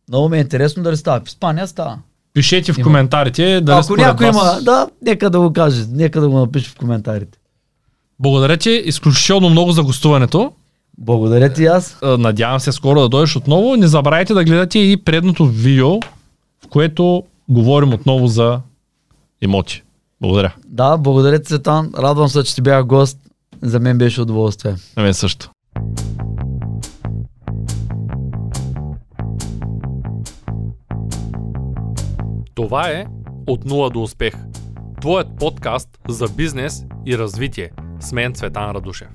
Много 0.10 0.30
ми 0.30 0.38
е 0.38 0.42
интересно 0.42 0.84
дали 0.84 0.98
става. 0.98 1.20
В 1.20 1.28
Испания 1.28 1.68
става. 1.68 2.00
Пишете 2.34 2.74
в 2.74 2.78
Има. 2.78 2.84
коментарите 2.86 3.62
дали 3.62 3.80
Ако 3.84 3.96
някой 3.96 4.28
вас... 4.28 4.36
има, 4.36 4.62
да, 4.62 4.90
нека 5.02 5.30
да 5.30 5.40
го 5.40 5.54
каже, 5.54 5.86
нека 5.92 6.22
да 6.22 6.30
го 6.30 6.40
напише 6.40 6.70
в 6.70 6.76
коментарите. 6.76 7.38
Благодаря 8.20 8.58
ти 8.58 8.70
изключително 8.86 9.50
много 9.50 9.72
за 9.72 9.84
гостуването. 9.84 10.52
Благодаря 10.98 11.54
ти 11.54 11.66
аз. 11.66 11.98
А, 12.04 12.18
Надявам 12.18 12.60
се 12.60 12.72
скоро 12.72 13.02
да 13.02 13.10
дойдеш 13.10 13.36
отново. 13.36 13.76
Не 13.76 13.88
забравяйте 13.88 14.34
да 14.34 14.44
гледате 14.44 14.80
и 14.80 14.98
предното 14.98 15.46
видео, 15.46 16.00
в 16.64 16.68
което 16.70 17.24
говорим 17.50 17.94
отново 17.94 18.28
за 18.28 18.60
имоти. 19.42 19.84
Благодаря. 20.22 20.56
Да, 20.68 20.98
благодаря 20.98 21.40
ти, 21.40 21.48
Светан. 21.48 21.92
Радвам 21.98 22.30
се, 22.30 22.44
че 22.44 22.56
ти 22.56 22.62
бях 22.62 22.86
гост. 22.86 23.20
За 23.62 23.80
мен 23.80 23.98
беше 23.98 24.22
удоволствие. 24.22 24.76
На 24.98 25.04
мен 25.04 25.14
също. 25.14 25.52
Това 32.56 32.90
е 32.90 33.06
От 33.48 33.66
нула 33.66 33.90
до 33.90 34.02
успех. 34.02 34.34
Твоят 35.02 35.28
подкаст 35.40 35.90
за 36.08 36.28
бизнес 36.38 36.86
и 37.06 37.18
развитие. 37.18 37.72
С 38.00 38.12
мен 38.12 38.34
Цветан 38.34 38.72
Радушев. 38.72 39.08